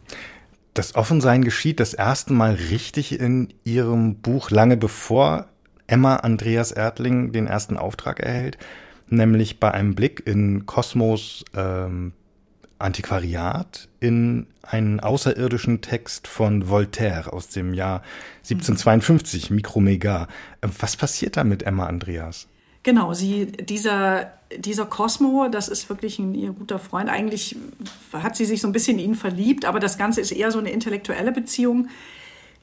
Das 0.74 0.96
Offensein 0.96 1.44
geschieht 1.44 1.80
das 1.80 1.94
erste 1.94 2.34
Mal 2.34 2.56
richtig 2.56 3.20
in 3.20 3.54
Ihrem 3.64 4.16
Buch, 4.16 4.50
lange 4.50 4.78
bevor 4.78 5.46
Emma 5.86 6.16
Andreas 6.16 6.72
Erdling 6.72 7.32
den 7.34 7.46
ersten 7.46 7.78
Auftrag 7.78 8.20
erhält, 8.20 8.58
nämlich 9.10 9.60
bei 9.60 9.70
einem 9.72 9.94
Blick 9.94 10.26
in 10.26 10.66
Kosmos 10.66 11.46
ähm, 11.56 12.14
Antiquariat 12.80 13.90
in 14.00 14.48
einen 14.64 15.02
außerirdischen 15.02 15.82
Text 15.82 16.28
von 16.28 16.68
Voltaire 16.68 17.32
aus 17.32 17.50
dem 17.50 17.76
Jahr 17.76 18.02
1752, 18.38 19.52
Mikromega. 19.52 20.28
Was 20.62 20.96
passiert 20.98 21.38
da 21.38 21.44
mit 21.44 21.62
Emma 21.62 21.86
Andreas? 21.86 22.48
Genau, 22.84 23.14
sie, 23.14 23.48
dieser, 23.48 24.32
dieser 24.58 24.86
Cosmo, 24.86 25.48
das 25.50 25.68
ist 25.68 25.90
wirklich 25.90 26.18
ein 26.20 26.34
ihr 26.34 26.52
guter 26.52 26.80
Freund. 26.80 27.10
Eigentlich 27.10 27.56
hat 28.14 28.36
sie 28.36 28.46
sich 28.46 28.62
so 28.62 28.68
ein 28.68 28.72
bisschen 28.72 28.98
in 28.98 29.12
ihn 29.12 29.16
verliebt, 29.16 29.66
aber 29.66 29.80
das 29.80 29.98
Ganze 29.98 30.22
ist 30.22 30.32
eher 30.32 30.52
so 30.52 30.60
eine 30.60 30.72
intellektuelle 30.72 31.32
Beziehung 31.32 31.90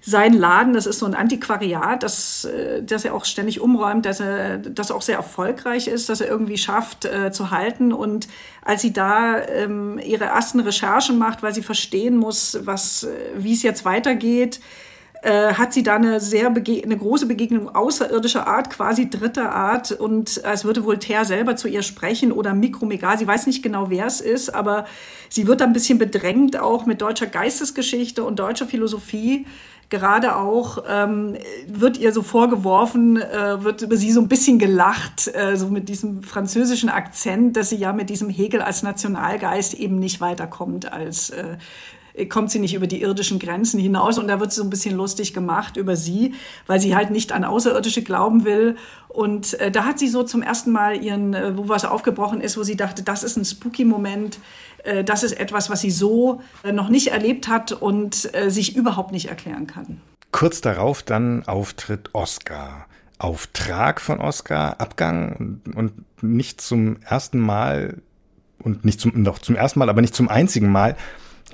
sein 0.00 0.32
Laden, 0.32 0.74
das 0.74 0.86
ist 0.86 1.00
so 1.00 1.06
ein 1.06 1.14
Antiquariat, 1.14 2.02
das, 2.02 2.44
äh, 2.44 2.82
das 2.82 3.04
er 3.04 3.14
auch 3.14 3.24
ständig 3.24 3.60
umräumt, 3.60 4.06
dass 4.06 4.20
er 4.20 4.58
das 4.58 4.90
auch 4.90 5.02
sehr 5.02 5.16
erfolgreich 5.16 5.88
ist, 5.88 6.08
dass 6.08 6.20
er 6.20 6.28
irgendwie 6.28 6.56
schafft 6.56 7.04
äh, 7.04 7.32
zu 7.32 7.50
halten. 7.50 7.92
Und 7.92 8.28
als 8.62 8.82
sie 8.82 8.92
da 8.92 9.42
ähm, 9.42 9.98
ihre 9.98 10.26
ersten 10.26 10.60
Recherchen 10.60 11.18
macht, 11.18 11.42
weil 11.42 11.52
sie 11.52 11.62
verstehen 11.62 12.16
muss, 12.16 12.58
was, 12.62 13.04
äh, 13.04 13.08
wie 13.36 13.52
es 13.52 13.62
jetzt 13.62 13.84
weitergeht, 13.84 14.60
äh, 15.22 15.54
hat 15.54 15.72
sie 15.72 15.82
da 15.82 15.96
eine 15.96 16.20
sehr 16.20 16.48
eine 16.48 16.96
große 16.96 17.26
Begegnung 17.26 17.74
außerirdischer 17.74 18.46
Art, 18.46 18.70
quasi 18.70 19.10
dritter 19.10 19.54
Art. 19.54 19.92
Und 19.92 20.42
es 20.44 20.64
würde 20.64 20.84
Voltaire 20.84 21.24
selber 21.24 21.56
zu 21.56 21.68
ihr 21.68 21.82
sprechen 21.82 22.32
oder 22.32 22.54
Mikromegal. 22.54 23.18
Sie 23.18 23.26
weiß 23.26 23.46
nicht 23.46 23.62
genau, 23.62 23.90
wer 23.90 24.06
es 24.06 24.20
ist, 24.20 24.54
aber 24.54 24.86
sie 25.28 25.46
wird 25.46 25.62
ein 25.62 25.72
bisschen 25.72 25.98
bedrängt 25.98 26.58
auch 26.58 26.86
mit 26.86 27.00
deutscher 27.00 27.26
Geistesgeschichte 27.26 28.24
und 28.24 28.38
deutscher 28.38 28.66
Philosophie 28.66 29.46
gerade 29.90 30.36
auch 30.36 30.84
ähm, 30.88 31.36
wird 31.66 31.96
ihr 31.96 32.12
so 32.12 32.22
vorgeworfen, 32.22 33.16
äh, 33.16 33.62
wird 33.64 33.82
über 33.82 33.96
sie 33.96 34.12
so 34.12 34.20
ein 34.20 34.28
bisschen 34.28 34.58
gelacht, 34.58 35.28
äh, 35.34 35.56
so 35.56 35.68
mit 35.68 35.88
diesem 35.88 36.22
französischen 36.22 36.90
Akzent, 36.90 37.56
dass 37.56 37.70
sie 37.70 37.76
ja 37.76 37.92
mit 37.92 38.10
diesem 38.10 38.28
Hegel 38.28 38.60
als 38.60 38.82
Nationalgeist 38.82 39.74
eben 39.74 39.98
nicht 39.98 40.20
weiterkommt 40.20 40.92
als 40.92 41.30
äh, 41.30 41.56
kommt 42.26 42.50
sie 42.50 42.58
nicht 42.58 42.74
über 42.74 42.86
die 42.86 43.02
irdischen 43.02 43.38
Grenzen 43.38 43.78
hinaus 43.78 44.18
und 44.18 44.28
da 44.28 44.40
wird 44.40 44.52
so 44.52 44.62
ein 44.62 44.70
bisschen 44.70 44.96
lustig 44.96 45.34
gemacht 45.34 45.76
über 45.76 45.96
sie, 45.96 46.34
weil 46.66 46.80
sie 46.80 46.96
halt 46.96 47.10
nicht 47.10 47.32
an 47.32 47.44
Außerirdische 47.44 48.02
glauben 48.02 48.44
will. 48.44 48.76
Und 49.08 49.54
äh, 49.60 49.70
da 49.70 49.84
hat 49.84 49.98
sie 49.98 50.08
so 50.08 50.22
zum 50.22 50.42
ersten 50.42 50.72
Mal 50.72 51.02
ihren, 51.02 51.34
äh, 51.34 51.56
wo 51.56 51.68
was 51.68 51.84
aufgebrochen 51.84 52.40
ist, 52.40 52.56
wo 52.56 52.62
sie 52.62 52.76
dachte, 52.76 53.02
das 53.02 53.22
ist 53.22 53.36
ein 53.36 53.44
spooky 53.44 53.84
Moment, 53.84 54.38
äh, 54.84 55.04
das 55.04 55.22
ist 55.22 55.38
etwas, 55.38 55.70
was 55.70 55.80
sie 55.80 55.90
so 55.90 56.40
äh, 56.62 56.72
noch 56.72 56.88
nicht 56.88 57.08
erlebt 57.08 57.48
hat 57.48 57.72
und 57.72 58.34
äh, 58.34 58.50
sich 58.50 58.76
überhaupt 58.76 59.12
nicht 59.12 59.28
erklären 59.28 59.66
kann. 59.66 60.00
Kurz 60.32 60.60
darauf 60.60 61.02
dann 61.02 61.46
Auftritt 61.46 62.14
Oscar. 62.14 62.86
Auftrag 63.18 64.00
von 64.00 64.20
Oscar, 64.20 64.80
Abgang 64.80 65.60
und 65.74 65.92
nicht 66.22 66.60
zum 66.60 67.02
ersten 67.02 67.40
Mal 67.40 68.00
und 68.62 68.84
nicht 68.84 69.00
zum, 69.00 69.22
noch 69.22 69.38
zum 69.40 69.56
ersten 69.56 69.80
Mal, 69.80 69.88
aber 69.88 70.00
nicht 70.00 70.14
zum 70.14 70.28
einzigen 70.28 70.70
Mal 70.70 70.96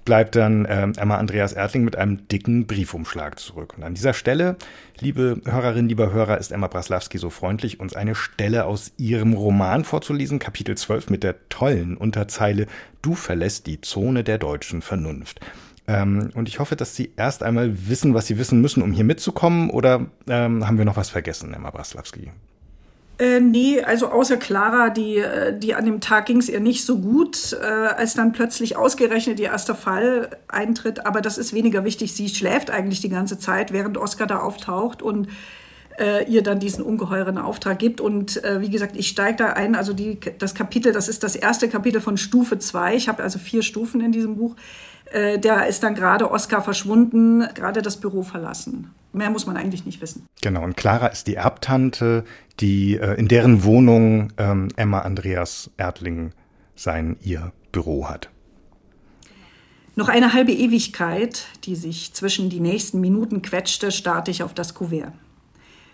bleibt 0.04 0.36
dann 0.36 0.66
ähm, 0.68 0.92
Emma 0.96 1.16
Andreas 1.16 1.52
Erdling 1.52 1.84
mit 1.84 1.96
einem 1.96 2.28
dicken 2.28 2.66
Briefumschlag 2.66 3.38
zurück. 3.38 3.74
Und 3.76 3.84
an 3.84 3.94
dieser 3.94 4.14
Stelle, 4.14 4.56
liebe 5.00 5.40
Hörerinnen, 5.44 5.88
lieber 5.88 6.12
Hörer, 6.12 6.38
ist 6.38 6.52
Emma 6.52 6.66
Braslawski 6.66 7.18
so 7.18 7.30
freundlich, 7.30 7.80
uns 7.80 7.94
eine 7.94 8.14
Stelle 8.14 8.66
aus 8.66 8.92
ihrem 8.96 9.32
Roman 9.32 9.84
vorzulesen, 9.84 10.38
Kapitel 10.38 10.76
12 10.76 11.10
mit 11.10 11.22
der 11.22 11.48
tollen 11.48 11.96
Unterzeile 11.96 12.66
Du 13.02 13.14
verlässt 13.14 13.66
die 13.66 13.80
Zone 13.80 14.24
der 14.24 14.38
deutschen 14.38 14.80
Vernunft. 14.80 15.40
Ähm, 15.86 16.30
und 16.34 16.48
ich 16.48 16.58
hoffe, 16.58 16.76
dass 16.76 16.96
Sie 16.96 17.12
erst 17.16 17.42
einmal 17.42 17.88
wissen, 17.88 18.14
was 18.14 18.26
Sie 18.26 18.38
wissen 18.38 18.60
müssen, 18.60 18.82
um 18.82 18.92
hier 18.92 19.04
mitzukommen, 19.04 19.68
oder 19.70 20.06
ähm, 20.28 20.66
haben 20.66 20.78
wir 20.78 20.86
noch 20.86 20.96
was 20.96 21.10
vergessen, 21.10 21.52
Emma 21.52 21.70
Braslawski? 21.70 22.30
Äh, 23.18 23.40
nee, 23.40 23.80
also 23.80 24.08
außer 24.08 24.36
Clara, 24.36 24.90
die, 24.90 25.18
äh, 25.18 25.56
die 25.56 25.74
an 25.74 25.84
dem 25.84 26.00
Tag 26.00 26.26
ging 26.26 26.38
es 26.38 26.48
ihr 26.48 26.60
nicht 26.60 26.84
so 26.84 26.98
gut, 26.98 27.52
äh, 27.52 27.64
als 27.64 28.14
dann 28.14 28.32
plötzlich 28.32 28.76
ausgerechnet 28.76 29.38
ihr 29.38 29.46
erster 29.46 29.76
Fall 29.76 30.30
eintritt. 30.48 31.06
Aber 31.06 31.20
das 31.20 31.38
ist 31.38 31.52
weniger 31.52 31.84
wichtig. 31.84 32.12
Sie 32.12 32.28
schläft 32.28 32.70
eigentlich 32.70 33.00
die 33.00 33.08
ganze 33.08 33.38
Zeit, 33.38 33.72
während 33.72 33.98
Oscar 33.98 34.26
da 34.26 34.40
auftaucht 34.40 35.00
und 35.00 35.28
äh, 35.98 36.28
ihr 36.28 36.42
dann 36.42 36.58
diesen 36.58 36.84
ungeheuren 36.84 37.38
Auftrag 37.38 37.78
gibt. 37.78 38.00
Und 38.00 38.42
äh, 38.42 38.60
wie 38.60 38.70
gesagt, 38.70 38.96
ich 38.96 39.08
steige 39.08 39.36
da 39.36 39.46
ein. 39.52 39.76
Also 39.76 39.92
die, 39.92 40.18
das 40.38 40.54
Kapitel, 40.54 40.92
das 40.92 41.08
ist 41.08 41.22
das 41.22 41.36
erste 41.36 41.68
Kapitel 41.68 42.00
von 42.00 42.16
Stufe 42.16 42.58
2. 42.58 42.96
Ich 42.96 43.08
habe 43.08 43.22
also 43.22 43.38
vier 43.38 43.62
Stufen 43.62 44.00
in 44.00 44.10
diesem 44.10 44.36
Buch. 44.36 44.56
Äh, 45.12 45.38
der 45.38 45.66
ist 45.66 45.82
dann 45.82 45.94
gerade 45.94 46.30
Oscar 46.30 46.62
verschwunden, 46.62 47.46
gerade 47.54 47.82
das 47.82 47.98
Büro 47.98 48.22
verlassen. 48.22 48.90
Mehr 49.12 49.30
muss 49.30 49.46
man 49.46 49.56
eigentlich 49.56 49.86
nicht 49.86 50.00
wissen. 50.00 50.26
Genau, 50.42 50.64
und 50.64 50.76
Clara 50.76 51.06
ist 51.06 51.28
die 51.28 51.36
Erbtante, 51.36 52.24
die 52.60 52.96
äh, 52.96 53.14
in 53.18 53.28
deren 53.28 53.64
Wohnung 53.64 54.32
ähm, 54.36 54.68
Emma 54.76 55.00
Andreas 55.00 55.70
Erdling 55.76 56.32
sein 56.74 57.16
ihr 57.22 57.52
Büro 57.72 58.08
hat. 58.08 58.30
Noch 59.96 60.08
eine 60.08 60.32
halbe 60.32 60.52
Ewigkeit, 60.52 61.46
die 61.64 61.76
sich 61.76 62.12
zwischen 62.14 62.50
die 62.50 62.60
nächsten 62.60 63.00
Minuten 63.00 63.42
quetschte, 63.42 63.92
starrte 63.92 64.30
ich 64.30 64.42
auf 64.42 64.52
das 64.52 64.74
Kuvert. 64.74 65.12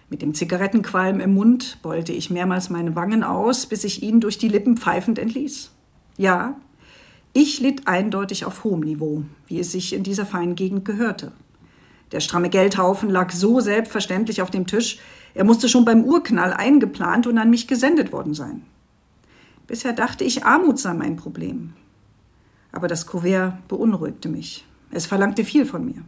Mit 0.09 0.23
dem 0.23 0.35
Zigarettenqualm 0.35 1.21
im 1.21 1.35
Mund 1.35 1.79
beulte 1.83 2.13
ich 2.13 2.31
mehrmals 2.31 2.71
meine 2.71 2.97
Wangen 2.97 3.23
aus, 3.23 3.67
bis 3.67 3.85
ich 3.85 4.03
ihn 4.03 4.21
durch 4.21 4.39
die 4.39 4.49
Lippen 4.49 4.77
pfeifend 4.77 5.19
entließ. 5.19 5.71
Ja, 6.17 6.57
ich 7.33 7.61
litt 7.61 7.87
eindeutig 7.87 8.45
auf 8.45 8.65
hohem 8.65 8.81
Niveau, 8.81 9.23
wie 9.47 9.61
es 9.61 9.71
sich 9.71 9.93
in 9.93 10.03
dieser 10.03 10.27
feinen 10.27 10.57
Gegend 10.57 10.85
gehörte. 10.85 11.33
Der 12.13 12.21
stramme 12.21 12.51
Geldhaufen 12.51 13.09
lag 13.09 13.31
so 13.31 13.61
selbstverständlich 13.61 14.43
auf 14.43 14.51
dem 14.51 14.67
Tisch, 14.67 14.99
er 15.35 15.45
musste 15.45 15.69
schon 15.69 15.85
beim 15.85 16.05
Urknall 16.05 16.53
eingeplant 16.53 17.27
und 17.27 17.39
an 17.39 17.51
mich 17.51 17.69
gesendet 17.69 18.13
worden 18.13 18.35
sein. 18.35 18.63
Bisher 19.67 19.93
dachte 19.93 20.25
ich, 20.25 20.45
Armut 20.45 20.81
sei 20.81 20.93
mein 20.95 21.17
Problem. 21.17 21.73
Aber 22.73 22.89
das 22.89 23.07
Kuvert 23.07 23.69
beunruhigte 23.69 24.29
mich. 24.29 24.67
Es 24.91 25.07
verlangte 25.07 25.45
viel 25.45 25.65
von 25.65 25.85
mir. 25.85 26.03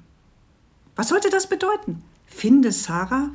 Was 0.96 1.08
sollte 1.08 1.30
das 1.30 1.48
bedeuten? 1.48 2.02
Finde 2.26 2.72
Sarah? 2.72 3.30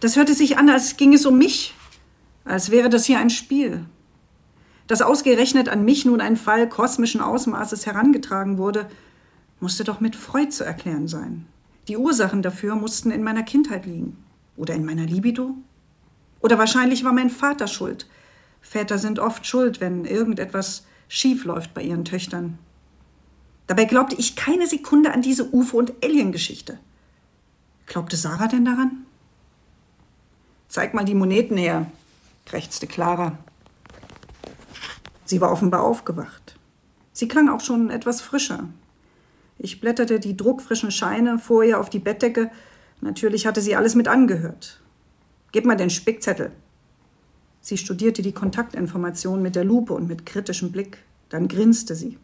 Das 0.00 0.16
hörte 0.16 0.34
sich 0.34 0.58
an, 0.58 0.68
als 0.68 0.96
ging 0.96 1.14
es 1.14 1.26
um 1.26 1.38
mich, 1.38 1.74
als 2.44 2.70
wäre 2.70 2.88
das 2.88 3.04
hier 3.04 3.18
ein 3.18 3.30
Spiel. 3.30 3.84
Dass 4.88 5.02
ausgerechnet 5.02 5.68
an 5.68 5.84
mich 5.84 6.04
nun 6.04 6.20
ein 6.20 6.36
Fall 6.36 6.68
kosmischen 6.68 7.20
Ausmaßes 7.20 7.86
herangetragen 7.86 8.58
wurde, 8.58 8.88
musste 9.60 9.84
doch 9.84 10.00
mit 10.00 10.16
Freud 10.16 10.50
zu 10.50 10.64
erklären 10.64 11.08
sein. 11.08 11.46
Die 11.88 11.96
Ursachen 11.96 12.42
dafür 12.42 12.74
mussten 12.74 13.10
in 13.10 13.22
meiner 13.22 13.42
Kindheit 13.42 13.86
liegen. 13.86 14.22
Oder 14.56 14.74
in 14.74 14.84
meiner 14.84 15.06
Libido? 15.06 15.54
Oder 16.40 16.58
wahrscheinlich 16.58 17.02
war 17.02 17.12
mein 17.12 17.30
Vater 17.30 17.66
schuld. 17.66 18.06
Väter 18.60 18.98
sind 18.98 19.18
oft 19.18 19.46
schuld, 19.46 19.80
wenn 19.80 20.04
irgendetwas 20.04 20.84
schief 21.08 21.44
läuft 21.44 21.72
bei 21.72 21.82
ihren 21.82 22.04
Töchtern. 22.04 22.58
Dabei 23.66 23.86
glaubte 23.86 24.16
ich 24.16 24.36
keine 24.36 24.66
Sekunde 24.66 25.12
an 25.12 25.22
diese 25.22 25.54
UFO- 25.54 25.78
und 25.78 25.92
Alien-Geschichte. 26.04 26.78
Glaubte 27.86 28.16
Sarah 28.16 28.48
denn 28.48 28.64
daran? 28.64 29.06
Zeig 30.68 30.92
mal 30.92 31.04
die 31.04 31.14
Moneten 31.14 31.56
her, 31.56 31.90
krächzte 32.44 32.86
Clara. 32.86 33.38
Sie 35.24 35.40
war 35.40 35.50
offenbar 35.50 35.82
aufgewacht. 35.82 36.56
Sie 37.12 37.28
klang 37.28 37.48
auch 37.48 37.60
schon 37.60 37.90
etwas 37.90 38.20
frischer. 38.20 38.68
Ich 39.58 39.80
blätterte 39.80 40.20
die 40.20 40.36
druckfrischen 40.36 40.90
Scheine 40.90 41.38
vor 41.38 41.64
ihr 41.64 41.80
auf 41.80 41.90
die 41.90 41.98
Bettdecke. 41.98 42.50
Natürlich 43.00 43.46
hatte 43.46 43.60
sie 43.60 43.74
alles 43.74 43.94
mit 43.94 44.08
angehört. 44.08 44.80
Gib 45.52 45.64
mal 45.64 45.76
den 45.76 45.90
Spickzettel. 45.90 46.52
Sie 47.60 47.76
studierte 47.76 48.22
die 48.22 48.32
Kontaktinformation 48.32 49.42
mit 49.42 49.56
der 49.56 49.64
Lupe 49.64 49.92
und 49.94 50.08
mit 50.08 50.26
kritischem 50.26 50.70
Blick. 50.70 50.98
Dann 51.28 51.48
grinste 51.48 51.94
sie. 51.94 52.18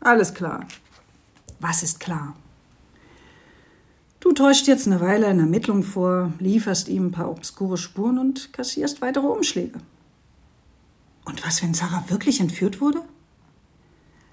Alles 0.00 0.32
klar. 0.32 0.66
Was 1.58 1.82
ist 1.82 2.00
klar? 2.00 2.36
Du 4.20 4.32
täuscht 4.32 4.66
jetzt 4.66 4.86
eine 4.86 5.00
Weile 5.00 5.26
eine 5.26 5.42
Ermittlung 5.42 5.82
vor, 5.82 6.32
lieferst 6.38 6.88
ihm 6.88 7.06
ein 7.06 7.12
paar 7.12 7.30
obskure 7.30 7.76
Spuren 7.76 8.18
und 8.18 8.52
kassierst 8.52 9.00
weitere 9.00 9.26
Umschläge. 9.26 9.78
Und 11.24 11.46
was, 11.46 11.62
wenn 11.62 11.74
Sarah 11.74 12.04
wirklich 12.08 12.40
entführt 12.40 12.80
wurde? 12.80 13.02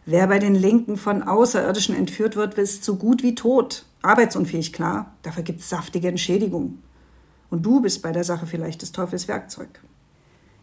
Wer 0.06 0.28
bei 0.28 0.40
den 0.40 0.56
Linken 0.56 0.98
von 0.98 1.24
Außerirdischen 1.24 1.96
entführt 1.96 2.36
wird, 2.36 2.56
ist 2.56 2.84
so 2.84 2.98
gut 2.98 3.24
wie 3.24 3.36
tot. 3.36 3.86
Arbeitsunfähig, 4.02 4.74
klar. 4.74 5.14
Dafür 5.22 5.44
gibt 5.44 5.62
es 5.62 5.70
saftige 5.70 6.10
Entschädigungen. 6.10 6.84
Und 7.50 7.66
du 7.66 7.82
bist 7.82 8.02
bei 8.02 8.12
der 8.12 8.24
Sache 8.24 8.46
vielleicht 8.46 8.82
des 8.82 8.92
Teufels 8.92 9.28
Werkzeug. 9.28 9.80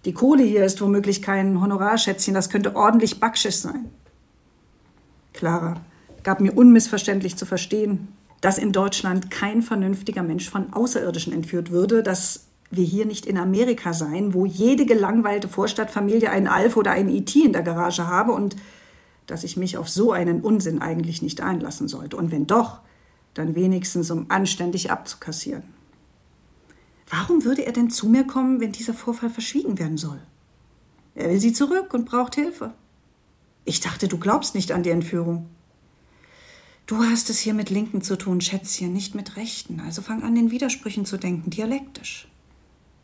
Die 0.05 0.13
Kohle 0.13 0.43
hier 0.43 0.65
ist 0.65 0.81
womöglich 0.81 1.23
kein 1.23 1.61
Honorarschätzchen, 1.61 2.35
das 2.35 2.51
könnte 2.51 2.75
ordentlich 2.75 3.21
Backschiss 3.21 3.63
sein. 3.63 3.91
Clara 5.33 5.81
gab 6.23 6.41
mir 6.41 6.57
unmissverständlich 6.57 7.37
zu 7.37 7.47
verstehen, 7.47 8.09
dass 8.41 8.59
in 8.59 8.73
Deutschland 8.73 9.31
kein 9.31 9.63
vernünftiger 9.63 10.23
Mensch 10.23 10.49
von 10.49 10.73
Außerirdischen 10.73 11.33
entführt 11.33 11.71
würde, 11.71 12.03
dass 12.03 12.47
wir 12.71 12.85
hier 12.85 13.05
nicht 13.05 13.27
in 13.27 13.37
Amerika 13.37 13.93
seien, 13.93 14.33
wo 14.33 14.47
jede 14.47 14.87
gelangweilte 14.87 15.49
Vorstadtfamilie 15.49 16.31
einen 16.31 16.47
Alf 16.47 16.77
oder 16.77 16.93
einen 16.93 17.11
IT 17.11 17.37
e 17.37 17.45
in 17.45 17.53
der 17.53 17.63
Garage 17.63 18.07
habe 18.07 18.33
und 18.33 18.57
dass 19.31 19.45
ich 19.45 19.57
mich 19.57 19.77
auf 19.77 19.89
so 19.89 20.13
einen 20.13 20.41
Unsinn 20.41 20.83
eigentlich 20.83 21.23
nicht 21.23 21.41
einlassen 21.41 21.87
sollte. 21.87 22.17
Und 22.17 22.33
wenn 22.33 22.47
doch, 22.47 22.81
dann 23.35 23.55
wenigstens 23.55 24.11
um 24.11 24.27
anständig 24.29 24.91
abzukassieren. 24.91 25.63
Warum 27.09 27.45
würde 27.45 27.65
er 27.65 27.73
denn 27.73 27.91
zu 27.91 28.09
mir 28.09 28.25
kommen, 28.25 28.61
wenn 28.61 28.73
dieser 28.73 28.95
Vorfall 28.95 29.31
verschwiegen 29.31 29.79
werden 29.79 29.97
soll? 29.97 30.21
Er 31.15 31.31
will 31.31 31.41
sie 31.41 31.53
zurück 31.53 31.95
und 31.95 32.07
braucht 32.07 32.35
Hilfe. 32.35 32.73
Ich 33.65 33.81
dachte, 33.81 34.09
du 34.09 34.19
glaubst 34.19 34.55
nicht 34.55 34.73
an 34.73 34.83
die 34.83 34.91
Entführung. 34.91 35.49
Du 36.87 37.05
hast 37.05 37.31
es 37.31 37.39
hier 37.39 37.55
mit 37.55 37.71
Linken 37.71 38.03
zu 38.03 38.17
tun, 38.17 38.41
Schätzchen, 38.41 38.93
nicht 38.93 39.15
mit 39.15 39.37
Rechten. 39.37 39.81
Also 39.81 40.03
fang 40.03 40.25
an, 40.25 40.37
in 40.37 40.51
Widersprüchen 40.51 41.05
zu 41.05 41.19
denken, 41.19 41.51
dialektisch. 41.51 42.27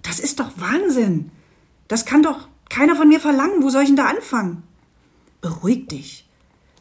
Das 0.03 0.19
ist 0.19 0.41
doch 0.41 0.51
Wahnsinn. 0.57 1.31
Das 1.87 2.05
kann 2.05 2.23
doch 2.23 2.49
keiner 2.69 2.97
von 2.97 3.09
mir 3.09 3.21
verlangen. 3.21 3.62
Wo 3.62 3.71
soll 3.71 3.83
ich 3.83 3.89
denn 3.89 3.97
da 3.97 4.07
anfangen? 4.07 4.65
Beruhig 5.47 5.87
dich. 5.87 6.29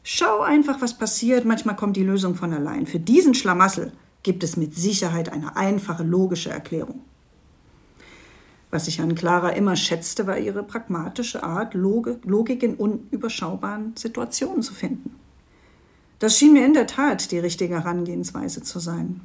Schau 0.02 0.42
einfach, 0.42 0.82
was 0.82 0.98
passiert. 0.98 1.46
Manchmal 1.46 1.76
kommt 1.76 1.98
die 1.98 2.04
Lösung 2.04 2.34
von 2.34 2.52
allein. 2.52 2.88
Für 2.88 3.00
diesen 3.00 3.36
Schlamassel 3.36 3.92
gibt 4.24 4.44
es 4.44 4.58
mit 4.58 4.74
Sicherheit 4.74 5.32
eine 5.32 5.56
einfache, 5.56 6.02
logische 6.02 6.50
Erklärung. 6.50 7.02
Was 8.72 8.88
ich 8.88 9.02
an 9.02 9.14
Clara 9.14 9.50
immer 9.50 9.76
schätzte, 9.76 10.26
war 10.26 10.40
ihre 10.40 10.64
pragmatische 10.64 11.44
Art, 11.44 11.76
Logik 11.76 12.64
in 12.64 12.74
unüberschaubaren 12.74 13.96
Situationen 13.96 14.64
zu 14.64 14.74
finden. 14.74 15.14
Das 16.18 16.40
schien 16.40 16.54
mir 16.54 16.66
in 16.66 16.74
der 16.74 16.88
Tat 16.88 17.30
die 17.32 17.38
richtige 17.38 17.76
Herangehensweise 17.76 18.64
zu 18.64 18.80
sein. 18.80 19.22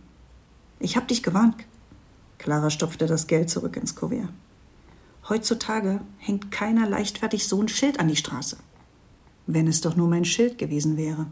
Ich 0.81 0.99
hab 0.99 1.09
dich 1.09 1.23
gewarnt. 1.23 1.57
Clara 2.37 2.69
stopfte 2.69 3.07
das 3.07 3.27
Geld 3.27 3.49
zurück 3.49 3.79
ins 3.79 3.97
Kuvert. 3.97 4.29
Heutzutage 5.31 6.03
hängt 6.19 6.51
keiner 6.51 6.87
leichtfertig 6.87 7.49
so 7.49 7.63
ein 7.63 7.69
Schild 7.69 8.01
an 8.01 8.09
die 8.09 8.17
Straße. 8.17 8.59
Wenn 9.53 9.67
es 9.67 9.81
doch 9.81 9.97
nur 9.97 10.07
mein 10.07 10.25
Schild 10.25 10.59
gewesen 10.59 10.97
wäre. 10.97 11.27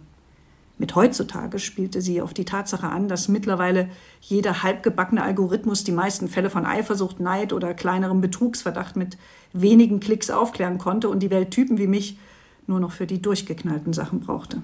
Mit 0.76 0.96
heutzutage 0.96 1.60
spielte 1.60 2.00
sie 2.00 2.20
auf 2.20 2.34
die 2.34 2.44
Tatsache 2.44 2.88
an, 2.88 3.06
dass 3.06 3.28
mittlerweile 3.28 3.88
jeder 4.20 4.64
halbgebackene 4.64 5.22
Algorithmus 5.22 5.84
die 5.84 5.92
meisten 5.92 6.26
Fälle 6.26 6.50
von 6.50 6.66
Eifersucht, 6.66 7.20
Neid 7.20 7.52
oder 7.52 7.74
kleinerem 7.74 8.20
Betrugsverdacht 8.20 8.96
mit 8.96 9.18
wenigen 9.52 10.00
Klicks 10.00 10.30
aufklären 10.30 10.78
konnte 10.78 11.08
und 11.08 11.20
die 11.20 11.30
Welt 11.30 11.52
Typen 11.52 11.78
wie 11.78 11.86
mich 11.86 12.18
nur 12.66 12.80
noch 12.80 12.90
für 12.90 13.06
die 13.06 13.22
durchgeknallten 13.22 13.92
Sachen 13.92 14.18
brauchte. 14.18 14.62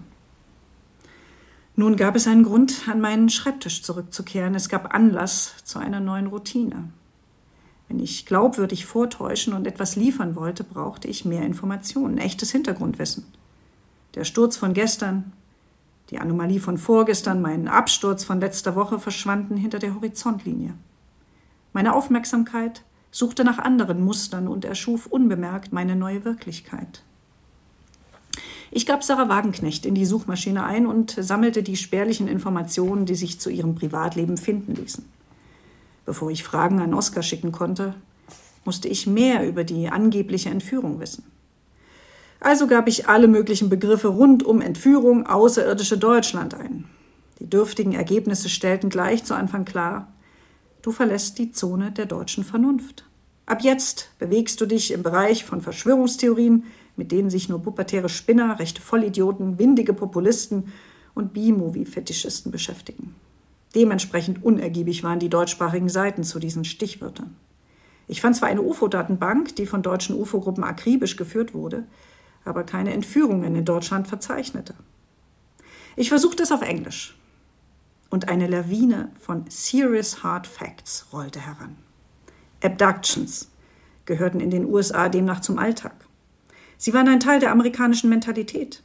Nun 1.77 1.95
gab 1.95 2.17
es 2.17 2.27
einen 2.27 2.43
Grund, 2.43 2.89
an 2.89 3.01
meinen 3.01 3.29
Schreibtisch 3.29 3.83
zurückzukehren. 3.83 4.55
Es 4.57 4.69
gab 4.69 4.95
Anlass 4.95 5.55
zu 5.65 5.79
einer 5.79 6.01
neuen 6.01 6.27
Routine. 6.27 6.91
Wenn 7.89 8.01
ich 8.01 8.27
glaubwürdig 8.27 8.87
vortäuschen 8.87 9.53
und 9.53 9.67
etwas 9.67 9.95
liefern 9.95 10.35
wollte, 10.35 10.65
brauchte 10.65 11.07
ich 11.07 11.25
mehr 11.25 11.43
Informationen, 11.43 12.19
echtes 12.19 12.51
Hintergrundwissen. 12.51 13.25
Der 14.15 14.25
Sturz 14.25 14.57
von 14.57 14.75
gestern, 14.75 15.33
die 16.11 16.19
Anomalie 16.19 16.61
von 16.61 16.79
vorgestern, 16.79 17.43
mein 17.43 17.67
Absturz 17.67 18.23
von 18.23 18.41
letzter 18.41 18.77
Woche 18.77 18.99
verschwanden 19.01 19.57
hinter 19.57 19.79
der 19.79 19.95
Horizontlinie. 19.95 20.75
Meine 21.73 21.95
Aufmerksamkeit 21.95 22.85
suchte 23.11 23.45
nach 23.45 23.59
anderen 23.59 24.05
Mustern 24.05 24.47
und 24.47 24.65
erschuf 24.65 25.07
unbemerkt 25.07 25.73
meine 25.73 25.97
neue 25.97 26.25
Wirklichkeit. 26.25 27.03
Ich 28.71 28.87
gab 28.87 29.05
Sarah 29.05 29.29
Wagenknecht 29.29 29.87
in 29.87 29.95
die 29.95 30.07
Suchmaschine 30.07 30.65
ein 30.65 30.87
und 30.87 31.17
sammelte 31.19 31.62
die 31.62 31.77
spärlichen 31.77 32.29
Informationen, 32.29 33.07
die 33.07 33.15
sich 33.15 33.41
zu 33.41 33.51
ihrem 33.51 33.75
Privatleben 33.75 34.37
finden 34.37 34.75
ließen. 34.75 35.05
Bevor 36.05 36.31
ich 36.31 36.43
Fragen 36.45 36.81
an 36.81 36.95
Oskar 36.95 37.23
schicken 37.23 37.53
konnte, 37.53 37.95
musste 38.65 38.89
ich 38.89 39.07
mehr 39.07 39.47
über 39.47 39.65
die 39.65 39.89
angebliche 39.89 40.51
Entführung 40.51 41.01
wissen. 41.01 41.25
Also 42.45 42.66
gab 42.66 42.88
ich 42.88 43.09
alle 43.09 43.26
möglichen 43.26 43.70
Begriffe 43.70 44.09
rund 44.09 44.42
um 44.42 44.61
Entführung 44.61 45.26
außerirdische 45.26 45.97
Deutschland 45.97 46.53
ein. 46.53 46.84
Die 47.38 47.49
dürftigen 47.49 47.95
Ergebnisse 47.95 48.51
stellten 48.51 48.90
gleich 48.90 49.24
zu 49.24 49.34
Anfang 49.34 49.64
klar, 49.64 50.12
du 50.82 50.92
verlässt 50.92 51.38
die 51.38 51.53
Zone 51.53 51.90
der 51.90 52.05
deutschen 52.05 52.45
Vernunft. 52.45 53.07
Ab 53.47 53.62
jetzt 53.62 54.11
bewegst 54.18 54.61
du 54.61 54.66
dich 54.66 54.90
im 54.90 55.03
Bereich 55.03 55.47
von 55.47 55.62
Verschwörungstheorien, 55.62 56.64
mit 56.97 57.12
denen 57.12 57.30
sich 57.30 57.49
nur 57.49 57.62
pubertäre 57.62 58.11
Spinner, 58.11 58.59
rechte 58.59 58.82
Vollidioten, 58.82 59.59
windige 59.59 59.95
Populisten 59.95 60.70
und 61.14 61.32
B-Movie-Fetischisten 61.32 62.53
beschäftigen. 62.53 63.14
Dementsprechend 63.74 64.45
unergiebig 64.45 65.03
waren 65.03 65.18
die 65.18 65.30
deutschsprachigen 65.30 65.88
Seiten 65.88 66.24
zu 66.24 66.38
diesen 66.38 66.66
Stichwörtern. 66.66 67.36
Ich 68.07 68.20
fand 68.20 68.36
zwar 68.36 68.51
eine 68.51 68.61
UFO-Datenbank, 68.61 69.57
die 69.57 69.64
von 69.64 69.80
deutschen 69.80 70.14
UFO-Gruppen 70.14 70.62
akribisch 70.62 71.16
geführt 71.16 71.55
wurde, 71.55 71.84
aber 72.45 72.64
keine 72.64 72.92
Entführungen 72.92 73.55
in 73.55 73.64
Deutschland 73.64 74.09
verzeichnete. 74.09 74.74
Ich 75.97 76.09
versuchte 76.09 76.42
es 76.42 76.53
auf 76.53 76.62
Englisch. 76.62 77.16
Und 78.11 78.28
eine 78.28 78.47
Lawine 78.47 79.11
von 79.18 79.45
Serious 79.49 80.22
Hard 80.22 80.47
Facts 80.47 81.07
rollte 81.12 81.40
heran. 81.40 81.76
Abductions 82.62 83.51
gehörten 84.05 84.40
in 84.40 84.51
den 84.51 84.66
USA 84.66 85.09
demnach 85.09 85.40
zum 85.40 85.59
Alltag. 85.59 85.95
Sie 86.76 86.92
waren 86.92 87.09
ein 87.09 87.20
Teil 87.20 87.40
der 87.40 87.51
amerikanischen 87.51 88.11
Mentalität. 88.11 88.82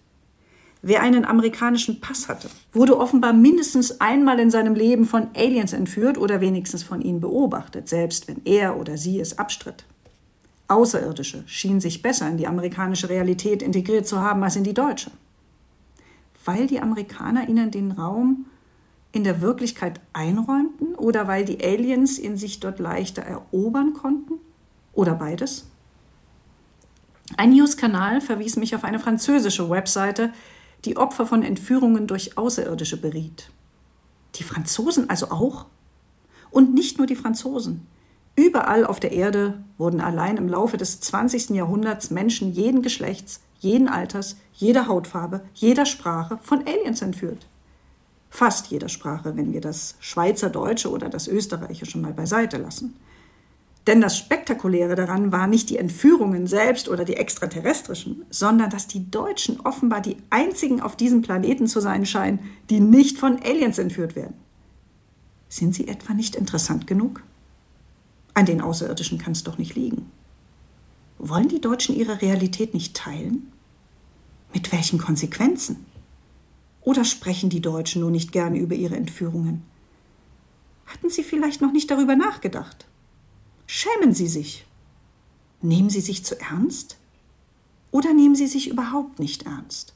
Wer 0.81 1.01
einen 1.01 1.25
amerikanischen 1.25 1.99
Pass 1.99 2.29
hatte, 2.29 2.49
wurde 2.71 2.97
offenbar 2.97 3.33
mindestens 3.33 3.99
einmal 3.99 4.39
in 4.39 4.49
seinem 4.49 4.75
Leben 4.75 5.05
von 5.05 5.27
Aliens 5.35 5.73
entführt 5.73 6.17
oder 6.17 6.39
wenigstens 6.39 6.83
von 6.83 7.01
ihnen 7.01 7.19
beobachtet, 7.19 7.89
selbst 7.89 8.29
wenn 8.29 8.41
er 8.45 8.77
oder 8.77 8.97
sie 8.97 9.19
es 9.19 9.37
abstritt. 9.37 9.83
Außerirdische 10.69 11.43
schienen 11.47 11.81
sich 11.81 12.01
besser 12.01 12.29
in 12.29 12.37
die 12.37 12.47
amerikanische 12.47 13.09
Realität 13.09 13.61
integriert 13.61 14.07
zu 14.07 14.21
haben 14.21 14.43
als 14.43 14.55
in 14.55 14.63
die 14.63 14.73
deutsche. 14.73 15.11
Weil 16.45 16.67
die 16.67 16.79
Amerikaner 16.79 17.49
ihnen 17.49 17.71
den 17.71 17.91
Raum 17.91 18.45
in 19.11 19.23
der 19.23 19.41
Wirklichkeit 19.41 19.99
einräumten 20.13 20.93
oder 20.95 21.27
weil 21.27 21.43
die 21.43 21.63
Aliens 21.63 22.19
ihn 22.19 22.37
sich 22.37 22.59
dort 22.59 22.79
leichter 22.79 23.23
erobern 23.23 23.93
konnten? 23.93 24.35
Oder 24.93 25.15
beides? 25.15 25.67
Ein 27.35 27.51
News-Kanal 27.51 28.21
verwies 28.21 28.55
mich 28.55 28.75
auf 28.75 28.83
eine 28.83 28.99
französische 28.99 29.69
Webseite, 29.69 30.31
die 30.85 30.97
Opfer 30.97 31.25
von 31.25 31.43
Entführungen 31.43 32.07
durch 32.07 32.37
Außerirdische 32.37 32.97
beriet. 32.97 33.49
Die 34.35 34.43
Franzosen 34.43 35.09
also 35.09 35.31
auch? 35.31 35.65
Und 36.51 36.73
nicht 36.73 36.97
nur 36.97 37.07
die 37.07 37.15
Franzosen. 37.15 37.87
Überall 38.39 38.85
auf 38.85 39.01
der 39.01 39.11
Erde 39.11 39.61
wurden 39.77 39.99
allein 39.99 40.37
im 40.37 40.47
Laufe 40.47 40.77
des 40.77 41.01
20. 41.01 41.49
Jahrhunderts 41.49 42.09
Menschen 42.09 42.53
jeden 42.53 42.81
Geschlechts, 42.81 43.41
jeden 43.59 43.89
Alters, 43.89 44.37
jeder 44.53 44.87
Hautfarbe, 44.87 45.41
jeder 45.53 45.85
Sprache 45.85 46.39
von 46.41 46.65
Aliens 46.65 47.01
entführt. 47.01 47.47
Fast 48.29 48.67
jeder 48.67 48.87
Sprache, 48.87 49.35
wenn 49.35 49.51
wir 49.51 49.59
das 49.59 49.95
Schweizerdeutsche 49.99 50.89
oder 50.89 51.09
das 51.09 51.27
Österreichische 51.27 51.97
mal 51.97 52.13
beiseite 52.13 52.55
lassen. 52.55 52.95
Denn 53.87 53.99
das 53.99 54.17
Spektakuläre 54.17 54.95
daran 54.95 55.33
war 55.33 55.47
nicht 55.47 55.69
die 55.69 55.77
Entführungen 55.77 56.47
selbst 56.47 56.87
oder 56.87 57.03
die 57.03 57.17
extraterrestrischen, 57.17 58.23
sondern 58.29 58.69
dass 58.69 58.87
die 58.87 59.11
Deutschen 59.11 59.59
offenbar 59.65 59.99
die 59.99 60.15
einzigen 60.29 60.79
auf 60.79 60.95
diesem 60.95 61.23
Planeten 61.23 61.67
zu 61.67 61.81
sein 61.81 62.05
scheinen, 62.05 62.39
die 62.69 62.79
nicht 62.79 63.17
von 63.17 63.41
Aliens 63.43 63.79
entführt 63.79 64.15
werden. 64.15 64.35
Sind 65.49 65.75
sie 65.75 65.89
etwa 65.89 66.13
nicht 66.13 66.37
interessant 66.37 66.87
genug? 66.87 67.21
An 68.39 68.45
den 68.45 68.61
Außerirdischen 68.61 69.17
kann 69.17 69.33
es 69.33 69.43
doch 69.43 69.57
nicht 69.57 69.75
liegen. 69.75 70.09
Wollen 71.17 71.49
die 71.49 71.59
Deutschen 71.59 71.93
ihre 71.93 72.21
Realität 72.21 72.73
nicht 72.73 72.95
teilen? 72.95 73.51
Mit 74.53 74.71
welchen 74.71 74.97
Konsequenzen? 74.97 75.85
Oder 76.79 77.03
sprechen 77.03 77.49
die 77.49 77.59
Deutschen 77.59 77.99
nur 77.99 78.11
nicht 78.11 78.31
gerne 78.31 78.57
über 78.57 78.75
ihre 78.75 78.95
Entführungen? 78.95 79.63
Hatten 80.85 81.09
sie 81.09 81.23
vielleicht 81.23 81.59
noch 81.59 81.73
nicht 81.73 81.91
darüber 81.91 82.15
nachgedacht? 82.15 82.87
Schämen 83.67 84.13
sie 84.13 84.29
sich? 84.29 84.65
Nehmen 85.61 85.89
sie 85.89 85.99
sich 85.99 86.23
zu 86.23 86.39
ernst? 86.39 86.95
Oder 87.91 88.13
nehmen 88.13 88.35
sie 88.35 88.47
sich 88.47 88.69
überhaupt 88.69 89.19
nicht 89.19 89.47
ernst? 89.47 89.93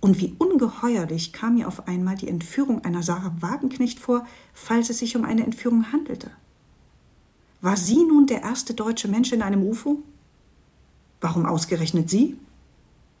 Und 0.00 0.20
wie 0.20 0.34
ungeheuerlich 0.36 1.32
kam 1.32 1.54
mir 1.54 1.68
auf 1.68 1.86
einmal 1.86 2.16
die 2.16 2.26
Entführung 2.26 2.84
einer 2.84 3.04
Sarah 3.04 3.36
Wagenknecht 3.38 4.00
vor, 4.00 4.26
falls 4.52 4.90
es 4.90 4.98
sich 4.98 5.14
um 5.14 5.24
eine 5.24 5.44
Entführung 5.44 5.92
handelte. 5.92 6.32
War 7.60 7.76
sie 7.76 8.04
nun 8.04 8.26
der 8.26 8.42
erste 8.42 8.74
deutsche 8.74 9.08
Mensch 9.08 9.32
in 9.32 9.42
einem 9.42 9.62
UFO? 9.62 10.02
Warum 11.20 11.46
ausgerechnet 11.46 12.08
sie? 12.08 12.38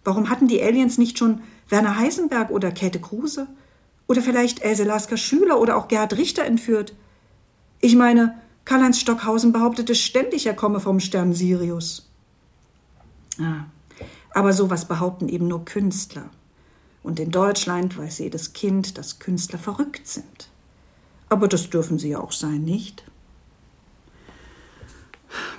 Warum 0.04 0.30
hatten 0.30 0.48
die 0.48 0.62
Aliens 0.62 0.96
nicht 0.96 1.18
schon 1.18 1.42
Werner 1.68 1.98
Heisenberg 1.98 2.50
oder 2.50 2.72
Käthe 2.72 3.00
Kruse? 3.00 3.46
Oder 4.06 4.22
vielleicht 4.22 4.60
Else 4.60 4.84
Lasker 4.84 5.16
Schüler 5.16 5.60
oder 5.60 5.76
auch 5.76 5.88
Gerhard 5.88 6.16
Richter 6.16 6.44
entführt? 6.44 6.94
Ich 7.80 7.94
meine, 7.94 8.40
Karl-Heinz 8.64 8.98
Stockhausen 8.98 9.52
behauptete 9.52 9.94
ständig, 9.94 10.46
er 10.46 10.54
komme 10.54 10.80
vom 10.80 11.00
Stern 11.00 11.32
Sirius. 11.32 12.08
Ah, 13.38 13.64
aber 14.32 14.52
sowas 14.52 14.86
behaupten 14.86 15.28
eben 15.28 15.48
nur 15.48 15.64
Künstler. 15.64 16.30
Und 17.02 17.18
in 17.20 17.30
Deutschland 17.30 17.96
weiß 17.96 18.18
jedes 18.18 18.52
Kind, 18.52 18.98
dass 18.98 19.18
Künstler 19.18 19.58
verrückt 19.58 20.06
sind. 20.06 20.50
Aber 21.28 21.48
das 21.48 21.70
dürfen 21.70 21.98
sie 21.98 22.10
ja 22.10 22.20
auch 22.20 22.32
sein, 22.32 22.62
nicht? 22.62 23.04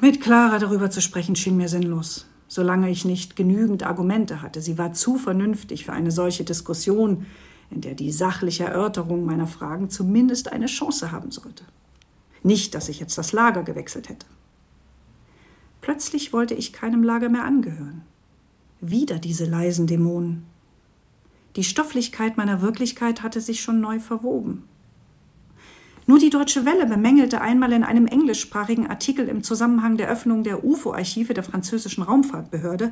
Mit 0.01 0.21
Clara 0.21 0.59
darüber 0.59 0.89
zu 0.89 1.01
sprechen 1.01 1.35
schien 1.35 1.57
mir 1.57 1.69
sinnlos, 1.69 2.27
solange 2.47 2.89
ich 2.89 3.05
nicht 3.05 3.35
genügend 3.35 3.83
Argumente 3.83 4.41
hatte. 4.41 4.61
Sie 4.61 4.77
war 4.77 4.93
zu 4.93 5.17
vernünftig 5.17 5.85
für 5.85 5.93
eine 5.93 6.11
solche 6.11 6.43
Diskussion, 6.43 7.25
in 7.69 7.81
der 7.81 7.95
die 7.95 8.11
sachliche 8.11 8.65
Erörterung 8.65 9.25
meiner 9.25 9.47
Fragen 9.47 9.89
zumindest 9.89 10.51
eine 10.51 10.65
Chance 10.65 11.11
haben 11.11 11.31
sollte. 11.31 11.63
Nicht, 12.43 12.75
dass 12.75 12.89
ich 12.89 12.99
jetzt 12.99 13.17
das 13.17 13.31
Lager 13.31 13.63
gewechselt 13.63 14.09
hätte. 14.09 14.25
Plötzlich 15.79 16.33
wollte 16.33 16.53
ich 16.53 16.73
keinem 16.73 17.03
Lager 17.03 17.29
mehr 17.29 17.45
angehören. 17.45 18.03
Wieder 18.81 19.19
diese 19.19 19.45
leisen 19.45 19.87
Dämonen. 19.87 20.45
Die 21.55 21.63
Stofflichkeit 21.63 22.37
meiner 22.37 22.61
Wirklichkeit 22.61 23.23
hatte 23.23 23.41
sich 23.41 23.61
schon 23.61 23.81
neu 23.81 23.99
verwoben. 23.99 24.63
Nur 26.07 26.19
die 26.19 26.29
Deutsche 26.29 26.65
Welle 26.65 26.85
bemängelte 26.85 27.41
einmal 27.41 27.73
in 27.73 27.83
einem 27.83 28.07
englischsprachigen 28.07 28.87
Artikel 28.87 29.27
im 29.27 29.43
Zusammenhang 29.43 29.97
der 29.97 30.09
Öffnung 30.09 30.43
der 30.43 30.63
UFO-Archive 30.63 31.33
der 31.33 31.43
französischen 31.43 32.03
Raumfahrtbehörde, 32.03 32.91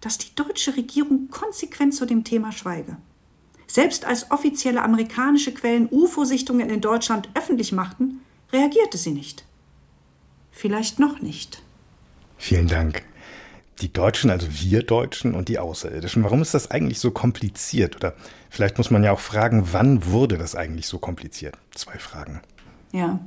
dass 0.00 0.18
die 0.18 0.34
deutsche 0.34 0.76
Regierung 0.76 1.28
konsequent 1.30 1.94
zu 1.94 2.06
dem 2.06 2.24
Thema 2.24 2.52
schweige. 2.52 2.96
Selbst 3.66 4.06
als 4.06 4.30
offizielle 4.30 4.82
amerikanische 4.82 5.52
Quellen 5.52 5.88
UFO-Sichtungen 5.90 6.70
in 6.70 6.80
Deutschland 6.80 7.28
öffentlich 7.34 7.72
machten, 7.72 8.20
reagierte 8.52 8.96
sie 8.96 9.12
nicht. 9.12 9.44
Vielleicht 10.50 10.98
noch 10.98 11.20
nicht. 11.20 11.62
Vielen 12.38 12.66
Dank. 12.66 13.02
Die 13.80 13.92
Deutschen, 13.92 14.30
also 14.30 14.48
wir 14.50 14.82
Deutschen 14.82 15.34
und 15.34 15.48
die 15.48 15.58
Außerirdischen. 15.58 16.24
Warum 16.24 16.42
ist 16.42 16.54
das 16.54 16.70
eigentlich 16.70 16.98
so 16.98 17.10
kompliziert? 17.10 17.96
Oder 17.96 18.14
vielleicht 18.50 18.78
muss 18.78 18.90
man 18.90 19.04
ja 19.04 19.12
auch 19.12 19.20
fragen, 19.20 19.68
wann 19.72 20.06
wurde 20.06 20.36
das 20.36 20.54
eigentlich 20.54 20.86
so 20.86 20.98
kompliziert? 20.98 21.56
Zwei 21.74 21.98
Fragen. 21.98 22.40
Ja, 22.92 23.20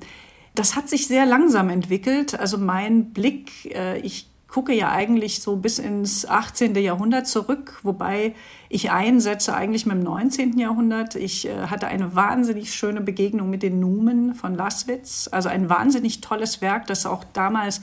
das 0.55 0.75
hat 0.75 0.89
sich 0.89 1.07
sehr 1.07 1.25
langsam 1.25 1.69
entwickelt. 1.69 2.37
Also 2.37 2.57
mein 2.57 3.13
Blick, 3.13 3.73
äh, 3.73 3.99
ich 3.99 4.27
gucke 4.51 4.73
ja 4.73 4.91
eigentlich 4.91 5.41
so 5.41 5.55
bis 5.55 5.79
ins 5.79 6.25
18. 6.25 6.75
Jahrhundert 6.75 7.25
zurück, 7.25 7.79
wobei 7.83 8.35
ich 8.67 8.91
einsetze 8.91 9.55
eigentlich 9.55 9.85
mit 9.85 9.95
dem 9.95 10.03
19. 10.03 10.59
Jahrhundert. 10.59 11.15
Ich 11.15 11.47
äh, 11.47 11.67
hatte 11.67 11.87
eine 11.87 12.15
wahnsinnig 12.15 12.73
schöne 12.73 12.99
Begegnung 12.99 13.49
mit 13.49 13.63
den 13.63 13.79
Numen 13.79 14.35
von 14.35 14.53
Laswitz, 14.53 15.29
also 15.31 15.47
ein 15.47 15.69
wahnsinnig 15.69 16.19
tolles 16.19 16.61
Werk, 16.61 16.85
das 16.87 17.05
auch 17.05 17.23
damals 17.31 17.81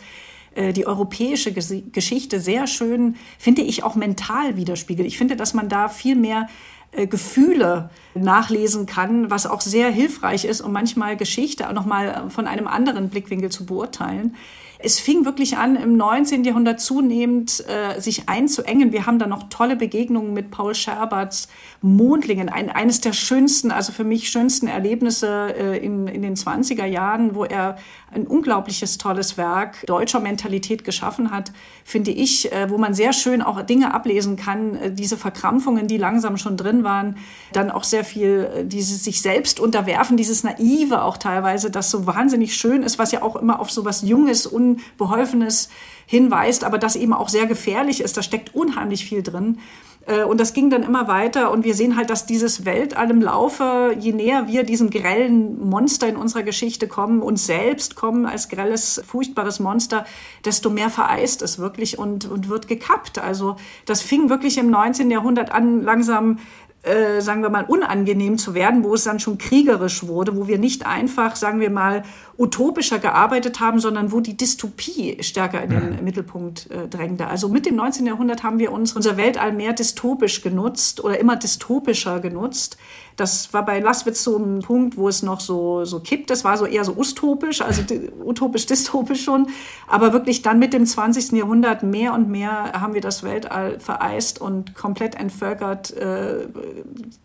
die 0.73 0.87
europäische 0.87 1.53
Geschichte 1.53 2.41
sehr 2.41 2.67
schön, 2.67 3.17
finde 3.39 3.63
ich, 3.63 3.85
auch 3.85 3.95
mental 3.95 4.57
widerspiegelt. 4.57 5.07
Ich 5.07 5.19
finde, 5.19 5.37
dass 5.37 5.55
man 5.55 5.69
da 5.69 5.89
viel 5.89 6.17
mehr 6.17 6.49
äh, 6.91 7.07
Gefühle 7.07 7.91
nachlesen 8.15 8.87
kann, 8.87 9.31
was 9.31 9.47
auch 9.47 9.61
sehr 9.61 9.91
hilfreich 9.91 10.45
ist, 10.45 10.61
um 10.63 10.73
manchmal 10.73 11.17
Geschichte 11.17 11.69
auch 11.69 11.75
nochmal 11.75 12.31
von 12.31 12.47
einem 12.47 12.67
anderen 12.67 13.11
Blickwinkel 13.11 13.51
zu 13.51 13.67
beurteilen. 13.67 14.37
Es 14.81 15.01
fing 15.01 15.25
wirklich 15.25 15.57
an, 15.57 15.75
im 15.75 15.97
19. 15.97 16.45
Jahrhundert 16.45 16.81
zunehmend 16.81 17.65
äh, 17.67 18.01
sich 18.01 18.29
einzuengen. 18.29 18.93
Wir 18.93 19.07
haben 19.07 19.19
da 19.19 19.27
noch 19.27 19.49
tolle 19.49 19.75
Begegnungen 19.75 20.33
mit 20.33 20.53
Paul 20.53 20.73
Scherberts 20.73 21.49
Mondlingen, 21.81 22.49
ein, 22.49 22.71
eines 22.71 23.01
der 23.01 23.13
schönsten, 23.13 23.73
also 23.73 23.93
für 23.93 24.05
mich 24.05 24.29
schönsten 24.31 24.69
Erlebnisse 24.69 25.55
äh, 25.57 25.79
in, 25.79 26.07
in 26.07 26.23
den 26.23 26.37
20er 26.37 26.85
Jahren, 26.85 27.35
wo 27.35 27.45
er 27.45 27.77
ein 28.13 28.27
unglaubliches 28.27 28.99
tolles 28.99 29.37
Werk 29.37 29.85
deutscher 29.87 30.21
Mentalität 30.21 30.85
geschaffen 30.85 31.31
hat, 31.31 31.53
finde 31.85 32.11
ich, 32.11 32.53
äh, 32.53 32.71
wo 32.71 32.79
man 32.79 32.95
sehr 32.95 33.13
schön 33.13 33.43
auch 33.43 33.63
Dinge 33.63 33.95
ablesen 33.95 34.37
kann, 34.37 34.77
äh, 34.77 34.93
diese 34.93 35.17
Verkrampfungen, 35.17 35.89
die 35.89 35.99
langsam 35.99 36.37
schon 36.37 36.57
drin 36.57 36.85
waren, 36.85 37.17
dann 37.53 37.71
auch 37.71 37.85
sehr 37.85 38.05
viel 38.05 38.51
äh, 38.55 38.65
dieses 38.65 39.05
sich 39.05 39.23
selbst 39.23 39.61
unterwerfen, 39.61 40.17
dieses 40.17 40.43
Naive 40.43 41.03
auch 41.03 41.17
teilweise, 41.17 41.71
das 41.71 41.91
so 41.91 42.07
wahnsinnig 42.07 42.57
schön 42.57 42.83
ist, 42.83 42.99
was 42.99 43.13
ja 43.13 43.23
auch 43.23 43.37
immer 43.37 43.61
auf 43.61 43.71
so 43.71 43.85
was 43.85 44.03
Junges, 44.03 44.47
Unbeholfenes 44.69 45.69
hinweist, 46.07 46.65
aber 46.65 46.79
das 46.79 46.97
eben 46.97 47.13
auch 47.13 47.29
sehr 47.29 47.47
gefährlich 47.47 48.01
ist. 48.01 48.17
Da 48.17 48.23
steckt 48.23 48.55
unheimlich 48.55 49.05
viel 49.05 49.23
drin. 49.23 49.59
Äh, 50.07 50.25
und 50.25 50.41
das 50.41 50.55
ging 50.55 50.71
dann 50.71 50.83
immer 50.83 51.07
weiter 51.07 51.51
und 51.51 51.65
wir 51.65 51.75
sehen 51.75 51.97
halt, 51.97 52.11
dass 52.11 52.27
dieses 52.27 52.65
Weltall 52.65 53.11
im 53.11 53.21
Laufe, 53.21 53.95
je 53.99 54.13
näher 54.13 54.49
wir 54.49 54.65
diesem 54.65 54.91
grellen 54.91 55.69
Monster 55.69 56.09
in 56.09 56.17
unserer 56.17 56.43
Geschichte 56.43 56.89
kommen, 56.89 57.21
uns 57.21 57.47
selbst 57.47 57.95
kommen 57.95 58.27
als 58.27 58.49
grelles, 58.49 59.03
furchtbares 59.07 59.61
Monster, 59.61 60.07
desto 60.45 60.71
mehr 60.71 60.91
vereist 60.91 61.43
es 61.43 61.59
wirklich 61.59 61.99
und, 61.99 62.25
und 62.25 62.49
wird 62.49 62.69
gekappt. 62.69 63.19
Also 63.19 63.57
das 63.85 64.01
fing 64.01 64.31
wirklich 64.31 64.59
im 64.59 64.71
19. 64.71 65.11
Jahrhundert 65.11 65.53
an, 65.53 65.83
langsam 65.83 66.39
äh, 66.83 67.21
sagen 67.21 67.43
wir 67.43 67.51
mal, 67.51 67.65
unangenehm 67.65 68.39
zu 68.39 68.55
werden, 68.55 68.85
wo 68.85 68.95
es 68.95 69.05
dann 69.05 69.19
schon 69.19 69.37
kriegerisch 69.37 70.07
wurde, 70.07 70.37
wo 70.37 70.47
wir 70.47 70.59
nicht 70.59 70.87
einfach, 70.87 71.35
sagen 71.35 71.59
wir 71.59 71.71
mal, 71.71 72.05
utopischer 72.39 73.01
gearbeitet 73.01 73.59
haben, 73.59 73.81
sondern 73.81 74.13
wo 74.13 74.21
die 74.21 74.37
Dystopie 74.37 75.19
stärker 75.23 75.61
in 75.61 75.71
den 75.71 75.97
mhm. 75.97 76.05
Mittelpunkt 76.05 76.71
äh, 76.71 76.87
drängte. 76.87 77.27
Also 77.27 77.49
mit 77.49 77.67
dem 77.67 77.75
19. 77.75 78.07
Jahrhundert 78.07 78.45
haben 78.45 78.61
wir 78.61 78.71
uns 78.71 78.95
unser 78.95 79.17
Weltall 79.17 79.53
mehr 79.53 79.73
dystopisch 79.73 80.41
genutzt 80.41 81.03
oder 81.03 81.19
immer 81.19 81.37
dystopischer 81.37 82.21
genutzt. 82.21 82.79
Das 83.19 83.53
war 83.53 83.65
bei 83.65 83.81
Laswitz 83.81 84.23
so 84.23 84.37
ein 84.37 84.61
Punkt, 84.61 84.97
wo 84.97 85.09
es 85.09 85.25
noch 85.25 85.41
so, 85.41 85.85
so 85.85 85.99
kippt. 85.99 86.31
Das 86.31 86.45
war 86.45 86.57
so 86.57 86.67
eher 86.67 86.85
so 86.85 86.93
utopisch, 86.93 87.61
also 87.61 87.83
utopisch, 88.25 88.67
dystopisch 88.67 89.25
schon. 89.25 89.49
Aber 89.89 90.13
wirklich 90.13 90.43
dann 90.43 90.61
mit 90.61 90.73
dem 90.73 90.87
20. 90.87 91.33
Jahrhundert 91.33 91.83
mehr 91.83 92.15
und 92.15 92.29
mehr 92.29 92.81
haben 92.81 92.95
wir 92.95 93.01
das 93.01 93.25
Weltall 93.25 93.81
vereist 93.81 94.41
und 94.41 94.77
komplett 94.77 95.17
entvölkert, 95.17 95.91
äh, 95.97 96.47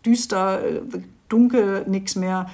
düster, 0.04 0.64
äh, 0.64 0.80
dunkel, 1.28 1.84
nichts 1.86 2.16
mehr 2.16 2.46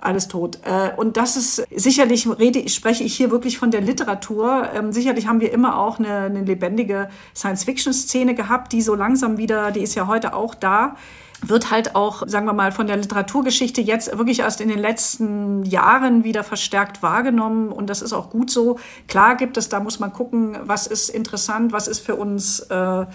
alles 0.00 0.28
tot. 0.28 0.60
Äh, 0.64 0.96
und 0.96 1.18
das 1.18 1.36
ist 1.36 1.66
sicherlich, 1.74 2.26
rede, 2.38 2.66
spreche 2.70 3.04
ich 3.04 3.14
hier 3.14 3.30
wirklich 3.30 3.58
von 3.58 3.70
der 3.70 3.82
Literatur. 3.82 4.70
Ähm, 4.74 4.92
sicherlich 4.92 5.26
haben 5.26 5.40
wir 5.42 5.52
immer 5.52 5.78
auch 5.78 5.98
eine, 5.98 6.20
eine 6.20 6.42
lebendige 6.42 7.10
Science-Fiction-Szene 7.34 8.34
gehabt, 8.34 8.72
die 8.72 8.80
so 8.80 8.94
langsam 8.94 9.36
wieder, 9.36 9.72
die 9.72 9.80
ist 9.80 9.94
ja 9.94 10.06
heute 10.06 10.34
auch 10.34 10.54
da 10.54 10.96
wird 11.42 11.70
halt 11.70 11.94
auch, 11.94 12.26
sagen 12.26 12.46
wir 12.46 12.52
mal, 12.52 12.72
von 12.72 12.86
der 12.86 12.96
Literaturgeschichte 12.96 13.80
jetzt 13.80 14.16
wirklich 14.16 14.40
erst 14.40 14.60
in 14.60 14.68
den 14.68 14.78
letzten 14.78 15.64
Jahren 15.64 16.24
wieder 16.24 16.42
verstärkt 16.44 17.02
wahrgenommen. 17.02 17.70
Und 17.70 17.88
das 17.88 18.02
ist 18.02 18.12
auch 18.12 18.30
gut 18.30 18.50
so. 18.50 18.78
Klar 19.06 19.36
gibt 19.36 19.56
es, 19.56 19.68
da 19.68 19.80
muss 19.80 20.00
man 20.00 20.12
gucken, 20.12 20.56
was 20.62 20.86
ist 20.86 21.08
interessant, 21.08 21.72
was 21.72 21.86
ist 21.88 22.00
für 22.00 22.16
uns 22.16 22.60
äh, 22.60 23.06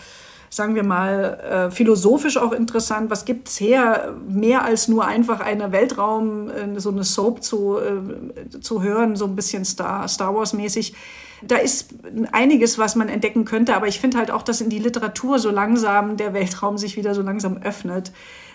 sagen 0.54 0.76
wir 0.76 0.84
mal, 0.84 1.40
äh, 1.70 1.72
philosophisch 1.72 2.38
auch 2.38 2.52
interessant. 2.52 3.10
Was 3.10 3.26
gibt 3.26 3.50
es 3.50 3.60
her, 3.60 4.14
mehr 4.28 4.64
als 4.64 4.88
nur 4.88 5.06
einfach 5.06 5.40
eine 5.40 5.72
Weltraum, 5.72 6.50
äh, 6.50 6.80
so 6.80 6.92
eine 6.92 7.04
Soap 7.04 7.44
zu, 7.44 7.78
äh, 7.78 8.60
zu 8.60 8.84
hören, 8.84 9.16
so 9.16 9.26
ein 9.26 9.36
bisschen 9.36 9.66
Star, 9.66 10.08
Star 10.08 10.36
Wars-mäßig. 10.36 10.94
Da 11.48 11.58
ist 11.58 11.94
einiges, 12.32 12.78
was 12.78 12.96
man 12.96 13.10
entdecken 13.10 13.46
könnte, 13.46 13.76
aber 13.76 13.88
ich 13.88 14.00
finde 14.00 14.18
halt 14.18 14.32
auch, 14.32 14.44
dass 14.44 14.62
in 14.62 14.70
die 14.70 14.80
Literatur 14.80 15.40
so 15.40 15.50
langsam 15.50 16.18
der 16.18 16.34
Weltraum 16.34 16.78
sich 16.78 16.98
wieder 16.98 17.14
so 17.14 17.22
langsam 17.22 17.58
öffnet 17.58 18.12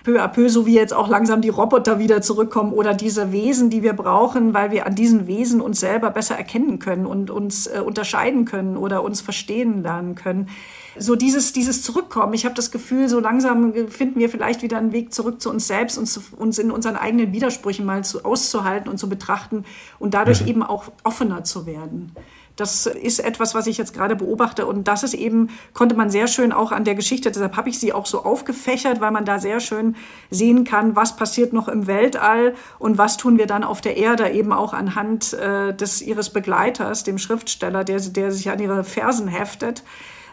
peu 0.08 0.22
à 0.22 0.28
peu, 0.28 0.48
so 0.48 0.64
wie 0.64 0.74
jetzt 0.74 0.94
auch 0.94 1.08
langsam 1.08 1.42
die 1.42 1.50
Roboter 1.50 1.98
wieder 1.98 2.22
zurückkommen 2.22 2.72
oder 2.72 2.94
diese 2.94 3.30
Wesen, 3.30 3.68
die 3.68 3.82
wir 3.82 3.92
brauchen, 3.92 4.54
weil 4.54 4.70
wir 4.70 4.86
an 4.86 4.94
diesen 4.94 5.26
Wesen 5.26 5.60
uns 5.60 5.80
selber 5.80 6.10
besser 6.10 6.36
erkennen 6.36 6.78
können 6.78 7.04
und 7.04 7.30
uns 7.30 7.66
äh, 7.66 7.82
unterscheiden 7.84 8.46
können 8.46 8.78
oder 8.78 9.02
uns 9.02 9.20
verstehen 9.20 9.82
lernen 9.82 10.14
können. 10.14 10.48
So 10.96 11.14
dieses, 11.14 11.52
dieses 11.52 11.82
Zurückkommen. 11.82 12.32
Ich 12.32 12.44
habe 12.44 12.54
das 12.54 12.70
Gefühl, 12.70 13.08
so 13.08 13.20
langsam 13.20 13.74
finden 13.88 14.18
wir 14.18 14.30
vielleicht 14.30 14.62
wieder 14.62 14.78
einen 14.78 14.92
Weg 14.92 15.12
zurück 15.12 15.42
zu 15.42 15.50
uns 15.50 15.66
selbst 15.66 15.98
und 15.98 16.06
zu, 16.06 16.20
uns 16.36 16.58
in 16.58 16.70
unseren 16.70 16.96
eigenen 16.96 17.32
Widersprüchen 17.32 17.84
mal 17.84 18.02
zu, 18.02 18.24
auszuhalten 18.24 18.90
und 18.90 18.98
zu 18.98 19.10
betrachten 19.10 19.64
und 19.98 20.14
dadurch 20.14 20.40
mhm. 20.42 20.48
eben 20.48 20.62
auch 20.62 20.84
offener 21.04 21.44
zu 21.44 21.66
werden. 21.66 22.12
Das 22.58 22.86
ist 22.86 23.20
etwas, 23.20 23.54
was 23.54 23.68
ich 23.68 23.78
jetzt 23.78 23.94
gerade 23.94 24.16
beobachte. 24.16 24.66
Und 24.66 24.88
das 24.88 25.04
ist 25.04 25.14
eben, 25.14 25.50
konnte 25.74 25.94
man 25.94 26.10
sehr 26.10 26.26
schön 26.26 26.52
auch 26.52 26.72
an 26.72 26.82
der 26.82 26.96
Geschichte, 26.96 27.30
deshalb 27.30 27.56
habe 27.56 27.68
ich 27.68 27.78
sie 27.78 27.92
auch 27.92 28.04
so 28.04 28.24
aufgefächert, 28.24 29.00
weil 29.00 29.12
man 29.12 29.24
da 29.24 29.38
sehr 29.38 29.60
schön 29.60 29.94
sehen 30.28 30.64
kann, 30.64 30.96
was 30.96 31.14
passiert 31.14 31.52
noch 31.52 31.68
im 31.68 31.86
Weltall 31.86 32.54
und 32.80 32.98
was 32.98 33.16
tun 33.16 33.38
wir 33.38 33.46
dann 33.46 33.62
auf 33.62 33.80
der 33.80 33.96
Erde, 33.96 34.30
eben 34.30 34.52
auch 34.52 34.72
anhand 34.72 35.34
äh, 35.34 35.72
des 35.72 36.02
ihres 36.02 36.30
Begleiters, 36.30 37.04
dem 37.04 37.18
Schriftsteller, 37.18 37.84
der, 37.84 38.00
der 38.00 38.32
sich 38.32 38.50
an 38.50 38.58
ihre 38.58 38.82
Fersen 38.82 39.28
heftet 39.28 39.84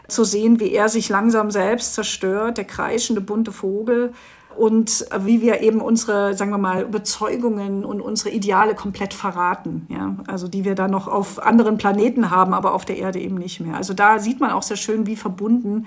zu 0.08 0.24
sehen, 0.24 0.60
wie 0.60 0.72
er 0.72 0.88
sich 0.88 1.08
langsam 1.08 1.50
selbst 1.50 1.94
zerstört, 1.94 2.58
der 2.58 2.64
kreischende 2.64 3.20
bunte 3.20 3.52
Vogel 3.52 4.12
und 4.56 5.06
wie 5.20 5.40
wir 5.40 5.60
eben 5.60 5.80
unsere, 5.80 6.34
sagen 6.34 6.50
wir 6.50 6.58
mal, 6.58 6.82
Überzeugungen 6.82 7.84
und 7.84 8.00
unsere 8.00 8.30
Ideale 8.30 8.74
komplett 8.74 9.14
verraten, 9.14 9.86
ja, 9.88 10.16
also 10.26 10.48
die 10.48 10.64
wir 10.64 10.74
dann 10.74 10.90
noch 10.90 11.08
auf 11.08 11.44
anderen 11.44 11.78
Planeten 11.78 12.30
haben, 12.30 12.54
aber 12.54 12.74
auf 12.74 12.84
der 12.84 12.96
Erde 12.96 13.20
eben 13.20 13.36
nicht 13.36 13.60
mehr. 13.60 13.76
Also 13.76 13.94
da 13.94 14.18
sieht 14.18 14.40
man 14.40 14.50
auch 14.50 14.62
sehr 14.62 14.76
schön, 14.76 15.06
wie 15.06 15.16
verbunden 15.16 15.86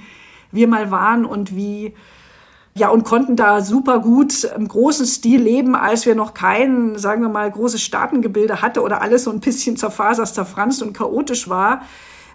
wir 0.52 0.68
mal 0.68 0.92
waren 0.92 1.26
und 1.26 1.56
wie 1.56 1.94
ja, 2.76 2.90
und 2.90 3.04
konnten 3.04 3.36
da 3.36 3.62
super 3.62 4.00
gut 4.00 4.44
im 4.44 4.68
großen 4.68 5.06
Stil 5.06 5.42
leben, 5.42 5.76
als 5.76 6.06
wir 6.06 6.16
noch 6.16 6.34
kein, 6.34 6.98
sagen 6.98 7.22
wir 7.22 7.30
mal, 7.30 7.50
großes 7.50 7.82
Staatengebilde 7.82 8.62
hatte 8.62 8.82
oder 8.82 9.02
alles 9.02 9.26
so 9.26 9.32
ein 9.32 9.40
bisschen 9.42 9.76
zerfasert, 9.76 10.28
zerfranst 10.28 10.82
und 10.82 10.94
chaotisch 10.94 11.50
war 11.50 11.82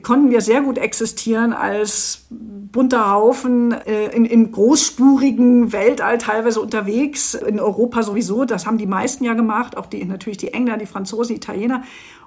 konnten 0.05 0.30
wir 0.30 0.40
sehr 0.40 0.62
gut 0.62 0.78
existieren 0.78 1.52
als 1.52 2.26
bunter 2.30 3.11
Haufen 3.11 3.72
äh, 3.72 4.07
in, 4.14 4.24
in 4.24 4.52
großspurigen 4.52 5.72
Weltall 5.72 6.18
teilweise 6.18 6.61
unterwegs, 6.61 7.34
in 7.34 7.59
Europa 7.59 8.02
sowieso, 8.02 8.44
das 8.44 8.66
haben 8.66 8.78
die 8.78 8.86
meisten 8.86 9.24
ja 9.24 9.34
gemacht, 9.34 9.76
auch 9.76 9.86
die, 9.86 10.05
natürlich 10.05 10.38
die 10.38 10.52
Engländer, 10.52 10.78
die 10.78 10.86
Franzosen, 10.86 11.34
die 11.34 11.36
Italiener. 11.36 11.82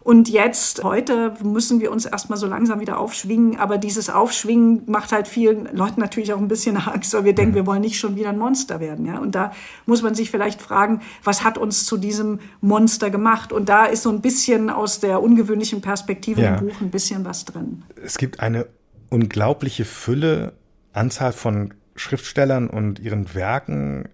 Und 0.07 0.29
jetzt, 0.29 0.85
heute 0.85 1.33
müssen 1.43 1.81
wir 1.81 1.91
uns 1.91 2.05
erstmal 2.05 2.37
so 2.37 2.47
langsam 2.47 2.79
wieder 2.79 2.97
aufschwingen. 2.97 3.59
Aber 3.59 3.77
dieses 3.77 4.09
Aufschwingen 4.09 4.83
macht 4.85 5.11
halt 5.11 5.27
vielen 5.27 5.67
Leuten 5.75 5.99
natürlich 5.99 6.31
auch 6.31 6.37
ein 6.37 6.47
bisschen 6.47 6.77
Angst, 6.87 7.13
weil 7.13 7.25
wir 7.25 7.35
denken, 7.35 7.55
wir 7.55 7.65
wollen 7.65 7.81
nicht 7.81 7.99
schon 7.99 8.15
wieder 8.15 8.29
ein 8.29 8.37
Monster 8.37 8.79
werden. 8.79 9.05
Ja? 9.05 9.19
Und 9.19 9.35
da 9.35 9.51
muss 9.85 10.03
man 10.03 10.15
sich 10.15 10.31
vielleicht 10.31 10.61
fragen, 10.61 11.01
was 11.25 11.43
hat 11.43 11.57
uns 11.57 11.85
zu 11.85 11.97
diesem 11.97 12.39
Monster 12.61 13.09
gemacht? 13.09 13.51
Und 13.51 13.67
da 13.67 13.83
ist 13.83 14.03
so 14.03 14.09
ein 14.09 14.21
bisschen 14.21 14.69
aus 14.69 15.01
der 15.01 15.21
ungewöhnlichen 15.21 15.81
Perspektive 15.81 16.41
ja. 16.41 16.55
im 16.55 16.65
Buch 16.65 16.79
ein 16.79 16.89
bisschen 16.89 17.25
was 17.25 17.43
drin. 17.43 17.83
Es 18.01 18.17
gibt 18.17 18.39
eine 18.39 18.65
unglaubliche 19.09 19.83
Fülle, 19.83 20.53
Anzahl 20.93 21.33
von 21.33 21.73
Schriftstellern 21.97 22.69
und 22.69 22.99
ihren 22.99 23.35
Werken 23.35 24.07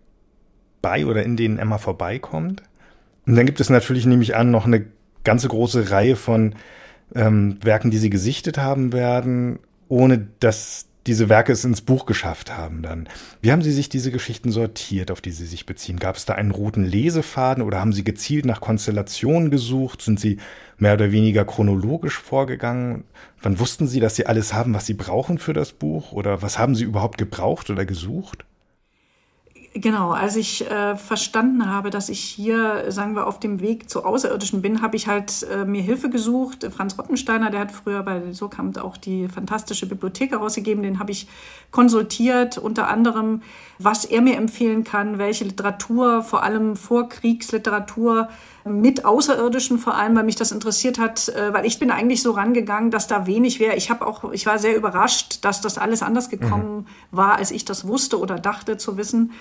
bei 0.81 1.05
oder 1.05 1.21
in 1.21 1.37
denen 1.37 1.59
Emma 1.59 1.77
vorbeikommt. 1.77 2.63
Und 3.27 3.35
dann 3.35 3.45
gibt 3.45 3.59
es 3.59 3.69
natürlich, 3.69 4.07
nehme 4.07 4.23
ich 4.23 4.35
an, 4.35 4.49
noch 4.49 4.65
eine 4.65 4.87
ganze 5.23 5.47
große 5.47 5.91
Reihe 5.91 6.15
von 6.15 6.55
ähm, 7.15 7.57
Werken, 7.61 7.91
die 7.91 7.97
sie 7.97 8.09
gesichtet 8.09 8.57
haben 8.57 8.93
werden, 8.93 9.59
ohne 9.87 10.27
dass 10.39 10.87
diese 11.05 11.27
Werke 11.27 11.51
es 11.51 11.65
ins 11.65 11.81
Buch 11.81 12.05
geschafft 12.05 12.55
haben 12.55 12.81
dann. 12.81 13.09
Wie 13.41 13.51
haben 13.51 13.61
Sie 13.61 13.71
sich 13.71 13.89
diese 13.89 14.11
Geschichten 14.11 14.51
sortiert, 14.51 15.11
auf 15.11 15.19
die 15.19 15.31
Sie 15.31 15.45
sich 15.45 15.65
beziehen? 15.65 15.99
Gab 15.99 16.15
es 16.15 16.25
da 16.25 16.33
einen 16.35 16.51
roten 16.51 16.85
Lesefaden 16.85 17.63
oder 17.63 17.79
haben 17.79 17.93
Sie 17.93 18.03
gezielt 18.03 18.45
nach 18.45 18.61
Konstellationen 18.61 19.51
gesucht? 19.51 20.01
Sind 20.01 20.19
Sie 20.19 20.37
mehr 20.77 20.93
oder 20.93 21.11
weniger 21.11 21.43
chronologisch 21.43 22.17
vorgegangen? 22.17 23.03
Wann 23.41 23.59
wussten 23.59 23.87
Sie, 23.87 23.99
dass 23.99 24.15
Sie 24.15 24.27
alles 24.27 24.53
haben, 24.53 24.73
was 24.73 24.85
Sie 24.85 24.93
brauchen 24.93 25.39
für 25.39 25.53
das 25.53 25.73
Buch? 25.73 26.13
Oder 26.13 26.41
was 26.41 26.57
haben 26.57 26.75
Sie 26.75 26.85
überhaupt 26.85 27.17
gebraucht 27.17 27.69
oder 27.69 27.85
gesucht? 27.85 28.45
Genau, 29.75 30.11
als 30.11 30.35
ich 30.35 30.69
äh, 30.69 30.95
verstanden 30.95 31.67
habe, 31.67 31.89
dass 31.89 32.09
ich 32.09 32.19
hier, 32.19 32.91
sagen 32.91 33.15
wir, 33.15 33.25
auf 33.25 33.39
dem 33.39 33.59
Weg 33.59 33.89
zu 33.89 34.05
Außerirdischen 34.05 34.61
bin, 34.61 34.83
habe 34.83 34.95
ich 34.95 35.07
halt 35.07 35.47
äh, 35.51 35.65
mir 35.65 35.81
Hilfe 35.81 36.11
gesucht. 36.11 36.67
Franz 36.71 36.95
Rottensteiner, 36.99 37.49
der 37.49 37.61
hat 37.61 37.71
früher 37.71 38.03
bei 38.03 38.33
Surkamp 38.33 38.77
auch 38.77 38.97
die 38.97 39.27
fantastische 39.27 39.87
Bibliothek 39.87 40.29
herausgegeben, 40.29 40.83
den 40.83 40.99
habe 40.99 41.11
ich 41.11 41.27
konsultiert, 41.71 42.59
unter 42.59 42.87
anderem, 42.87 43.41
was 43.79 44.05
er 44.05 44.21
mir 44.21 44.37
empfehlen 44.37 44.83
kann, 44.83 45.17
welche 45.17 45.45
Literatur, 45.45 46.21
vor 46.21 46.43
allem 46.43 46.75
Vorkriegsliteratur, 46.75 48.29
mit 48.65 49.05
Außerirdischen 49.05 49.79
vor 49.79 49.95
allem, 49.95 50.15
weil 50.15 50.23
mich 50.23 50.35
das 50.35 50.51
interessiert 50.51 50.99
hat, 50.99 51.29
äh, 51.29 51.51
weil 51.51 51.65
ich 51.65 51.79
bin 51.79 51.89
eigentlich 51.89 52.21
so 52.21 52.31
rangegangen, 52.31 52.91
dass 52.91 53.07
da 53.07 53.25
wenig 53.25 53.59
wäre. 53.59 53.75
Ich 53.75 53.89
habe 53.89 54.05
auch, 54.05 54.31
ich 54.33 54.45
war 54.45 54.59
sehr 54.59 54.75
überrascht, 54.75 55.43
dass 55.43 55.61
das 55.61 55.79
alles 55.79 56.03
anders 56.03 56.29
gekommen 56.29 56.81
mhm. 56.81 56.85
war, 57.17 57.37
als 57.37 57.49
ich 57.49 57.65
das 57.65 57.87
wusste 57.87 58.19
oder 58.19 58.37
dachte 58.37 58.77
zu 58.77 58.97
wissen. 58.97 59.31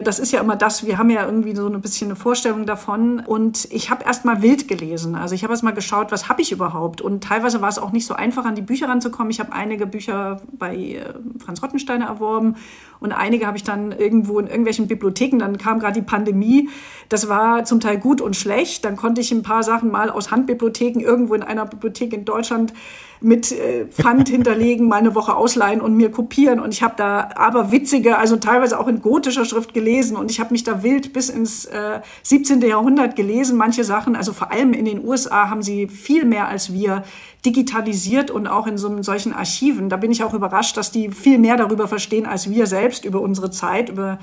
Das 0.00 0.18
ist 0.20 0.32
ja 0.32 0.40
immer 0.40 0.54
das, 0.54 0.86
wir 0.86 0.96
haben 0.96 1.10
ja 1.10 1.24
irgendwie 1.24 1.56
so 1.56 1.66
ein 1.66 1.80
bisschen 1.80 2.08
eine 2.08 2.16
Vorstellung 2.16 2.66
davon. 2.66 3.20
Und 3.20 3.66
ich 3.72 3.90
habe 3.90 4.04
erst 4.04 4.24
mal 4.24 4.42
wild 4.42 4.68
gelesen. 4.68 5.14
Also 5.14 5.34
ich 5.34 5.42
habe 5.42 5.52
erst 5.52 5.64
mal 5.64 5.72
geschaut, 5.72 6.12
was 6.12 6.28
habe 6.28 6.40
ich 6.40 6.52
überhaupt. 6.52 7.00
Und 7.00 7.24
teilweise 7.24 7.60
war 7.60 7.68
es 7.68 7.78
auch 7.78 7.90
nicht 7.90 8.06
so 8.06 8.14
einfach, 8.14 8.44
an 8.44 8.54
die 8.54 8.62
Bücher 8.62 8.88
ranzukommen. 8.88 9.30
Ich 9.30 9.40
habe 9.40 9.52
einige 9.52 9.86
Bücher 9.86 10.40
bei 10.52 10.76
äh, 10.76 11.14
Franz 11.44 11.62
Rottensteiner 11.62 12.06
erworben 12.06 12.56
und 13.00 13.12
einige 13.12 13.46
habe 13.46 13.56
ich 13.56 13.62
dann 13.62 13.92
irgendwo 13.92 14.38
in 14.38 14.46
irgendwelchen 14.46 14.88
Bibliotheken. 14.88 15.38
Dann 15.38 15.58
kam 15.58 15.78
gerade 15.78 15.94
die 15.94 16.06
Pandemie. 16.06 16.68
Das 17.08 17.28
war 17.28 17.64
zum 17.64 17.80
Teil 17.80 17.98
gut 17.98 18.20
und 18.20 18.36
schlecht. 18.36 18.84
Dann 18.84 18.96
konnte 18.96 19.20
ich 19.20 19.30
ein 19.32 19.42
paar 19.42 19.62
Sachen 19.62 19.90
mal 19.90 20.10
aus 20.10 20.30
Handbibliotheken 20.30 21.00
irgendwo 21.00 21.34
in 21.34 21.42
einer 21.42 21.66
Bibliothek 21.66 22.12
in 22.12 22.24
Deutschland 22.24 22.72
mit 23.20 23.52
äh, 23.52 23.86
Pfand 23.86 24.28
hinterlegen, 24.28 24.88
mal 24.88 24.96
eine 24.96 25.14
Woche 25.14 25.34
ausleihen 25.36 25.80
und 25.80 25.96
mir 25.96 26.10
kopieren. 26.10 26.60
Und 26.60 26.74
ich 26.74 26.82
habe 26.82 26.94
da 26.96 27.30
aber 27.36 27.70
witzige, 27.70 28.18
also 28.18 28.36
teilweise 28.36 28.78
auch 28.78 28.88
in 28.88 29.00
gotischer 29.00 29.44
Schrift 29.44 29.74
gelesen. 29.74 30.16
Und 30.16 30.30
ich 30.30 30.40
habe 30.40 30.52
mich 30.52 30.64
da 30.64 30.82
wild 30.82 31.12
bis 31.12 31.28
ins 31.28 31.66
äh, 31.66 32.00
17. 32.24 32.60
Jahrhundert 32.62 33.16
gelesen. 33.16 33.56
Manche 33.56 33.84
Sachen, 33.84 34.16
also 34.16 34.32
vor 34.32 34.50
allem 34.50 34.72
in 34.72 34.84
den 34.84 35.04
USA, 35.04 35.50
haben 35.50 35.62
sie 35.62 35.86
viel 35.86 36.24
mehr 36.24 36.48
als 36.48 36.72
wir 36.72 37.04
digitalisiert 37.44 38.30
und 38.30 38.46
auch 38.46 38.66
in 38.66 38.78
so 38.78 39.02
solchen 39.02 39.32
Archiven. 39.32 39.88
Da 39.88 39.96
bin 39.96 40.10
ich 40.10 40.24
auch 40.24 40.34
überrascht, 40.34 40.76
dass 40.76 40.90
die 40.90 41.10
viel 41.10 41.38
mehr 41.38 41.56
darüber 41.56 41.88
verstehen 41.88 42.26
als 42.26 42.50
wir 42.50 42.66
selbst 42.66 43.04
über 43.04 43.20
unsere 43.20 43.50
Zeit, 43.50 43.90
über 43.90 44.18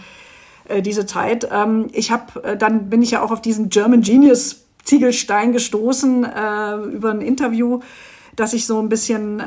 äh, 0.68 0.82
diese 0.82 1.06
Zeit. 1.06 1.48
Ähm, 1.52 1.88
ich 1.94 2.12
habe, 2.12 2.44
äh, 2.44 2.58
dann 2.58 2.90
bin 2.90 3.02
ich 3.02 3.12
ja 3.12 3.22
auch 3.22 3.32
auf 3.32 3.42
diesen 3.42 3.70
German 3.70 4.02
Genius 4.02 4.66
Ziegelstein 4.84 5.52
gestoßen 5.52 6.26
äh, 6.26 6.76
über 6.76 7.12
ein 7.12 7.22
Interview 7.22 7.80
dass 8.36 8.54
ich 8.54 8.66
so 8.66 8.80
ein 8.80 8.90
bisschen 8.90 9.40
äh, 9.40 9.44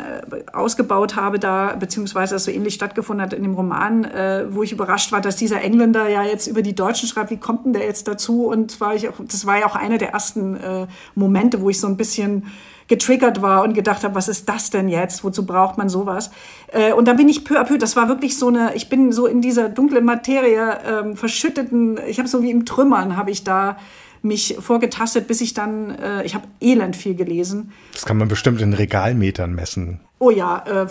ausgebaut 0.53 1.17
habe 1.17 1.39
da, 1.39 1.77
beziehungsweise 1.79 2.35
das 2.35 2.45
so 2.45 2.51
ähnlich 2.51 2.75
stattgefunden 2.75 3.23
hat 3.23 3.33
in 3.33 3.43
dem 3.43 3.55
Roman, 3.55 4.05
äh, 4.05 4.47
wo 4.51 4.63
ich 4.63 4.73
überrascht 4.73 5.13
war, 5.13 5.21
dass 5.21 5.37
dieser 5.37 5.61
Engländer 5.61 6.09
ja 6.09 6.25
jetzt 6.25 6.47
über 6.47 6.63
die 6.63 6.75
Deutschen 6.75 7.09
schreibt, 7.09 7.31
wie 7.31 7.37
kommt 7.37 7.67
denn 7.67 7.73
der 7.75 7.85
jetzt 7.85 8.09
dazu? 8.09 8.47
Und 8.47 8.81
war 8.81 8.95
ich 8.95 9.09
auch, 9.09 9.15
das 9.19 9.47
war 9.47 9.59
ja 9.59 9.67
auch 9.67 9.77
einer 9.77 9.99
der 9.99 10.11
ersten 10.11 10.57
äh, 10.57 10.87
Momente, 11.15 11.61
wo 11.61 11.71
ich 11.71 11.81
so 11.81 11.87
ein 11.87 11.97
bisschen 11.97 12.47
getriggert 12.89 13.43
war 13.43 13.63
und 13.63 13.75
gedacht 13.75 14.03
habe, 14.03 14.15
was 14.15 14.29
ist 14.29 14.49
das 14.49 14.71
denn 14.71 14.89
jetzt? 14.89 15.23
Wozu 15.23 15.47
braucht 15.47 15.79
man 15.79 15.89
sowas? 15.89 16.31
Äh, 16.73 16.93
und 16.93 17.07
da 17.07 17.13
bin 17.13 17.29
ich 17.29 17.45
peu 17.45 17.61
à 17.61 17.65
peu, 17.65 17.79
das 17.79 17.95
war 17.95 18.09
wirklich 18.09 18.37
so 18.37 18.49
eine, 18.49 18.75
ich 18.75 18.89
bin 18.89 19.13
so 19.13 19.27
in 19.27 19.41
dieser 19.41 19.69
dunklen 19.69 20.05
Materie 20.05 20.79
ähm, 20.87 21.17
verschütteten, 21.17 22.01
ich 22.09 22.19
habe 22.19 22.29
so 22.29 22.43
wie 22.43 22.51
im 22.51 22.65
Trümmern, 22.65 23.17
habe 23.17 23.31
ich 23.31 23.45
da 23.45 23.79
mich 24.23 24.57
vorgetastet, 24.59 25.29
bis 25.29 25.41
ich 25.41 25.55
dann, 25.55 25.91
äh, 25.91 26.25
ich 26.25 26.35
habe 26.35 26.47
elend 26.61 26.97
viel 26.97 27.15
gelesen. 27.15 27.73
Das 27.93 28.05
kann 28.05 28.17
man 28.17 28.29
bestimmt 28.29 28.61
in 28.61 28.73
Regalmetern 28.73 29.55
messen. 29.55 30.01
Oh 30.19 30.31
ja, 30.31 30.65
äh, 30.67 30.87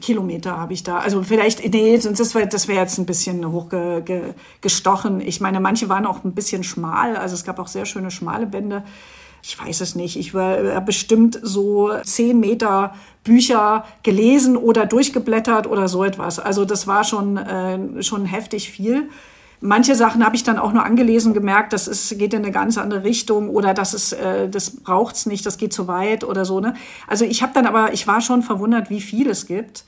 Kilometer 0.00 0.56
habe 0.56 0.72
ich 0.72 0.82
da. 0.82 0.98
Also 0.98 1.22
vielleicht, 1.22 1.62
nee, 1.72 1.98
das 1.98 2.34
wäre 2.34 2.48
das 2.48 2.68
wär 2.68 2.76
jetzt 2.76 2.98
ein 2.98 3.06
bisschen 3.06 3.50
hochgestochen. 3.50 5.20
Ich 5.20 5.40
meine, 5.40 5.60
manche 5.60 5.88
waren 5.88 6.06
auch 6.06 6.24
ein 6.24 6.32
bisschen 6.32 6.64
schmal. 6.64 7.16
Also 7.16 7.34
es 7.34 7.44
gab 7.44 7.58
auch 7.58 7.68
sehr 7.68 7.84
schöne 7.84 8.10
schmale 8.10 8.46
Bände. 8.46 8.82
Ich 9.46 9.60
weiß 9.60 9.82
es 9.82 9.94
nicht. 9.94 10.16
Ich 10.16 10.32
war 10.32 10.80
bestimmt 10.80 11.38
so 11.42 11.92
zehn 12.02 12.40
Meter 12.40 12.94
Bücher 13.24 13.84
gelesen 14.02 14.56
oder 14.56 14.86
durchgeblättert 14.86 15.66
oder 15.66 15.86
so 15.86 16.02
etwas. 16.02 16.38
Also 16.38 16.64
das 16.64 16.86
war 16.86 17.04
schon, 17.04 17.36
äh, 17.36 18.02
schon 18.02 18.24
heftig 18.24 18.70
viel. 18.70 19.10
Manche 19.60 19.94
Sachen 19.94 20.24
habe 20.24 20.34
ich 20.34 20.44
dann 20.44 20.58
auch 20.58 20.72
nur 20.72 20.84
angelesen 20.84 21.34
gemerkt, 21.34 21.74
das 21.74 21.88
ist, 21.88 22.18
geht 22.18 22.32
in 22.32 22.42
eine 22.42 22.52
ganz 22.52 22.78
andere 22.78 23.04
Richtung 23.04 23.50
oder 23.50 23.74
das 23.74 23.92
ist, 23.92 24.12
äh, 24.14 24.48
das 24.48 24.70
braucht's 24.70 25.26
nicht, 25.26 25.44
das 25.44 25.58
geht 25.58 25.74
zu 25.74 25.88
weit 25.88 26.24
oder 26.24 26.46
so. 26.46 26.60
Ne? 26.60 26.74
Also 27.06 27.26
ich 27.26 27.42
habe 27.42 27.52
dann 27.52 27.66
aber, 27.66 27.92
ich 27.92 28.06
war 28.06 28.22
schon 28.22 28.42
verwundert, 28.42 28.88
wie 28.88 29.00
viel 29.02 29.28
es 29.28 29.46
gibt. 29.46 29.84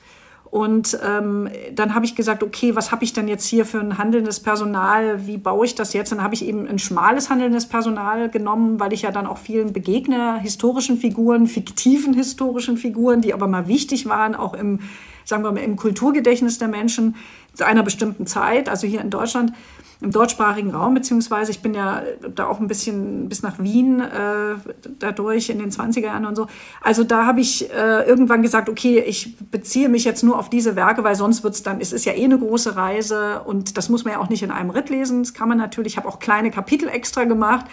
Und 0.57 0.97
ähm, 1.07 1.49
dann 1.75 1.93
habe 1.93 2.05
ich 2.05 2.15
gesagt, 2.15 2.41
okay, 2.41 2.75
was 2.75 2.91
habe 2.91 3.03
ich 3.03 3.13
denn 3.13 3.27
jetzt 3.27 3.45
hier 3.45 3.63
für 3.63 3.79
ein 3.79 3.99
handelndes 3.99 4.39
Personal? 4.39 5.27
Wie 5.27 5.37
baue 5.37 5.67
ich 5.67 5.75
das 5.75 5.93
jetzt? 5.93 6.11
Dann 6.11 6.23
habe 6.23 6.33
ich 6.33 6.43
eben 6.43 6.67
ein 6.67 6.79
schmales 6.79 7.29
handelndes 7.29 7.67
Personal 7.67 8.27
genommen, 8.27 8.79
weil 8.79 8.91
ich 8.91 9.03
ja 9.03 9.11
dann 9.11 9.27
auch 9.27 9.37
vielen 9.37 9.71
begegne, 9.71 10.39
historischen 10.39 10.97
Figuren, 10.97 11.45
fiktiven 11.45 12.15
historischen 12.15 12.77
Figuren, 12.77 13.21
die 13.21 13.35
aber 13.35 13.47
mal 13.47 13.67
wichtig 13.67 14.07
waren, 14.07 14.33
auch 14.33 14.55
im, 14.55 14.79
sagen 15.25 15.43
wir 15.43 15.51
mal, 15.51 15.59
im 15.59 15.75
Kulturgedächtnis 15.75 16.57
der 16.57 16.69
Menschen 16.69 17.13
zu 17.53 17.63
einer 17.63 17.83
bestimmten 17.83 18.25
Zeit, 18.25 18.67
also 18.67 18.87
hier 18.87 19.01
in 19.01 19.11
Deutschland, 19.11 19.53
im 19.99 20.11
deutschsprachigen 20.11 20.71
Raum, 20.71 20.93
beziehungsweise 20.93 21.51
ich 21.51 21.61
bin 21.61 21.73
ja 21.73 22.03
da 22.35 22.47
auch 22.47 22.59
ein 22.59 22.67
bisschen 22.67 23.29
bis 23.29 23.41
nach 23.41 23.57
Wien 23.59 23.99
äh, 23.99 24.55
dadurch 24.99 25.49
in 25.49 25.59
den 25.59 25.71
20er 25.71 26.01
Jahren 26.01 26.25
und 26.25 26.35
so. 26.35 26.47
Also 26.81 27.03
da 27.03 27.25
habe 27.25 27.41
ich 27.41 27.71
äh, 27.71 28.07
irgendwann 28.07 28.41
gesagt, 28.41 28.69
okay, 28.69 28.99
ich 28.99 29.37
beziehe 29.49 29.89
mich 29.89 30.03
jetzt 30.03 30.23
nur 30.23 30.37
auf 30.37 30.49
diese 30.49 30.75
Werke, 30.75 31.03
weil 31.03 31.15
sonst 31.15 31.43
wird 31.43 31.55
es 31.55 31.63
dann, 31.63 31.81
es 31.81 31.93
ist 31.93 32.05
ja 32.05 32.13
eh 32.13 32.25
eine 32.25 32.37
große 32.37 32.75
Reise 32.75 33.41
und 33.45 33.77
das 33.77 33.89
muss 33.89 34.03
man 34.03 34.13
ja 34.13 34.19
auch 34.19 34.29
nicht 34.29 34.43
in 34.43 34.51
einem 34.51 34.69
Ritt 34.69 34.89
lesen. 34.89 35.23
Das 35.23 35.33
kann 35.33 35.49
man 35.49 35.57
natürlich, 35.57 35.93
ich 35.93 35.97
habe 35.97 36.07
auch 36.07 36.19
kleine 36.19 36.51
Kapitel 36.51 36.89
extra 36.89 37.23
gemacht 37.23 37.65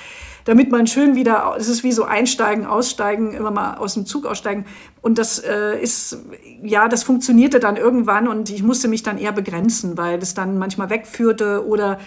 damit 0.45 0.71
man 0.71 0.87
schön 0.87 1.15
wieder, 1.15 1.55
es 1.59 1.69
ist 1.69 1.83
wie 1.83 1.93
so 1.93 2.05
einsteigen, 2.05 2.67
aussteigen, 2.67 3.33
immer 3.33 3.51
mal 3.51 3.77
aus 3.77 3.95
dem 3.95 4.07
Zug 4.07 4.27
aussteigen. 4.27 4.67
Und 5.05 5.19
das 5.19 5.39
äh, 5.39 5.79
ist, 5.83 6.17
ja, 6.63 6.89
das 6.89 7.03
funktionierte 7.03 7.61
dann 7.61 7.77
irgendwann 7.77 8.27
und 8.27 8.49
ich 8.49 8.63
musste 8.63 8.89
mich 8.89 9.03
dann 9.03 9.19
eher 9.19 9.33
begrenzen, 9.33 9.99
weil 9.99 10.19
es 10.19 10.33
dann 10.33 10.57
manchmal 10.57 10.89
wegführte 10.89 11.67
oder 11.67 11.99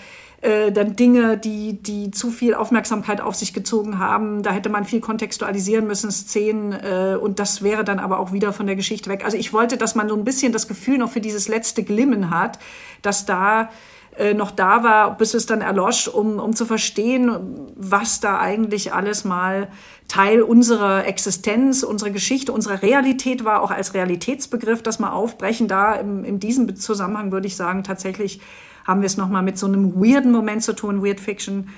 äh, 0.41 0.71
dann 0.71 0.95
Dinge, 0.95 1.37
die, 1.37 1.73
die 1.73 2.09
zu 2.09 2.31
viel 2.31 2.55
Aufmerksamkeit 2.55 3.21
auf 3.21 3.35
sich 3.35 3.53
gezogen 3.53 3.99
haben. 3.99 4.41
Da 4.41 4.49
hätte 4.49 4.69
man 4.69 4.83
viel 4.83 4.99
kontextualisieren 4.99 5.85
müssen, 5.85 6.09
Szenen, 6.09 6.71
äh, 6.71 7.19
und 7.21 7.37
das 7.37 7.61
wäre 7.61 7.83
dann 7.83 7.99
aber 7.99 8.17
auch 8.17 8.31
wieder 8.31 8.51
von 8.51 8.65
der 8.65 8.75
Geschichte 8.75 9.11
weg. 9.11 9.23
Also 9.23 9.37
ich 9.37 9.53
wollte, 9.53 9.77
dass 9.77 9.93
man 9.93 10.09
so 10.09 10.15
ein 10.15 10.23
bisschen 10.23 10.51
das 10.51 10.67
Gefühl 10.67 10.97
noch 10.97 11.11
für 11.11 11.21
dieses 11.21 11.47
letzte 11.47 11.83
Glimmen 11.83 12.31
hat, 12.31 12.57
dass 13.03 13.27
da 13.27 13.69
äh, 14.17 14.33
noch 14.33 14.51
da 14.51 14.83
war, 14.83 15.17
bis 15.17 15.33
es 15.33 15.45
dann 15.45 15.61
erlosch, 15.61 16.07
um, 16.07 16.39
um 16.39 16.55
zu 16.55 16.65
verstehen, 16.65 17.71
was 17.75 18.19
da 18.19 18.39
eigentlich 18.39 18.93
alles 18.93 19.25
mal 19.25 19.67
Teil 20.07 20.41
unserer 20.41 21.05
Existenz, 21.05 21.83
unserer 21.83 22.09
Geschichte, 22.09 22.51
unserer 22.51 22.81
Realität 22.81 23.43
war, 23.43 23.61
auch 23.61 23.71
als 23.71 23.93
Realitätsbegriff, 23.93 24.81
das 24.81 24.99
mal 24.99 25.11
aufbrechen. 25.11 25.67
Da 25.67 25.93
im, 25.93 26.23
in 26.23 26.39
diesem 26.39 26.75
Zusammenhang 26.75 27.31
würde 27.31 27.47
ich 27.47 27.55
sagen, 27.55 27.83
tatsächlich 27.83 28.41
haben 28.85 29.01
wir 29.01 29.07
es 29.07 29.17
nochmal 29.17 29.43
mit 29.43 29.57
so 29.57 29.67
einem 29.67 29.95
weirden 29.95 30.31
Moment 30.31 30.63
zu 30.63 30.73
tun, 30.73 31.03
Weird 31.03 31.19
Fiction. 31.19 31.69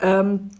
Ähm, 0.00 0.50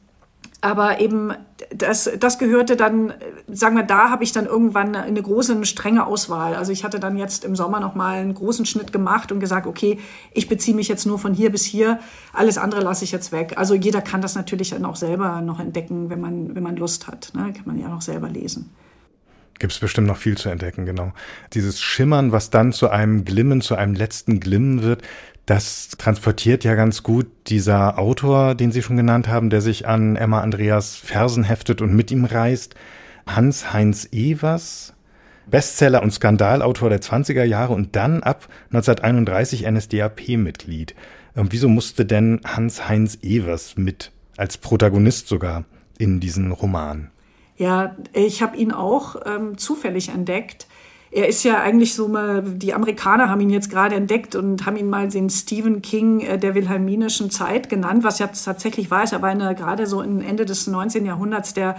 aber 0.60 1.00
eben 1.00 1.32
das, 1.74 2.10
das 2.18 2.38
gehörte 2.38 2.76
dann, 2.76 3.12
sagen 3.46 3.76
wir, 3.76 3.82
da 3.82 4.10
habe 4.10 4.24
ich 4.24 4.32
dann 4.32 4.46
irgendwann 4.46 4.96
eine 4.96 5.20
große, 5.20 5.52
eine 5.52 5.66
strenge 5.66 6.06
Auswahl. 6.06 6.54
Also 6.54 6.72
ich 6.72 6.84
hatte 6.84 6.98
dann 6.98 7.16
jetzt 7.16 7.44
im 7.44 7.56
Sommer 7.56 7.80
noch 7.80 7.94
mal 7.94 8.18
einen 8.18 8.34
großen 8.34 8.64
Schnitt 8.64 8.92
gemacht 8.92 9.32
und 9.32 9.40
gesagt, 9.40 9.66
okay, 9.66 9.98
ich 10.32 10.48
beziehe 10.48 10.76
mich 10.76 10.88
jetzt 10.88 11.06
nur 11.06 11.18
von 11.18 11.34
hier 11.34 11.50
bis 11.50 11.64
hier, 11.64 11.98
alles 12.32 12.58
andere 12.58 12.80
lasse 12.80 13.04
ich 13.04 13.12
jetzt 13.12 13.32
weg. 13.32 13.54
Also 13.56 13.74
jeder 13.74 14.00
kann 14.00 14.22
das 14.22 14.34
natürlich 14.34 14.70
dann 14.70 14.84
auch 14.84 14.96
selber 14.96 15.40
noch 15.40 15.60
entdecken, 15.60 16.10
wenn 16.10 16.20
man, 16.20 16.54
wenn 16.54 16.62
man 16.62 16.76
Lust 16.76 17.06
hat. 17.06 17.32
Ne? 17.34 17.52
Kann 17.52 17.66
man 17.66 17.78
ja 17.78 17.88
noch 17.88 18.02
selber 18.02 18.28
lesen. 18.28 18.70
Gibt 19.58 19.72
es 19.72 19.78
bestimmt 19.80 20.06
noch 20.06 20.16
viel 20.16 20.38
zu 20.38 20.48
entdecken, 20.50 20.86
genau. 20.86 21.12
Dieses 21.52 21.80
Schimmern, 21.80 22.30
was 22.30 22.50
dann 22.50 22.72
zu 22.72 22.90
einem 22.90 23.24
Glimmen, 23.24 23.60
zu 23.60 23.74
einem 23.74 23.94
letzten 23.94 24.38
Glimmen 24.38 24.82
wird, 24.82 25.02
das 25.48 25.88
transportiert 25.96 26.62
ja 26.64 26.74
ganz 26.74 27.02
gut 27.02 27.26
dieser 27.46 27.98
Autor, 27.98 28.54
den 28.54 28.70
Sie 28.70 28.82
schon 28.82 28.98
genannt 28.98 29.28
haben, 29.28 29.48
der 29.48 29.62
sich 29.62 29.88
an 29.88 30.14
Emma 30.14 30.42
Andreas 30.42 30.96
Fersen 30.96 31.42
heftet 31.42 31.80
und 31.80 31.94
mit 31.94 32.10
ihm 32.10 32.26
reist. 32.26 32.74
Hans-Heinz 33.26 34.08
Evers, 34.12 34.92
Bestseller 35.46 36.02
und 36.02 36.12
Skandalautor 36.12 36.90
der 36.90 37.00
20er 37.00 37.44
Jahre 37.44 37.72
und 37.72 37.96
dann 37.96 38.22
ab 38.22 38.48
1931 38.72 39.66
NSDAP-Mitglied. 39.70 40.94
Wieso 41.34 41.70
musste 41.70 42.04
denn 42.04 42.40
Hans-Heinz 42.44 43.18
Evers 43.22 43.76
mit, 43.78 44.12
als 44.36 44.58
Protagonist 44.58 45.28
sogar, 45.28 45.64
in 45.96 46.20
diesen 46.20 46.52
Roman? 46.52 47.10
Ja, 47.56 47.96
ich 48.12 48.42
habe 48.42 48.56
ihn 48.58 48.72
auch 48.72 49.16
ähm, 49.24 49.56
zufällig 49.56 50.10
entdeckt 50.10 50.67
er 51.10 51.28
ist 51.28 51.42
ja 51.42 51.60
eigentlich 51.60 51.94
so 51.94 52.08
mal, 52.08 52.42
die 52.42 52.74
Amerikaner 52.74 53.30
haben 53.30 53.40
ihn 53.40 53.50
jetzt 53.50 53.70
gerade 53.70 53.96
entdeckt 53.96 54.34
und 54.34 54.66
haben 54.66 54.76
ihn 54.76 54.90
mal 54.90 55.08
den 55.08 55.30
Stephen 55.30 55.80
King 55.80 56.20
äh, 56.20 56.38
der 56.38 56.54
wilhelminischen 56.54 57.30
Zeit 57.30 57.68
genannt, 57.68 58.04
was 58.04 58.18
ja 58.18 58.26
tatsächlich 58.26 58.90
war. 58.90 59.10
Er 59.10 59.22
war 59.22 59.30
gerade 59.54 59.86
so 59.86 60.02
Ende 60.20 60.44
des 60.44 60.66
19. 60.66 61.06
Jahrhunderts 61.06 61.54
der 61.54 61.76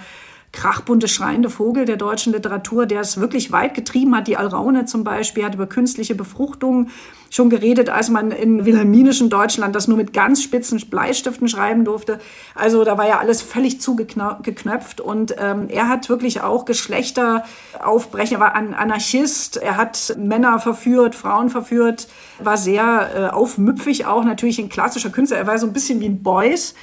krachbunte, 0.51 1.07
schreiende 1.07 1.49
Vogel 1.49 1.85
der 1.85 1.97
deutschen 1.97 2.33
Literatur, 2.33 2.85
der 2.85 3.01
es 3.01 3.19
wirklich 3.19 3.51
weit 3.51 3.75
getrieben 3.75 4.15
hat. 4.15 4.27
Die 4.27 4.37
Alraune 4.37 4.85
zum 4.85 5.03
Beispiel 5.03 5.45
hat 5.45 5.53
über 5.53 5.67
künstliche 5.67 6.15
Befruchtung 6.15 6.89
schon 7.29 7.51
geredet, 7.51 7.89
als 7.89 8.09
man 8.09 8.31
in 8.31 8.65
wilhelminischem 8.65 9.29
Deutschland 9.29 9.75
das 9.75 9.87
nur 9.87 9.97
mit 9.97 10.13
ganz 10.13 10.41
spitzen 10.41 10.79
Bleistiften 10.89 11.47
schreiben 11.47 11.85
durfte. 11.85 12.19
Also 12.55 12.83
da 12.83 12.97
war 12.97 13.07
ja 13.07 13.19
alles 13.19 13.41
völlig 13.43 13.79
zugeknöpft 13.79 14.99
und 14.99 15.35
ähm, 15.37 15.67
er 15.69 15.87
hat 15.87 16.09
wirklich 16.09 16.41
auch 16.41 16.65
Geschlechter 16.65 17.43
aufbrechen. 17.79 18.37
Er 18.37 18.39
war 18.39 18.55
ein 18.55 18.73
Anarchist, 18.73 19.57
er 19.57 19.77
hat 19.77 20.15
Männer 20.17 20.59
verführt, 20.59 21.13
Frauen 21.13 21.49
verführt, 21.51 22.07
war 22.39 22.57
sehr 22.57 23.09
äh, 23.15 23.27
aufmüpfig 23.27 24.07
auch, 24.07 24.23
natürlich 24.23 24.59
ein 24.59 24.69
klassischer 24.69 25.11
Künstler. 25.11 25.37
Er 25.37 25.47
war 25.47 25.59
so 25.59 25.67
ein 25.67 25.73
bisschen 25.73 25.99
wie 25.99 26.09
ein 26.09 26.23
Beuys 26.23 26.73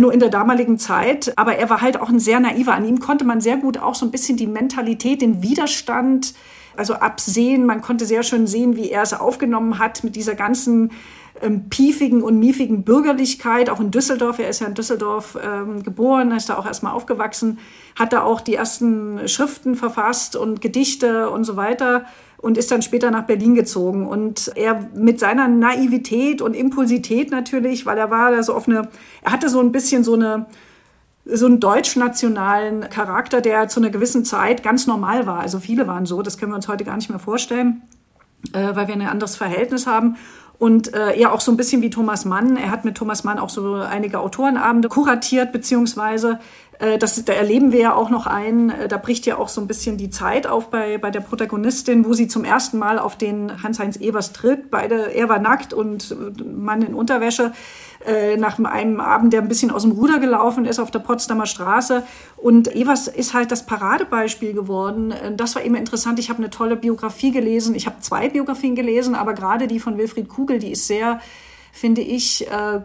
nur 0.00 0.12
in 0.12 0.20
der 0.20 0.28
damaligen 0.28 0.78
Zeit. 0.78 1.32
Aber 1.36 1.56
er 1.56 1.70
war 1.70 1.80
halt 1.80 2.00
auch 2.00 2.08
ein 2.08 2.18
sehr 2.18 2.40
naiver. 2.40 2.74
An 2.74 2.84
ihm 2.84 3.00
konnte 3.00 3.24
man 3.24 3.40
sehr 3.40 3.56
gut 3.56 3.78
auch 3.78 3.94
so 3.94 4.06
ein 4.06 4.10
bisschen 4.10 4.36
die 4.36 4.46
Mentalität, 4.46 5.22
den 5.22 5.42
Widerstand, 5.42 6.34
also 6.76 6.94
absehen. 6.94 7.66
Man 7.66 7.82
konnte 7.82 8.06
sehr 8.06 8.22
schön 8.22 8.46
sehen, 8.46 8.76
wie 8.76 8.90
er 8.90 9.02
es 9.02 9.12
aufgenommen 9.12 9.78
hat 9.78 10.02
mit 10.02 10.16
dieser 10.16 10.34
ganzen 10.34 10.90
ähm, 11.42 11.68
piefigen 11.68 12.22
und 12.22 12.38
miefigen 12.38 12.84
Bürgerlichkeit, 12.84 13.70
auch 13.70 13.80
in 13.80 13.90
Düsseldorf. 13.90 14.38
Er 14.38 14.48
ist 14.48 14.60
ja 14.60 14.66
in 14.66 14.74
Düsseldorf 14.74 15.38
ähm, 15.42 15.82
geboren, 15.82 16.32
ist 16.32 16.48
da 16.48 16.58
auch 16.58 16.66
erstmal 16.66 16.92
aufgewachsen, 16.92 17.58
hat 17.98 18.12
da 18.12 18.22
auch 18.22 18.40
die 18.40 18.54
ersten 18.54 19.28
Schriften 19.28 19.74
verfasst 19.74 20.36
und 20.36 20.60
Gedichte 20.60 21.30
und 21.30 21.44
so 21.44 21.56
weiter 21.56 22.04
und 22.40 22.56
ist 22.56 22.70
dann 22.70 22.82
später 22.82 23.10
nach 23.10 23.24
Berlin 23.24 23.54
gezogen. 23.54 24.06
Und 24.06 24.50
er 24.54 24.88
mit 24.94 25.20
seiner 25.20 25.48
Naivität 25.48 26.40
und 26.40 26.54
Impulsität 26.54 27.30
natürlich, 27.30 27.86
weil 27.86 27.98
er 27.98 28.10
war 28.10 28.30
da 28.30 28.42
so 28.42 28.54
auf 28.54 28.66
eine, 28.66 28.88
er 29.22 29.32
hatte 29.32 29.48
so 29.48 29.60
ein 29.60 29.72
bisschen 29.72 30.04
so 30.04 30.14
eine, 30.14 30.46
so 31.26 31.46
einen 31.46 31.60
deutsch-nationalen 31.60 32.88
Charakter, 32.88 33.40
der 33.40 33.68
zu 33.68 33.80
einer 33.80 33.90
gewissen 33.90 34.24
Zeit 34.24 34.62
ganz 34.62 34.86
normal 34.86 35.26
war. 35.26 35.40
Also 35.40 35.58
viele 35.58 35.86
waren 35.86 36.06
so, 36.06 36.22
das 36.22 36.38
können 36.38 36.52
wir 36.52 36.56
uns 36.56 36.68
heute 36.68 36.84
gar 36.84 36.96
nicht 36.96 37.10
mehr 37.10 37.18
vorstellen, 37.18 37.82
äh, 38.54 38.74
weil 38.74 38.88
wir 38.88 38.94
ein 38.94 39.02
anderes 39.02 39.36
Verhältnis 39.36 39.86
haben. 39.86 40.16
Und 40.58 40.94
äh, 40.94 41.18
ja, 41.18 41.32
auch 41.32 41.40
so 41.40 41.50
ein 41.50 41.56
bisschen 41.56 41.82
wie 41.82 41.90
Thomas 41.90 42.24
Mann. 42.24 42.56
Er 42.56 42.70
hat 42.70 42.84
mit 42.84 42.96
Thomas 42.96 43.24
Mann 43.24 43.38
auch 43.38 43.48
so 43.48 43.74
einige 43.74 44.20
Autorenabende 44.20 44.88
kuratiert, 44.88 45.52
beziehungsweise 45.52 46.38
das, 46.98 47.22
da 47.24 47.34
erleben 47.34 47.72
wir 47.72 47.80
ja 47.80 47.94
auch 47.94 48.08
noch 48.08 48.26
ein, 48.26 48.70
äh, 48.70 48.88
da 48.88 48.96
bricht 48.96 49.26
ja 49.26 49.36
auch 49.36 49.48
so 49.48 49.60
ein 49.60 49.66
bisschen 49.66 49.98
die 49.98 50.08
Zeit 50.08 50.46
auf 50.46 50.70
bei, 50.70 50.96
bei 50.96 51.10
der 51.10 51.20
Protagonistin, 51.20 52.06
wo 52.06 52.14
sie 52.14 52.26
zum 52.26 52.44
ersten 52.44 52.78
Mal 52.78 52.98
auf 52.98 53.16
den 53.16 53.62
Hans-Heinz 53.62 53.98
Evers 53.98 54.32
tritt. 54.32 54.70
Beide, 54.70 55.12
er 55.14 55.28
war 55.28 55.38
nackt 55.38 55.74
und 55.74 56.10
äh, 56.10 56.42
Mann 56.42 56.82
in 56.82 56.94
Unterwäsche. 56.94 57.52
nach 58.38 58.58
einem 58.58 58.98
Abend, 58.98 59.34
der 59.34 59.42
ein 59.42 59.48
bisschen 59.48 59.70
aus 59.70 59.82
dem 59.82 59.92
Ruder 59.92 60.20
gelaufen 60.20 60.64
ist 60.64 60.78
auf 60.78 60.90
der 60.90 61.00
Potsdamer 61.00 61.44
Straße. 61.44 62.02
Und 62.38 62.74
Evers 62.74 63.08
ist 63.08 63.34
halt 63.34 63.50
das 63.52 63.66
Paradebeispiel 63.66 64.54
geworden. 64.54 65.12
Das 65.36 65.54
war 65.54 65.60
immer 65.60 65.76
interessant. 65.76 66.18
Ich 66.18 66.30
habe 66.30 66.38
eine 66.38 66.48
tolle 66.48 66.76
Biografie 66.76 67.30
gelesen. 67.30 67.74
Ich 67.74 67.84
habe 67.84 68.00
zwei 68.00 68.30
Biografien 68.30 68.74
gelesen, 68.74 69.14
aber 69.14 69.34
gerade 69.34 69.66
die 69.66 69.80
von 69.80 69.98
Wilfried 69.98 70.30
Kugel, 70.30 70.58
die 70.58 70.72
ist 70.72 70.86
sehr 70.86 71.20
finde 71.72 72.00
ich, 72.00 72.48
äh, 72.50 72.80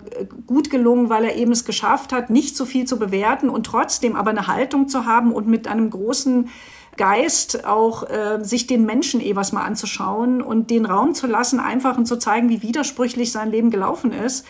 gut 0.48 0.70
gelungen, 0.70 1.10
weil 1.10 1.26
er 1.26 1.36
eben 1.36 1.52
es 1.52 1.66
geschafft 1.66 2.12
hat, 2.12 2.30
nicht 2.30 2.56
so 2.56 2.66
viel 2.66 2.86
zu 2.86 3.00
bewerten 3.00 3.50
und 3.50 3.66
trotzdem 3.66 4.16
aber 4.16 4.30
eine 4.30 4.48
Haltung 4.48 4.88
zu 4.88 5.06
haben 5.06 5.32
und 5.32 5.48
mit 5.48 5.68
einem 5.68 5.90
großen 5.90 6.50
Geist 6.98 7.66
auch 7.66 8.10
äh, 8.10 8.40
sich 8.42 8.68
den 8.68 8.86
Menschen 8.86 9.20
eh 9.20 9.36
was 9.36 9.52
mal 9.52 9.64
anzuschauen 9.64 10.42
und 10.42 10.70
den 10.70 10.86
Raum 10.86 11.14
zu 11.14 11.28
lassen, 11.28 11.60
einfach 11.60 11.98
und 11.98 12.06
zu 12.06 12.18
zeigen, 12.18 12.50
wie 12.50 12.62
widersprüchlich 12.62 13.32
sein 13.32 13.52
Leben 13.52 13.70
gelaufen 13.70 14.14
ist 14.14 14.46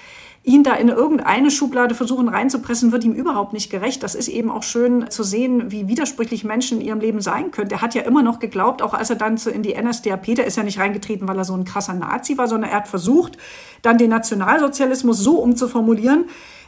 ihn 0.46 0.62
da 0.62 0.76
in 0.76 0.90
irgendeine 0.90 1.50
Schublade 1.50 1.96
versuchen 1.96 2.30
reinzupressen, 2.30 2.92
wird 2.92 3.04
ihm 3.04 3.14
überhaupt 3.14 3.52
nicht 3.52 3.72
gerecht. 3.72 4.04
Das 4.04 4.14
ist 4.14 4.28
eben 4.28 4.52
auch 4.52 4.62
schön 4.62 5.10
zu 5.10 5.24
sehen, 5.24 5.72
wie 5.72 5.88
widersprüchlich 5.88 6.44
Menschen 6.44 6.80
in 6.80 6.86
ihrem 6.86 7.00
Leben 7.00 7.20
sein 7.20 7.50
können. 7.50 7.70
Der 7.70 7.82
hat 7.82 7.96
ja 7.96 8.04
immer 8.04 8.22
noch 8.22 8.38
geglaubt, 8.38 8.84
auch 8.84 8.94
als 8.94 9.10
er 9.10 9.16
dann 9.16 9.38
in 9.38 9.64
die 9.64 9.76
NSDAP, 9.76 10.36
der 10.36 10.46
ist 10.46 10.56
ja 10.56 10.64
nicht 10.64 10.78
reingetreten, 10.78 11.28
weil 11.28 11.38
er 11.38 11.46
so 11.46 11.56
ein 11.56 11.66
krasser 11.66 11.94
Nazi 11.94 12.38
war, 12.38 12.48
sondern 12.48 12.70
er 12.70 12.78
hat 12.78 12.88
versucht, 12.88 13.40
dann 13.82 13.98
den 13.98 14.12
Nationalsozialismus 14.12 15.18
so 15.18 15.40
umzuformulieren, 15.40 16.26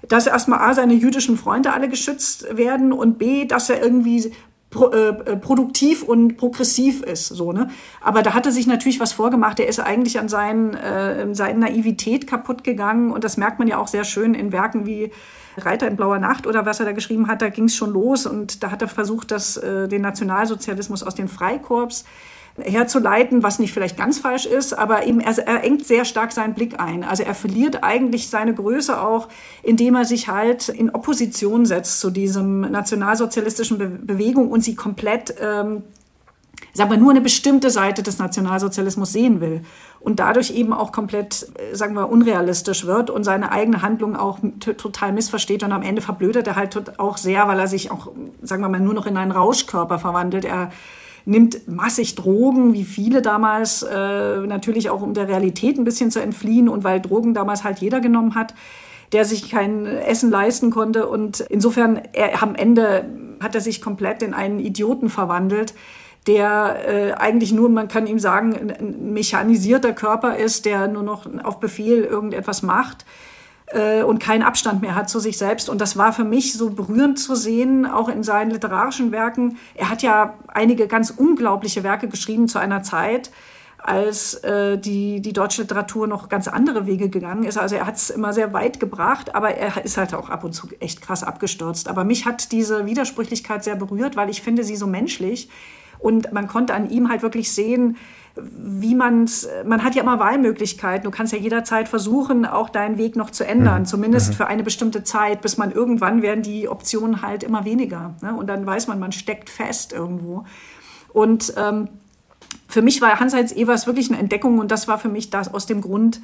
dass 0.07 0.25
erstmal 0.25 0.59
A, 0.59 0.73
seine 0.73 0.95
jüdischen 0.95 1.37
Freunde 1.37 1.71
alle 1.71 1.87
geschützt 1.87 2.57
werden 2.57 2.91
und 2.91 3.19
B, 3.19 3.45
dass 3.45 3.69
er 3.69 3.81
irgendwie 3.81 4.31
pro, 4.77 4.89
äh, 4.91 5.07
äh, 5.07 5.37
produktiv 5.37 6.03
und 6.03 6.37
progressiv 6.37 7.01
ist. 7.01 7.27
So, 7.27 7.51
ne? 7.51 7.69
Aber 8.01 8.21
da 8.21 8.33
hat 8.33 8.45
er 8.45 8.51
sich 8.51 8.67
natürlich 8.67 8.99
was 8.99 9.11
vorgemacht. 9.11 9.59
Er 9.59 9.67
ist 9.67 9.79
eigentlich 9.79 10.19
an 10.19 10.29
seinen, 10.29 10.75
äh, 10.75 11.33
seinen 11.33 11.59
Naivität 11.59 12.27
kaputt 12.27 12.63
gegangen. 12.63 13.11
Und 13.11 13.23
das 13.23 13.37
merkt 13.37 13.59
man 13.59 13.67
ja 13.67 13.77
auch 13.77 13.87
sehr 13.87 14.03
schön 14.03 14.33
in 14.33 14.51
Werken 14.51 14.85
wie 14.85 15.11
Reiter 15.57 15.87
in 15.87 15.95
blauer 15.95 16.19
Nacht 16.19 16.45
oder 16.45 16.67
was 16.67 16.79
er 16.79 16.85
da 16.85 16.91
geschrieben 16.91 17.27
hat. 17.27 17.41
Da 17.41 17.49
ging 17.49 17.65
es 17.65 17.75
schon 17.75 17.91
los. 17.91 18.25
Und 18.27 18.61
da 18.61 18.69
hat 18.69 18.81
er 18.81 18.87
versucht, 18.87 19.31
das, 19.31 19.57
äh, 19.57 19.87
den 19.87 20.03
Nationalsozialismus 20.03 21.01
aus 21.01 21.15
den 21.15 21.27
Freikorps 21.27 22.05
herzuleiten, 22.63 23.43
was 23.43 23.59
nicht 23.59 23.73
vielleicht 23.73 23.97
ganz 23.97 24.19
falsch 24.19 24.45
ist, 24.45 24.73
aber 24.73 25.05
eben 25.05 25.19
er, 25.19 25.37
er 25.37 25.63
engt 25.63 25.85
sehr 25.85 26.05
stark 26.05 26.31
seinen 26.31 26.53
Blick 26.53 26.79
ein. 26.79 27.03
Also 27.03 27.23
er 27.23 27.35
verliert 27.35 27.83
eigentlich 27.83 28.29
seine 28.29 28.53
Größe 28.53 28.99
auch, 28.99 29.27
indem 29.63 29.95
er 29.95 30.05
sich 30.05 30.27
halt 30.27 30.69
in 30.69 30.89
Opposition 30.89 31.65
setzt 31.65 31.99
zu 31.99 32.09
diesem 32.09 32.61
nationalsozialistischen 32.61 33.77
Be 33.77 33.87
Bewegung 33.87 34.49
und 34.49 34.63
sie 34.63 34.75
komplett, 34.75 35.35
ähm, 35.39 35.83
sagen 36.73 36.89
wir, 36.89 36.97
nur 36.97 37.11
eine 37.11 37.21
bestimmte 37.21 37.69
Seite 37.69 38.01
des 38.01 38.17
Nationalsozialismus 38.17 39.13
sehen 39.13 39.39
will 39.39 39.61
und 39.99 40.19
dadurch 40.19 40.51
eben 40.51 40.73
auch 40.73 40.91
komplett, 40.91 41.47
äh, 41.59 41.75
sagen 41.75 41.93
wir, 41.93 42.09
unrealistisch 42.09 42.85
wird 42.85 43.11
und 43.11 43.23
seine 43.23 43.51
eigene 43.51 43.83
Handlung 43.83 44.15
auch 44.15 44.39
total 44.59 45.13
missversteht 45.13 45.63
und 45.63 45.71
am 45.71 45.83
Ende 45.83 46.01
verblödet 46.01 46.47
er 46.47 46.55
halt 46.55 46.99
auch 46.99 47.17
sehr, 47.17 47.47
weil 47.47 47.59
er 47.59 47.67
sich 47.67 47.91
auch, 47.91 48.11
sagen 48.41 48.63
wir 48.63 48.69
mal, 48.69 48.79
nur 48.79 48.95
noch 48.95 49.05
in 49.05 49.17
einen 49.17 49.31
Rauschkörper 49.31 49.99
verwandelt. 49.99 50.45
Er 50.45 50.71
nimmt 51.27 51.67
massig 51.67 52.15
Drogen, 52.15 52.73
wie 52.73 52.85
viele 52.85 53.21
damals, 53.21 53.83
äh, 53.83 54.39
natürlich 54.39 54.89
auch 54.89 55.01
um 55.01 55.13
der 55.13 55.27
Realität 55.27 55.77
ein 55.77 55.83
bisschen 55.83 56.09
zu 56.09 56.21
entfliehen 56.21 56.69
und 56.69 56.83
weil 56.83 57.01
Drogen 57.01 57.33
damals 57.33 57.63
halt 57.63 57.79
jeder 57.79 57.99
genommen 57.99 58.33
hat, 58.33 58.53
der 59.11 59.25
sich 59.25 59.51
kein 59.51 59.85
Essen 59.85 60.31
leisten 60.31 60.71
konnte. 60.71 61.07
Und 61.07 61.41
insofern, 61.41 62.01
er, 62.13 62.41
am 62.41 62.55
Ende 62.55 63.05
hat 63.41 63.55
er 63.55 63.61
sich 63.61 63.81
komplett 63.81 64.23
in 64.23 64.33
einen 64.33 64.59
Idioten 64.59 65.09
verwandelt 65.09 65.73
der 66.25 66.75
äh, 66.85 67.13
eigentlich 67.13 67.53
nur, 67.53 67.69
man 67.69 67.87
kann 67.87 68.05
ihm 68.05 68.19
sagen, 68.19 68.53
ein 68.53 69.13
mechanisierter 69.13 69.93
Körper 69.93 70.35
ist, 70.35 70.65
der 70.65 70.89
nur 70.89 71.03
noch 71.03 71.25
auf 71.43 71.61
Befehl 71.61 72.03
irgendetwas 72.03 72.63
macht 72.63 73.05
äh, 73.67 74.01
und 74.03 74.19
keinen 74.19 74.43
Abstand 74.43 74.81
mehr 74.81 74.95
hat 74.95 75.09
zu 75.09 75.19
sich 75.19 75.37
selbst. 75.37 75.69
Und 75.69 75.81
das 75.81 75.97
war 75.97 76.13
für 76.13 76.23
mich 76.23 76.53
so 76.53 76.69
berührend 76.69 77.19
zu 77.19 77.35
sehen, 77.35 77.85
auch 77.85 78.09
in 78.09 78.23
seinen 78.23 78.51
literarischen 78.51 79.11
Werken. 79.11 79.57
Er 79.75 79.89
hat 79.89 80.01
ja 80.01 80.35
einige 80.47 80.87
ganz 80.87 81.11
unglaubliche 81.11 81.83
Werke 81.83 82.07
geschrieben 82.07 82.47
zu 82.47 82.59
einer 82.59 82.83
Zeit, 82.83 83.31
als 83.77 84.33
äh, 84.35 84.77
die, 84.77 85.21
die 85.21 85.33
deutsche 85.33 85.61
Literatur 85.61 86.07
noch 86.07 86.29
ganz 86.29 86.47
andere 86.47 86.87
Wege 86.87 87.09
gegangen 87.09 87.43
ist. 87.43 87.57
Also 87.57 87.75
er 87.75 87.85
hat 87.85 87.95
es 87.95 88.09
immer 88.09 88.33
sehr 88.33 88.51
weit 88.53 88.79
gebracht, 88.79 89.35
aber 89.35 89.55
er 89.55 89.83
ist 89.83 89.97
halt 89.97 90.13
auch 90.13 90.29
ab 90.29 90.43
und 90.43 90.53
zu 90.53 90.67
echt 90.79 91.01
krass 91.01 91.23
abgestürzt. 91.23 91.87
Aber 91.87 92.03
mich 92.03 92.25
hat 92.25 92.51
diese 92.51 92.85
Widersprüchlichkeit 92.85 93.63
sehr 93.63 93.75
berührt, 93.75 94.15
weil 94.15 94.29
ich 94.29 94.41
finde 94.41 94.63
sie 94.63 94.75
so 94.75 94.87
menschlich. 94.87 95.49
Und 95.99 96.31
man 96.31 96.47
konnte 96.47 96.73
an 96.73 96.89
ihm 96.89 97.09
halt 97.09 97.21
wirklich 97.21 97.51
sehen, 97.51 97.97
wie 98.41 98.95
man 98.95 99.29
man 99.65 99.83
hat 99.83 99.95
ja 99.95 100.03
immer 100.03 100.19
Wahlmöglichkeiten. 100.19 101.03
Du 101.03 101.11
kannst 101.11 101.33
ja 101.33 101.39
jederzeit 101.39 101.87
versuchen, 101.87 102.45
auch 102.45 102.69
deinen 102.69 102.97
Weg 102.97 103.15
noch 103.15 103.29
zu 103.29 103.45
ändern, 103.45 103.81
mhm. 103.81 103.85
zumindest 103.85 104.29
mhm. 104.29 104.33
für 104.33 104.47
eine 104.47 104.63
bestimmte 104.63 105.03
Zeit, 105.03 105.41
bis 105.41 105.57
man 105.57 105.71
irgendwann 105.71 106.21
werden 106.21 106.43
die 106.43 106.67
Optionen 106.67 107.21
halt 107.21 107.43
immer 107.43 107.65
weniger. 107.65 108.15
Ne? 108.21 108.35
Und 108.35 108.47
dann 108.47 108.65
weiß 108.65 108.87
man, 108.87 108.99
man 108.99 109.11
steckt 109.11 109.49
fest 109.49 109.93
irgendwo. 109.93 110.45
Und 111.13 111.53
ähm, 111.57 111.89
für 112.67 112.81
mich 112.81 113.01
war 113.01 113.19
Hans-Heinz 113.19 113.51
Evers 113.51 113.87
wirklich 113.87 114.09
eine 114.09 114.19
Entdeckung 114.19 114.59
und 114.59 114.71
das 114.71 114.87
war 114.87 114.99
für 114.99 115.09
mich 115.09 115.29
das 115.29 115.53
aus 115.53 115.65
dem 115.65 115.81
Grund, 115.81 116.21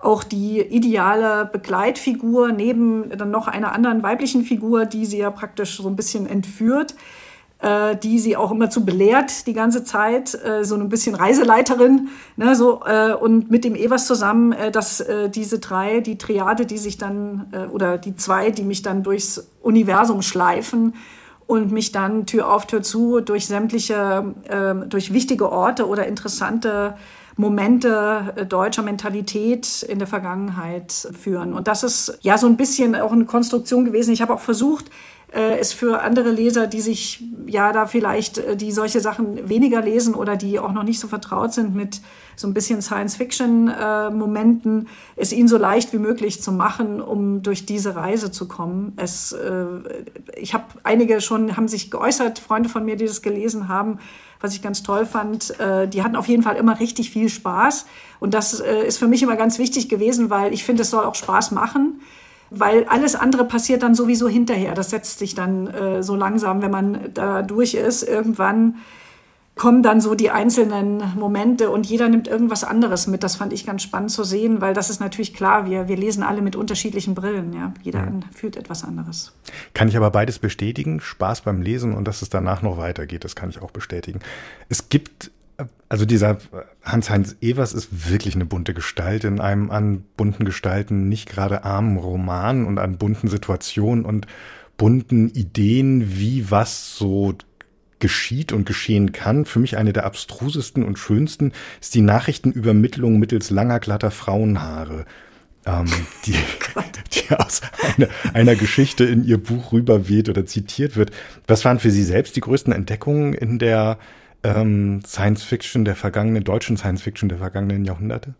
auch 0.00 0.22
die 0.22 0.60
ideale 0.60 1.48
Begleitfigur 1.50 2.52
neben 2.52 3.10
dann 3.16 3.30
noch 3.30 3.48
einer 3.48 3.72
anderen 3.72 4.02
weiblichen 4.02 4.44
Figur, 4.44 4.84
die 4.84 5.06
sie 5.06 5.18
ja 5.18 5.30
praktisch 5.30 5.78
so 5.78 5.88
ein 5.88 5.96
bisschen 5.96 6.26
entführt 6.26 6.94
äh, 7.60 7.96
die 7.96 8.18
sie 8.18 8.36
auch 8.36 8.50
immer 8.50 8.68
zu 8.68 8.84
belehrt 8.84 9.46
die 9.46 9.52
ganze 9.52 9.84
Zeit, 9.84 10.34
äh, 10.44 10.64
so 10.64 10.74
ein 10.74 10.88
bisschen 10.88 11.14
Reiseleiterin, 11.14 12.08
ne, 12.36 12.54
so, 12.54 12.82
äh, 12.84 13.14
und 13.14 13.50
mit 13.50 13.64
dem 13.64 13.74
Evers 13.74 14.06
zusammen, 14.06 14.52
äh, 14.52 14.70
dass 14.70 15.00
äh, 15.00 15.30
diese 15.30 15.60
drei, 15.60 16.00
die 16.00 16.18
Triade, 16.18 16.66
die 16.66 16.78
sich 16.78 16.98
dann, 16.98 17.46
äh, 17.52 17.66
oder 17.66 17.96
die 17.96 18.16
zwei, 18.16 18.50
die 18.50 18.64
mich 18.64 18.82
dann 18.82 19.02
durchs 19.02 19.48
Universum 19.62 20.20
schleifen 20.20 20.94
und 21.46 21.72
mich 21.72 21.92
dann 21.92 22.26
Tür 22.26 22.52
auf 22.52 22.66
Tür 22.66 22.82
zu 22.82 23.20
durch 23.20 23.46
sämtliche, 23.46 24.34
äh, 24.48 24.86
durch 24.86 25.12
wichtige 25.12 25.50
Orte 25.50 25.88
oder 25.88 26.06
interessante 26.06 26.94
Momente 27.36 28.46
deutscher 28.48 28.82
Mentalität 28.82 29.82
in 29.82 29.98
der 29.98 30.06
Vergangenheit 30.06 30.92
führen. 30.92 31.52
Und 31.52 31.66
das 31.66 31.82
ist 31.82 32.18
ja 32.22 32.38
so 32.38 32.46
ein 32.46 32.56
bisschen 32.56 32.94
auch 32.94 33.10
eine 33.10 33.24
Konstruktion 33.24 33.84
gewesen. 33.84 34.12
Ich 34.12 34.22
habe 34.22 34.32
auch 34.32 34.40
versucht, 34.40 34.90
äh, 35.34 35.60
ist 35.60 35.74
für 35.74 36.00
andere 36.02 36.30
Leser, 36.30 36.68
die 36.68 36.80
sich 36.80 37.22
ja 37.46 37.72
da 37.72 37.86
vielleicht, 37.86 38.38
äh, 38.38 38.56
die 38.56 38.72
solche 38.72 39.00
Sachen 39.00 39.46
weniger 39.48 39.82
lesen 39.82 40.14
oder 40.14 40.36
die 40.36 40.58
auch 40.58 40.72
noch 40.72 40.84
nicht 40.84 41.00
so 41.00 41.08
vertraut 41.08 41.52
sind 41.52 41.74
mit 41.74 42.00
so 42.36 42.46
ein 42.46 42.54
bisschen 42.54 42.82
Science-Fiction-Momenten, 42.82 44.82
äh, 44.82 44.86
es 45.16 45.32
ihnen 45.32 45.48
so 45.48 45.56
leicht 45.56 45.92
wie 45.92 45.98
möglich 45.98 46.42
zu 46.42 46.52
machen, 46.52 47.00
um 47.00 47.42
durch 47.42 47.66
diese 47.66 47.96
Reise 47.96 48.30
zu 48.30 48.48
kommen. 48.48 48.92
Es, 48.96 49.32
äh, 49.32 49.64
ich 50.36 50.54
habe 50.54 50.64
einige 50.84 51.20
schon, 51.20 51.56
haben 51.56 51.68
sich 51.68 51.90
geäußert, 51.90 52.38
Freunde 52.38 52.68
von 52.68 52.84
mir, 52.84 52.96
die 52.96 53.06
das 53.06 53.22
gelesen 53.22 53.68
haben, 53.68 53.98
was 54.40 54.54
ich 54.54 54.62
ganz 54.62 54.82
toll 54.82 55.06
fand. 55.06 55.58
Äh, 55.58 55.88
die 55.88 56.02
hatten 56.02 56.16
auf 56.16 56.28
jeden 56.28 56.42
Fall 56.42 56.56
immer 56.56 56.80
richtig 56.80 57.10
viel 57.10 57.28
Spaß. 57.28 57.86
Und 58.20 58.34
das 58.34 58.60
äh, 58.60 58.86
ist 58.86 58.98
für 58.98 59.08
mich 59.08 59.22
immer 59.22 59.36
ganz 59.36 59.58
wichtig 59.58 59.88
gewesen, 59.88 60.30
weil 60.30 60.52
ich 60.52 60.64
finde, 60.64 60.82
es 60.82 60.90
soll 60.90 61.04
auch 61.04 61.14
Spaß 61.14 61.52
machen 61.52 62.00
weil 62.58 62.84
alles 62.84 63.14
andere 63.14 63.44
passiert 63.44 63.82
dann 63.82 63.94
sowieso 63.94 64.28
hinterher. 64.28 64.74
Das 64.74 64.90
setzt 64.90 65.18
sich 65.18 65.34
dann 65.34 65.66
äh, 65.68 66.02
so 66.02 66.16
langsam, 66.16 66.62
wenn 66.62 66.70
man 66.70 66.98
da 67.14 67.42
durch 67.42 67.74
ist. 67.74 68.02
Irgendwann 68.02 68.76
kommen 69.56 69.84
dann 69.84 70.00
so 70.00 70.14
die 70.14 70.30
einzelnen 70.30 71.16
Momente 71.16 71.70
und 71.70 71.86
jeder 71.86 72.08
nimmt 72.08 72.26
irgendwas 72.26 72.64
anderes 72.64 73.06
mit. 73.06 73.22
Das 73.22 73.36
fand 73.36 73.52
ich 73.52 73.64
ganz 73.64 73.82
spannend 73.82 74.10
zu 74.10 74.24
sehen, 74.24 74.60
weil 74.60 74.74
das 74.74 74.90
ist 74.90 75.00
natürlich 75.00 75.32
klar, 75.32 75.70
wir, 75.70 75.86
wir 75.86 75.96
lesen 75.96 76.24
alle 76.24 76.42
mit 76.42 76.56
unterschiedlichen 76.56 77.14
Brillen. 77.14 77.52
Ja? 77.52 77.72
Jeder 77.82 78.00
ja. 78.00 78.12
fühlt 78.32 78.56
etwas 78.56 78.82
anderes. 78.82 79.32
Kann 79.72 79.88
ich 79.88 79.96
aber 79.96 80.10
beides 80.10 80.40
bestätigen, 80.40 81.00
Spaß 81.00 81.42
beim 81.42 81.62
Lesen 81.62 81.94
und 81.94 82.08
dass 82.08 82.22
es 82.22 82.30
danach 82.30 82.62
noch 82.62 82.78
weitergeht, 82.78 83.24
das 83.24 83.36
kann 83.36 83.48
ich 83.48 83.62
auch 83.62 83.70
bestätigen. 83.70 84.18
Es 84.68 84.88
gibt 84.88 85.30
also 85.88 86.04
dieser 86.04 86.38
Hans-Heinz 86.82 87.36
Evers 87.40 87.72
ist 87.72 88.10
wirklich 88.10 88.34
eine 88.34 88.44
bunte 88.44 88.74
Gestalt 88.74 89.24
in 89.24 89.40
einem 89.40 89.70
an 89.70 90.04
bunten 90.16 90.44
Gestalten 90.44 91.08
nicht 91.08 91.28
gerade 91.28 91.64
armen 91.64 91.96
Roman 91.96 92.66
und 92.66 92.78
an 92.78 92.98
bunten 92.98 93.28
Situationen 93.28 94.04
und 94.04 94.26
bunten 94.76 95.28
Ideen, 95.28 96.16
wie 96.18 96.50
was 96.50 96.96
so 96.96 97.34
geschieht 98.00 98.52
und 98.52 98.66
geschehen 98.66 99.12
kann. 99.12 99.44
Für 99.44 99.60
mich 99.60 99.76
eine 99.76 99.92
der 99.92 100.04
abstrusesten 100.04 100.84
und 100.84 100.98
schönsten 100.98 101.52
ist 101.80 101.94
die 101.94 102.02
Nachrichtenübermittlung 102.02 103.18
mittels 103.18 103.50
langer, 103.50 103.78
glatter 103.78 104.10
Frauenhaare. 104.10 105.06
Ähm, 105.64 105.86
die, 106.26 106.32
die 107.14 107.34
aus 107.34 107.62
einer, 107.96 108.08
einer 108.34 108.56
Geschichte 108.56 109.04
in 109.04 109.24
ihr 109.24 109.38
Buch 109.38 109.72
rüberweht 109.72 110.28
oder 110.28 110.44
zitiert 110.44 110.96
wird. 110.96 111.12
Was 111.46 111.64
waren 111.64 111.78
für 111.78 111.90
Sie 111.90 112.02
selbst 112.02 112.36
die 112.36 112.40
größten 112.40 112.72
Entdeckungen 112.72 113.32
in 113.32 113.58
der 113.58 113.98
ähm, 114.44 115.02
Science 115.04 115.42
Fiction 115.42 115.84
der 115.84 115.96
vergangenen, 115.96 116.44
deutschen 116.44 116.76
Science 116.76 117.02
Fiction 117.02 117.28
der 117.28 117.38
vergangenen 117.38 117.84
Jahrhunderte? 117.84 118.34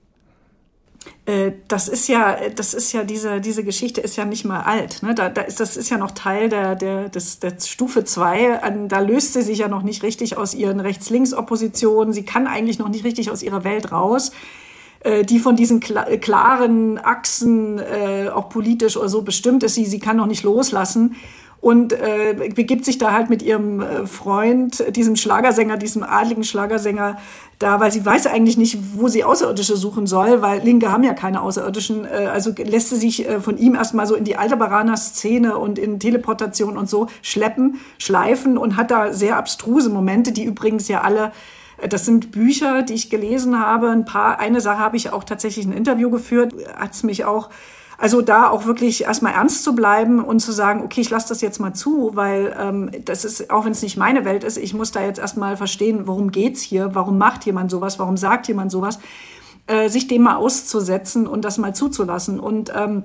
Äh, 1.27 1.53
das 1.69 1.89
ist 1.89 2.09
ja, 2.09 2.37
das 2.55 2.75
ist 2.75 2.93
ja 2.93 3.05
diese, 3.05 3.41
diese 3.41 3.65
Geschichte 3.65 4.01
ist 4.01 4.17
ja 4.17 4.25
nicht 4.25 4.45
mal 4.45 4.61
alt. 4.61 5.03
Ne? 5.03 5.15
Da, 5.15 5.31
da 5.31 5.43
ist, 5.43 5.61
das 5.61 5.77
ist 5.77 5.91
ja 5.91 5.99
noch 5.99 6.13
Teil 6.13 6.49
der, 6.49 6.77
der, 6.77 7.09
des, 7.09 7.41
der 7.41 7.55
Stufe 7.59 8.05
2. 8.05 8.87
Da 8.89 9.01
löst 9.01 9.33
sie 9.33 9.43
sich 9.43 9.59
ja 9.59 9.69
noch 9.69 9.83
nicht 9.83 10.03
richtig 10.03 10.37
aus 10.37 10.55
ihren 10.55 10.81
Rechts-Links-Oppositionen. 10.81 12.13
Sie 12.13 12.25
kann 12.25 12.47
eigentlich 12.47 12.79
noch 12.79 12.89
nicht 12.89 13.05
richtig 13.05 13.31
aus 13.31 13.43
ihrer 13.43 13.65
Welt 13.65 13.91
raus 13.93 14.33
äh, 15.01 15.25
die 15.25 15.39
von 15.39 15.57
diesen 15.57 15.81
klaren 15.81 16.99
Achsen 16.99 17.79
äh, 17.79 18.29
auch 18.29 18.49
politisch 18.49 18.97
oder 18.97 19.09
so 19.09 19.23
bestimmt 19.23 19.63
ist. 19.63 19.75
Sie, 19.75 19.85
sie 19.85 20.01
kann 20.01 20.17
noch 20.17 20.27
nicht 20.27 20.43
loslassen 20.43 21.17
und 21.65 21.95
äh, 21.95 22.51
begibt 22.55 22.85
sich 22.85 22.99
da 22.99 23.13
halt 23.13 23.31
mit 23.31 23.41
ihrem 23.41 23.81
äh, 23.81 24.07
Freund, 24.07 24.85
diesem 24.95 25.17
Schlagersänger, 25.17 25.79
diesem 25.79 26.03
adligen 26.03 26.45
Schlagersänger, 26.45 27.17
da, 27.59 27.81
weil 27.81 27.91
sie 27.91 28.05
weiß 28.05 28.27
eigentlich 28.27 28.59
nicht, 28.59 28.77
wo 28.99 29.09
sie 29.09 29.25
Außerirdische 29.25 29.75
suchen 29.79 30.07
soll, 30.07 30.43
weil 30.43 30.61
Linke 30.61 30.93
haben 30.93 31.05
ja 31.05 31.15
keine 31.15 31.41
Außerirdischen. 31.41 32.05
Äh, 32.05 32.27
also 32.31 32.53
lässt 32.59 32.91
sie 32.91 32.97
sich 32.97 33.27
äh, 33.27 33.41
von 33.41 33.57
ihm 33.57 33.77
erstmal 33.77 34.07
so 34.07 34.15
in 34.15 34.25
die 34.25 34.37
Alderbaraner-Szene 34.37 35.57
und 35.57 35.79
in 35.79 35.99
Teleportation 35.99 36.77
und 36.77 36.91
so 36.91 37.07
schleppen, 37.23 37.81
schleifen 37.97 38.59
und 38.59 38.77
hat 38.77 38.91
da 38.91 39.15
sehr 39.15 39.39
abstruse 39.39 39.89
Momente, 39.89 40.33
die 40.33 40.45
übrigens 40.45 40.89
ja 40.89 41.01
alle 41.01 41.33
äh, 41.79 41.89
das 41.89 42.05
sind 42.05 42.31
Bücher, 42.31 42.83
die 42.83 42.93
ich 42.93 43.09
gelesen 43.09 43.59
habe. 43.59 43.89
Ein 43.89 44.05
paar, 44.05 44.39
eine 44.39 44.61
Sache 44.61 44.81
habe 44.81 44.99
ich 44.99 45.15
auch 45.15 45.25
tatsächlich 45.25 45.65
ein 45.65 45.73
Interview 45.73 46.11
geführt, 46.11 46.53
hat 46.77 46.93
es 46.93 47.05
mich 47.05 47.25
auch 47.25 47.49
also 47.99 48.23
da 48.23 48.49
auch 48.49 48.67
wirklich 48.67 49.05
erstmal 49.05 49.35
ernst 49.35 49.65
zu 49.65 49.75
bleiben 49.75 50.23
und 50.23 50.41
zu 50.41 50.53
sagen, 50.53 50.83
okay, 50.83 51.01
ich 51.01 51.11
lasse 51.11 51.29
das 51.29 51.41
jetzt 51.41 51.61
mal 51.61 51.75
zu, 51.75 52.11
weil 52.15 52.55
ähm, 52.59 52.91
das 53.05 53.25
ist, 53.25 53.51
auch 53.51 53.65
wenn 53.65 53.73
es 53.73 53.83
nicht 53.83 53.97
meine 53.97 54.25
Welt 54.25 54.45
ist, 54.45 54.57
ich 54.57 54.75
muss 54.75 54.93
da 54.93 55.03
jetzt 55.03 55.19
erstmal 55.19 55.57
verstehen, 55.57 56.07
worum 56.07 56.31
geht's 56.31 56.61
hier, 56.61 56.95
warum 56.95 57.19
macht 57.19 57.47
jemand 57.47 57.71
sowas, 57.71 57.99
warum 57.99 58.17
sagt 58.17 58.49
jemand 58.49 58.71
sowas, 58.71 58.99
äh, 59.67 59.89
sich 59.89 60.09
dem 60.09 60.23
mal 60.23 60.37
auszusetzen 60.37 61.27
und 61.27 61.45
das 61.45 61.59
mal 61.59 61.75
zuzulassen. 61.75 62.41
Und 62.41 62.73
ähm, 62.75 63.05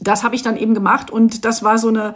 das 0.00 0.24
habe 0.24 0.34
ich 0.34 0.42
dann 0.42 0.56
eben 0.56 0.74
gemacht 0.74 1.10
und 1.10 1.44
das 1.44 1.62
war 1.62 1.78
so 1.78 1.88
eine 1.88 2.14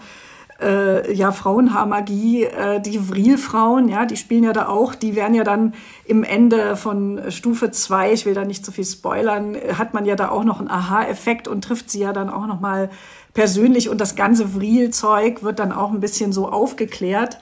äh, 0.60 1.12
ja, 1.12 1.32
Frauenhaarmagie, 1.32 2.44
äh, 2.44 2.80
die 2.80 3.08
Vril-Frauen, 3.08 3.88
ja, 3.88 4.06
die 4.06 4.16
spielen 4.16 4.44
ja 4.44 4.52
da 4.52 4.68
auch, 4.68 4.94
die 4.94 5.14
werden 5.14 5.34
ja 5.34 5.44
dann 5.44 5.74
im 6.04 6.24
Ende 6.24 6.76
von 6.76 7.30
Stufe 7.30 7.70
2, 7.70 8.12
ich 8.12 8.26
will 8.26 8.34
da 8.34 8.44
nicht 8.44 8.64
zu 8.64 8.72
viel 8.72 8.84
spoilern, 8.84 9.56
hat 9.76 9.92
man 9.92 10.06
ja 10.06 10.16
da 10.16 10.30
auch 10.30 10.44
noch 10.44 10.60
einen 10.60 10.70
Aha-Effekt 10.70 11.48
und 11.48 11.62
trifft 11.62 11.90
sie 11.90 12.00
ja 12.00 12.12
dann 12.12 12.30
auch 12.30 12.46
noch 12.46 12.60
mal 12.60 12.90
persönlich 13.34 13.90
und 13.90 14.00
das 14.00 14.16
ganze 14.16 14.54
Vril-Zeug 14.54 15.42
wird 15.42 15.58
dann 15.58 15.72
auch 15.72 15.92
ein 15.92 16.00
bisschen 16.00 16.32
so 16.32 16.48
aufgeklärt. 16.48 17.38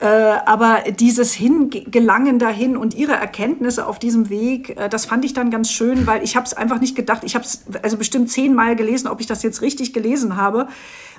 Äh, 0.00 0.06
aber 0.06 0.84
dieses 0.96 1.32
Hingelangen 1.32 2.38
dahin 2.38 2.76
und 2.76 2.94
ihre 2.94 3.14
Erkenntnisse 3.14 3.84
auf 3.84 3.98
diesem 3.98 4.30
Weg, 4.30 4.78
äh, 4.78 4.88
das 4.88 5.06
fand 5.06 5.24
ich 5.24 5.34
dann 5.34 5.50
ganz 5.50 5.72
schön, 5.72 6.06
weil 6.06 6.22
ich 6.22 6.36
habe 6.36 6.46
es 6.46 6.54
einfach 6.54 6.80
nicht 6.80 6.94
gedacht. 6.94 7.24
Ich 7.24 7.34
habe 7.34 7.44
es 7.44 7.64
also 7.82 7.96
bestimmt 7.96 8.30
zehnmal 8.30 8.76
gelesen, 8.76 9.08
ob 9.08 9.20
ich 9.20 9.26
das 9.26 9.42
jetzt 9.42 9.60
richtig 9.60 9.92
gelesen 9.92 10.36
habe 10.36 10.68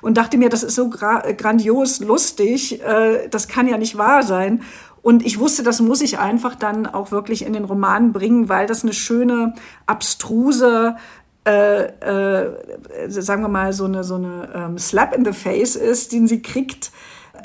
und 0.01 0.15
dachte 0.15 0.38
mir, 0.38 0.47
das 0.47 0.63
ist 0.63 0.75
so 0.75 0.89
gra 0.89 1.30
grandios 1.34 1.99
lustig, 1.99 2.82
äh, 2.82 3.27
das 3.30 3.49
kann 3.49 3.67
ja 3.67 3.77
nicht 3.77 3.97
wahr 3.97 4.23
sein. 4.23 4.61
Und 5.01 5.25
ich 5.25 5.39
wusste, 5.39 5.63
das 5.63 5.82
muss 5.82 5.99
ich 5.99 6.19
einfach 6.19 6.55
dann 6.55 6.86
auch 6.86 7.11
wirklich 7.11 7.45
in 7.45 7.51
den 7.51 7.65
Roman 7.65 8.13
bringen, 8.13 8.47
weil 8.47 8.65
das 8.65 8.84
eine 8.84 8.93
schöne, 8.93 9.55
abstruse, 9.88 10.95
äh, 11.45 11.84
äh, 11.84 12.51
sagen 13.07 13.41
wir 13.41 13.49
mal, 13.49 13.73
so 13.73 13.86
eine, 13.86 14.03
so 14.03 14.15
eine 14.15 14.49
ähm, 14.53 14.77
Slap 14.77 15.15
in 15.15 15.25
the 15.25 15.34
Face 15.34 15.75
ist, 15.75 16.11
den 16.13 16.27
sie 16.27 16.41
kriegt 16.41 16.91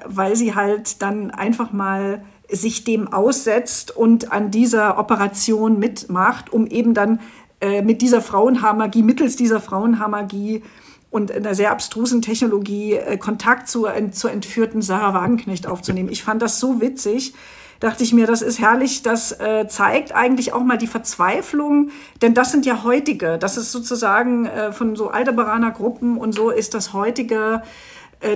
weil 0.07 0.37
sie 0.37 0.55
halt 0.55 1.03
dann 1.03 1.31
einfach 1.31 1.73
mal 1.73 2.25
sich 2.51 2.85
dem 2.85 3.13
aussetzt 3.13 3.97
und 3.97 4.33
an 4.33 4.51
dieser 4.51 4.99
Operation 4.99 5.79
mitmacht, 5.79 6.53
um 6.53 6.67
eben 6.67 6.95
dann 6.95 7.21
äh, 7.61 7.83
mit 7.83 8.03
dieser 8.03 8.21
Frauenhaarmagie, 8.21 9.03
mittels 9.03 9.37
dieser 9.37 9.61
Frauenhaarmagie 9.61 10.63
und 11.11 11.31
einer 11.31 11.55
sehr 11.55 11.71
abstrusen 11.71 12.23
Technologie 12.23 12.95
äh, 12.95 13.17
Kontakt 13.17 13.69
zur, 13.69 13.93
zur 14.11 14.33
entführten 14.33 14.83
Sarah 14.83 15.15
Wagenknecht 15.15 15.67
aufzunehmen. 15.67 16.09
Ich 16.11 16.25
fand 16.25 16.43
das 16.43 16.61
so 16.61 16.81
witzig. 16.81 17.35
Dachte 17.81 18.03
ich 18.03 18.13
mir, 18.13 18.27
das 18.27 18.43
ist 18.43 18.59
herrlich, 18.59 19.03
das 19.03 19.33
äh, 19.33 19.67
zeigt 19.69 20.15
eigentlich 20.15 20.53
auch 20.53 20.63
mal 20.63 20.79
die 20.79 20.87
Verzweiflung, 20.87 21.91
denn 22.23 22.33
das 22.33 22.51
sind 22.51 22.67
ja 22.67 22.83
heutige, 22.83 23.37
das 23.37 23.57
ist 23.57 23.73
sozusagen 23.73 24.47
äh, 24.47 24.73
von 24.73 24.97
so 24.97 25.11
Alderbaraner 25.11 25.71
Gruppen 25.71 26.17
und 26.17 26.35
so 26.35 26.51
ist 26.51 26.73
das 26.73 26.93
heutige 26.93 27.63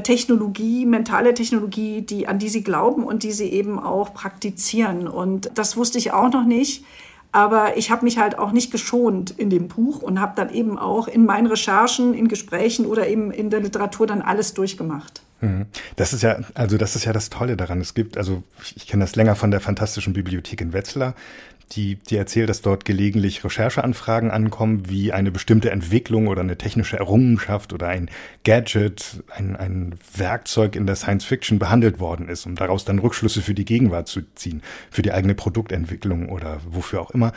Technologie, 0.03 0.86
mentale 0.86 1.34
Technologie, 1.34 2.03
die, 2.03 2.26
an 2.26 2.39
die 2.39 2.49
sie 2.49 2.62
glauben 2.62 3.05
und 3.05 3.22
die 3.22 3.32
sie 3.32 3.49
eben 3.49 3.78
auch 3.78 4.14
praktizieren. 4.14 5.09
Und 5.09 5.51
das 5.55 5.76
wusste 5.76 5.99
ich 5.99 6.12
auch 6.12 6.30
noch 6.30 6.45
nicht. 6.45 6.84
Aber 7.30 7.76
ich 7.76 7.91
habe 7.91 8.05
mich 8.05 8.18
halt 8.18 8.39
auch 8.39 8.53
nicht 8.53 8.70
geschont 8.70 9.30
in 9.30 9.51
dem 9.51 9.68
Buch 9.68 10.03
und 10.03 10.20
habe 10.20 10.32
dann 10.34 10.51
eben 10.51 10.78
auch 10.78 11.09
in 11.09 11.26
meinen 11.26 11.47
Recherchen, 11.47 12.14
in 12.14 12.28
Gesprächen 12.28 12.86
oder 12.86 13.07
eben 13.07 13.30
in 13.30 13.51
der 13.51 13.61
Literatur 13.61 14.07
dann 14.07 14.22
alles 14.22 14.55
durchgemacht. 14.55 15.22
Mhm. 15.41 15.66
Das 15.97 16.12
ist 16.12 16.22
ja, 16.22 16.39
also 16.55 16.78
das 16.78 16.97
ist 16.97 17.05
ja 17.05 17.12
das 17.12 17.28
Tolle 17.28 17.57
daran. 17.57 17.80
Es 17.80 17.95
gibt, 17.95 18.16
also 18.16 18.43
ich 18.76 18.86
kenne 18.86 19.05
das 19.05 19.14
länger 19.14 19.36
von 19.36 19.51
der 19.51 19.61
Fantastischen 19.61 20.14
Bibliothek 20.14 20.61
in 20.61 20.72
Wetzlar 20.72 21.14
die, 21.73 21.97
die 21.97 22.16
erzählt, 22.16 22.49
dass 22.49 22.62
dort 22.62 22.85
gelegentlich 22.85 23.45
Rechercheanfragen 23.45 24.31
ankommen, 24.31 24.89
wie 24.89 25.12
eine 25.12 25.31
bestimmte 25.31 25.71
Entwicklung 25.71 26.29
oder 26.29 26.41
eine 26.41 26.57
technische 26.57 26.99
Errungenschaft 26.99 27.73
oder 27.73 27.89
ein 27.89 28.11
Gadget, 28.45 29.23
ein, 29.35 29.57
ein 29.57 29.95
Werkzeug 30.14 30.77
in 30.77 30.87
der 30.87 30.97
Science 30.97 31.25
Fiction 31.25 31.59
behandelt 31.59 32.01
worden 32.01 32.29
ist, 32.29 32.47
um 32.47 32.55
daraus 32.55 32.85
dann 32.85 32.99
Rückschlüsse 32.99 33.43
für 33.43 33.55
die 33.55 33.64
Gegenwart 33.64 34.09
zu 34.09 34.23
ziehen, 34.35 34.62
für 34.91 35.03
die 35.03 35.12
eigene 35.12 35.35
Produktentwicklung 35.35 36.29
oder 36.29 36.61
wofür 36.69 37.01
auch 37.01 37.11
immer. 37.11 37.33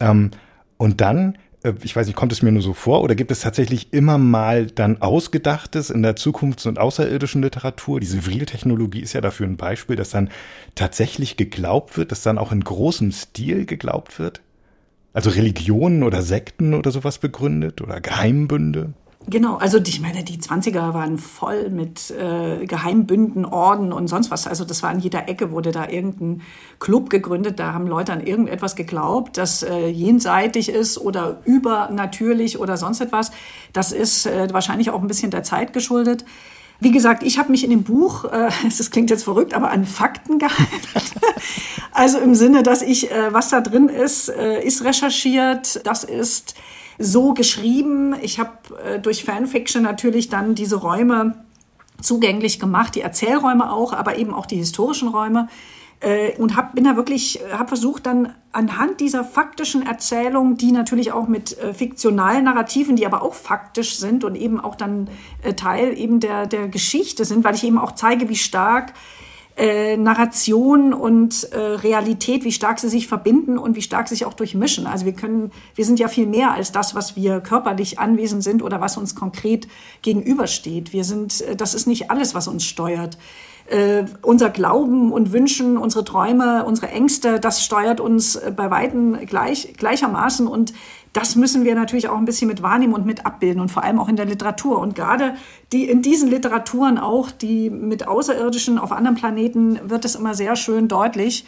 Ähm, 0.00 0.30
und 0.78 1.00
dann 1.00 1.38
ich 1.82 1.96
weiß 1.96 2.06
nicht, 2.06 2.16
kommt 2.16 2.32
es 2.32 2.42
mir 2.42 2.52
nur 2.52 2.62
so 2.62 2.74
vor 2.74 3.02
oder 3.02 3.14
gibt 3.14 3.30
es 3.30 3.40
tatsächlich 3.40 3.92
immer 3.92 4.18
mal 4.18 4.66
dann 4.66 5.00
Ausgedachtes 5.02 5.90
in 5.90 6.02
der 6.02 6.16
Zukunfts- 6.16 6.66
und 6.66 6.78
außerirdischen 6.78 7.42
Literatur? 7.42 8.00
Diese 8.00 8.24
Vril-Technologie 8.24 9.00
ist 9.00 9.12
ja 9.12 9.20
dafür 9.20 9.46
ein 9.46 9.56
Beispiel, 9.56 9.96
dass 9.96 10.10
dann 10.10 10.30
tatsächlich 10.74 11.36
geglaubt 11.36 11.96
wird, 11.96 12.12
dass 12.12 12.22
dann 12.22 12.38
auch 12.38 12.52
in 12.52 12.62
großem 12.62 13.12
Stil 13.12 13.66
geglaubt 13.66 14.18
wird? 14.18 14.40
Also 15.12 15.30
Religionen 15.30 16.02
oder 16.02 16.22
Sekten 16.22 16.74
oder 16.74 16.90
sowas 16.90 17.18
begründet 17.18 17.80
oder 17.80 18.00
Geheimbünde? 18.00 18.92
Genau, 19.28 19.56
also 19.56 19.78
ich 19.78 20.00
meine, 20.00 20.22
die 20.22 20.38
20er 20.38 20.94
waren 20.94 21.18
voll 21.18 21.68
mit 21.68 22.12
äh, 22.12 22.64
Geheimbünden, 22.64 23.44
Orden 23.44 23.92
und 23.92 24.06
sonst 24.06 24.30
was. 24.30 24.46
Also 24.46 24.64
das 24.64 24.84
war 24.84 24.90
an 24.90 25.00
jeder 25.00 25.28
Ecke, 25.28 25.50
wurde 25.50 25.72
da 25.72 25.88
irgendein 25.88 26.42
Club 26.78 27.10
gegründet. 27.10 27.58
Da 27.58 27.72
haben 27.72 27.88
Leute 27.88 28.12
an 28.12 28.24
irgendetwas 28.24 28.76
geglaubt, 28.76 29.36
das 29.36 29.64
äh, 29.64 29.88
jenseitig 29.88 30.68
ist 30.68 30.98
oder 30.98 31.40
übernatürlich 31.44 32.60
oder 32.60 32.76
sonst 32.76 33.00
etwas. 33.00 33.32
Das 33.72 33.90
ist 33.90 34.26
äh, 34.26 34.46
wahrscheinlich 34.52 34.90
auch 34.90 35.02
ein 35.02 35.08
bisschen 35.08 35.32
der 35.32 35.42
Zeit 35.42 35.72
geschuldet. 35.72 36.24
Wie 36.78 36.92
gesagt, 36.92 37.24
ich 37.24 37.38
habe 37.38 37.50
mich 37.50 37.64
in 37.64 37.70
dem 37.70 37.82
Buch, 37.82 38.26
äh, 38.26 38.50
das 38.64 38.92
klingt 38.92 39.10
jetzt 39.10 39.24
verrückt, 39.24 39.54
aber 39.54 39.72
an 39.72 39.86
Fakten 39.86 40.38
gehalten. 40.38 41.18
also 41.90 42.18
im 42.18 42.36
Sinne, 42.36 42.62
dass 42.62 42.80
ich, 42.80 43.10
äh, 43.10 43.32
was 43.32 43.48
da 43.48 43.60
drin 43.60 43.88
ist, 43.88 44.28
äh, 44.28 44.62
ist 44.62 44.84
recherchiert, 44.84 45.84
das 45.84 46.04
ist 46.04 46.54
so 46.98 47.34
geschrieben. 47.34 48.14
Ich 48.22 48.38
habe 48.38 48.52
äh, 48.84 48.98
durch 48.98 49.24
Fanfiction 49.24 49.82
natürlich 49.82 50.28
dann 50.28 50.54
diese 50.54 50.76
Räume 50.76 51.44
zugänglich 52.00 52.60
gemacht, 52.60 52.94
die 52.94 53.00
Erzählräume 53.00 53.72
auch, 53.72 53.92
aber 53.92 54.18
eben 54.18 54.34
auch 54.34 54.46
die 54.46 54.56
historischen 54.56 55.08
Räume. 55.08 55.48
Äh, 56.00 56.36
und 56.36 56.56
hab, 56.56 56.74
bin 56.74 56.84
da 56.84 56.96
wirklich, 56.96 57.40
äh, 57.40 57.52
habe 57.52 57.68
versucht 57.68 58.04
dann 58.04 58.34
anhand 58.52 59.00
dieser 59.00 59.24
faktischen 59.24 59.86
Erzählung, 59.86 60.58
die 60.58 60.72
natürlich 60.72 61.12
auch 61.12 61.26
mit 61.26 61.58
äh, 61.58 61.72
fiktionalen 61.72 62.44
Narrativen, 62.44 62.96
die 62.96 63.06
aber 63.06 63.22
auch 63.22 63.34
faktisch 63.34 63.96
sind 63.96 64.22
und 64.22 64.34
eben 64.34 64.60
auch 64.60 64.74
dann 64.74 65.08
äh, 65.42 65.54
Teil 65.54 65.98
eben 65.98 66.20
der, 66.20 66.46
der 66.46 66.68
Geschichte 66.68 67.24
sind, 67.24 67.44
weil 67.44 67.54
ich 67.54 67.64
eben 67.64 67.78
auch 67.78 67.92
zeige, 67.92 68.28
wie 68.28 68.36
stark 68.36 68.92
äh, 69.56 69.96
Narration 69.96 70.92
und 70.92 71.50
äh, 71.52 71.58
Realität, 71.58 72.44
wie 72.44 72.52
stark 72.52 72.78
sie 72.78 72.88
sich 72.88 73.08
verbinden 73.08 73.56
und 73.56 73.74
wie 73.74 73.82
stark 73.82 74.06
sie 74.08 74.14
sich 74.14 74.26
auch 74.26 74.34
durchmischen. 74.34 74.86
Also 74.86 75.06
wir 75.06 75.14
können, 75.14 75.50
wir 75.74 75.84
sind 75.84 75.98
ja 75.98 76.08
viel 76.08 76.26
mehr 76.26 76.52
als 76.52 76.72
das, 76.72 76.94
was 76.94 77.16
wir 77.16 77.40
körperlich 77.40 77.98
anwesend 77.98 78.42
sind 78.42 78.62
oder 78.62 78.80
was 78.80 78.98
uns 78.98 79.14
konkret 79.14 79.66
gegenübersteht. 80.02 80.92
Wir 80.92 81.04
sind, 81.04 81.40
äh, 81.40 81.56
das 81.56 81.74
ist 81.74 81.86
nicht 81.86 82.10
alles, 82.10 82.34
was 82.34 82.48
uns 82.48 82.64
steuert. 82.64 83.16
Äh, 83.68 84.04
unser 84.22 84.50
Glauben 84.50 85.10
und 85.10 85.32
Wünschen, 85.32 85.76
unsere 85.76 86.04
Träume, 86.04 86.64
unsere 86.64 86.88
Ängste, 86.88 87.40
das 87.40 87.64
steuert 87.64 87.98
uns 87.98 88.36
äh, 88.36 88.52
bei 88.54 88.70
Weitem 88.70 89.18
gleich, 89.26 89.72
gleichermaßen 89.76 90.46
und 90.46 90.72
das 91.16 91.34
müssen 91.34 91.64
wir 91.64 91.74
natürlich 91.74 92.10
auch 92.10 92.18
ein 92.18 92.26
bisschen 92.26 92.46
mit 92.46 92.62
wahrnehmen 92.62 92.92
und 92.92 93.06
mit 93.06 93.24
abbilden 93.24 93.62
und 93.62 93.70
vor 93.70 93.82
allem 93.82 93.98
auch 93.98 94.08
in 94.08 94.16
der 94.16 94.26
Literatur. 94.26 94.78
Und 94.78 94.94
gerade 94.94 95.34
die, 95.72 95.88
in 95.88 96.02
diesen 96.02 96.28
Literaturen 96.28 96.98
auch, 96.98 97.30
die 97.30 97.70
mit 97.70 98.06
Außerirdischen 98.06 98.78
auf 98.78 98.92
anderen 98.92 99.16
Planeten, 99.16 99.80
wird 99.88 100.04
es 100.04 100.14
immer 100.14 100.34
sehr 100.34 100.56
schön 100.56 100.88
deutlich. 100.88 101.46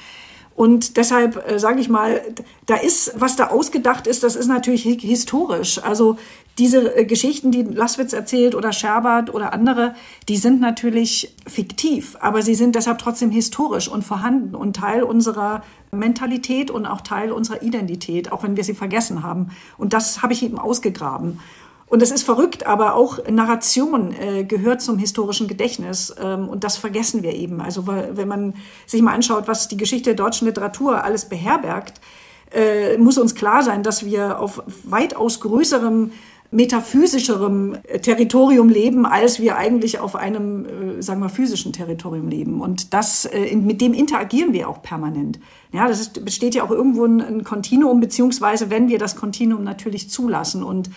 Und 0.59 0.97
deshalb 0.97 1.49
äh, 1.49 1.59
sage 1.59 1.81
ich 1.81 1.91
mal, 1.91 2.23
da 2.65 2.77
ist, 2.77 3.13
was 3.21 3.37
da 3.37 3.49
ausgedacht 3.49 4.07
ist, 4.07 4.25
das 4.25 4.37
ist 4.37 4.49
natürlich 4.49 4.83
historisch. 4.83 5.81
Also 5.85 6.17
diese 6.59 6.97
äh, 6.97 7.05
Geschichten, 7.05 7.53
die 7.53 7.63
Laswitz 7.63 8.15
erzählt 8.15 8.55
oder 8.55 8.73
Scherbert 8.73 9.33
oder 9.33 9.53
andere, 9.53 9.95
die 10.29 10.37
sind 10.37 10.61
natürlich 10.61 11.35
fiktiv, 11.47 12.17
aber 12.21 12.43
sie 12.43 12.55
sind 12.55 12.75
deshalb 12.75 12.99
trotzdem 12.99 13.31
historisch 13.31 13.87
und 13.87 14.03
vorhanden 14.03 14.55
und 14.55 14.77
Teil 14.77 15.03
unserer 15.03 15.63
Mentalität 15.91 16.71
und 16.71 16.87
auch 16.87 17.01
Teil 17.01 17.33
unserer 17.33 17.63
Identität, 17.63 18.33
auch 18.33 18.43
wenn 18.43 18.57
wir 18.57 18.65
sie 18.65 18.75
vergessen 18.75 19.23
haben. 19.23 19.51
Und 19.77 19.93
das 19.93 20.23
habe 20.23 20.33
ich 20.33 20.43
eben 20.43 20.59
ausgegraben. 20.59 21.41
Und 21.87 22.03
es 22.03 22.11
ist 22.11 22.23
verrückt, 22.23 22.67
aber 22.67 22.95
auch 22.95 23.19
Narration 23.29 24.13
äh, 24.13 24.45
gehört 24.45 24.83
zum 24.83 24.99
historischen 24.99 25.49
Gedächtnis. 25.49 26.15
Ähm, 26.23 26.49
und 26.49 26.65
das 26.65 26.77
vergessen 26.77 27.23
wir 27.23 27.35
eben. 27.35 27.61
Also 27.63 27.87
wenn 27.87 28.29
man 28.29 28.55
sich 28.87 29.01
mal 29.01 29.15
anschaut, 29.15 29.49
was 29.49 29.69
die 29.69 29.79
Geschichte 29.79 30.15
der 30.15 30.25
deutschen 30.25 30.47
Literatur 30.47 31.03
alles 31.03 31.25
beherbergt, 31.27 32.01
äh, 32.53 32.97
muss 32.99 33.19
uns 33.19 33.35
klar 33.35 33.63
sein, 33.63 33.83
dass 33.83 34.05
wir 34.05 34.39
auf 34.39 34.63
weitaus 34.85 35.41
größerem 35.41 36.13
metaphysischerem 36.51 37.77
äh, 37.85 37.99
Territorium 37.99 38.69
leben, 38.69 39.05
als 39.05 39.41
wir 39.41 39.57
eigentlich 39.57 39.99
auf 39.99 40.17
einem, 40.17 40.99
äh, 40.99 41.03
sagen 41.03 41.21
wir, 41.21 41.29
physischen 41.29 41.73
Territorium 41.73 42.29
leben. 42.29 42.61
Und 42.61 42.95
das, 42.95 43.27
äh, 43.27 43.55
mit 43.55 43.81
dem 43.81 43.93
interagieren 43.93 44.53
wir 44.53 44.69
auch 44.69 44.83
permanent. 44.83 45.39
Ja, 45.73 45.87
das 45.87 46.01
ist, 46.01 46.25
besteht 46.25 46.55
ja 46.55 46.65
auch 46.65 46.71
irgendwo 46.71 47.05
ein, 47.05 47.45
Kontinuum, 47.45 48.01
beziehungsweise 48.01 48.71
wenn 48.71 48.89
wir 48.89 48.99
das 48.99 49.17
Kontinuum 49.17 49.63
natürlich 49.63 50.09
zulassen. 50.09 50.63
Und 50.63 50.89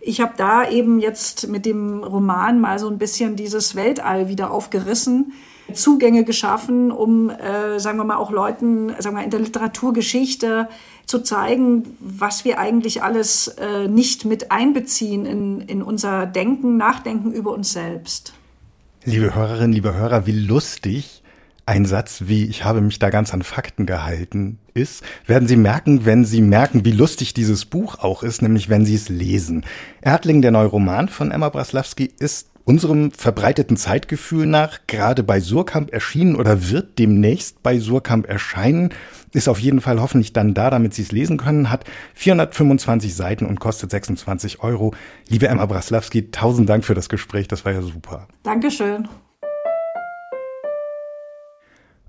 ich 0.00 0.20
habe 0.20 0.34
da 0.36 0.68
eben 0.68 1.00
jetzt 1.00 1.48
mit 1.48 1.66
dem 1.66 2.04
Roman 2.04 2.60
mal 2.60 2.78
so 2.78 2.88
ein 2.88 2.98
bisschen 2.98 3.34
dieses 3.34 3.74
Weltall 3.74 4.28
wieder 4.28 4.52
aufgerissen, 4.52 5.32
Zugänge 5.74 6.24
geschaffen, 6.24 6.90
um, 6.92 7.30
äh, 7.30 7.78
sagen 7.78 7.98
wir 7.98 8.04
mal, 8.04 8.16
auch 8.16 8.30
Leuten, 8.30 8.88
sagen 8.88 9.04
wir 9.04 9.12
mal, 9.12 9.24
in 9.24 9.30
der 9.30 9.40
Literaturgeschichte 9.40 10.68
zu 11.06 11.20
zeigen, 11.20 11.96
was 12.00 12.44
wir 12.44 12.58
eigentlich 12.58 13.02
alles 13.02 13.48
äh, 13.48 13.88
nicht 13.88 14.24
mit 14.24 14.50
einbeziehen 14.50 15.26
in, 15.26 15.60
in 15.60 15.82
unser 15.82 16.26
Denken, 16.26 16.76
Nachdenken 16.76 17.32
über 17.32 17.52
uns 17.52 17.72
selbst. 17.72 18.34
Liebe 19.04 19.34
Hörerinnen, 19.34 19.72
liebe 19.72 19.94
Hörer, 19.94 20.26
wie 20.26 20.38
lustig 20.38 21.22
ein 21.66 21.86
Satz 21.86 22.24
wie 22.26 22.46
ich 22.46 22.64
habe 22.64 22.80
mich 22.80 22.98
da 22.98 23.10
ganz 23.10 23.32
an 23.32 23.42
Fakten 23.42 23.86
gehalten 23.86 24.58
ist, 24.74 25.02
werden 25.26 25.46
Sie 25.46 25.56
merken, 25.56 26.04
wenn 26.04 26.24
Sie 26.24 26.40
merken, 26.40 26.84
wie 26.84 26.92
lustig 26.92 27.34
dieses 27.34 27.64
Buch 27.64 27.98
auch 28.00 28.22
ist, 28.22 28.42
nämlich 28.42 28.68
wenn 28.68 28.84
Sie 28.84 28.94
es 28.94 29.08
lesen. 29.08 29.64
Erdling, 30.00 30.42
der 30.42 30.50
neue 30.50 30.66
Roman 30.66 31.08
von 31.08 31.30
Emma 31.30 31.48
Braslawski, 31.48 32.10
ist 32.18 32.48
unserem 32.64 33.10
verbreiteten 33.10 33.76
Zeitgefühl 33.76 34.46
nach 34.46 34.80
gerade 34.86 35.22
bei 35.22 35.40
Surkamp 35.40 35.92
erschienen 35.92 36.36
oder 36.36 36.70
wird 36.70 36.98
demnächst 36.98 37.62
bei 37.62 37.78
Surkamp 37.78 38.28
erscheinen. 38.28 38.90
Ist 39.32 39.48
auf 39.48 39.58
jeden 39.58 39.80
Fall 39.80 40.00
hoffentlich 40.00 40.34
dann 40.34 40.52
da, 40.52 40.68
damit 40.68 40.92
Sie 40.92 41.02
es 41.02 41.10
lesen 41.10 41.38
können. 41.38 41.70
Hat 41.70 41.84
425 42.14 43.14
Seiten 43.14 43.46
und 43.46 43.60
kostet 43.60 43.90
26 43.90 44.60
Euro. 44.60 44.94
Liebe 45.26 45.48
Emma 45.48 45.64
Braslawski, 45.64 46.30
tausend 46.30 46.68
Dank 46.68 46.84
für 46.84 46.94
das 46.94 47.08
Gespräch. 47.08 47.48
Das 47.48 47.64
war 47.64 47.72
ja 47.72 47.80
super. 47.80 48.28
Dankeschön. 48.42 49.08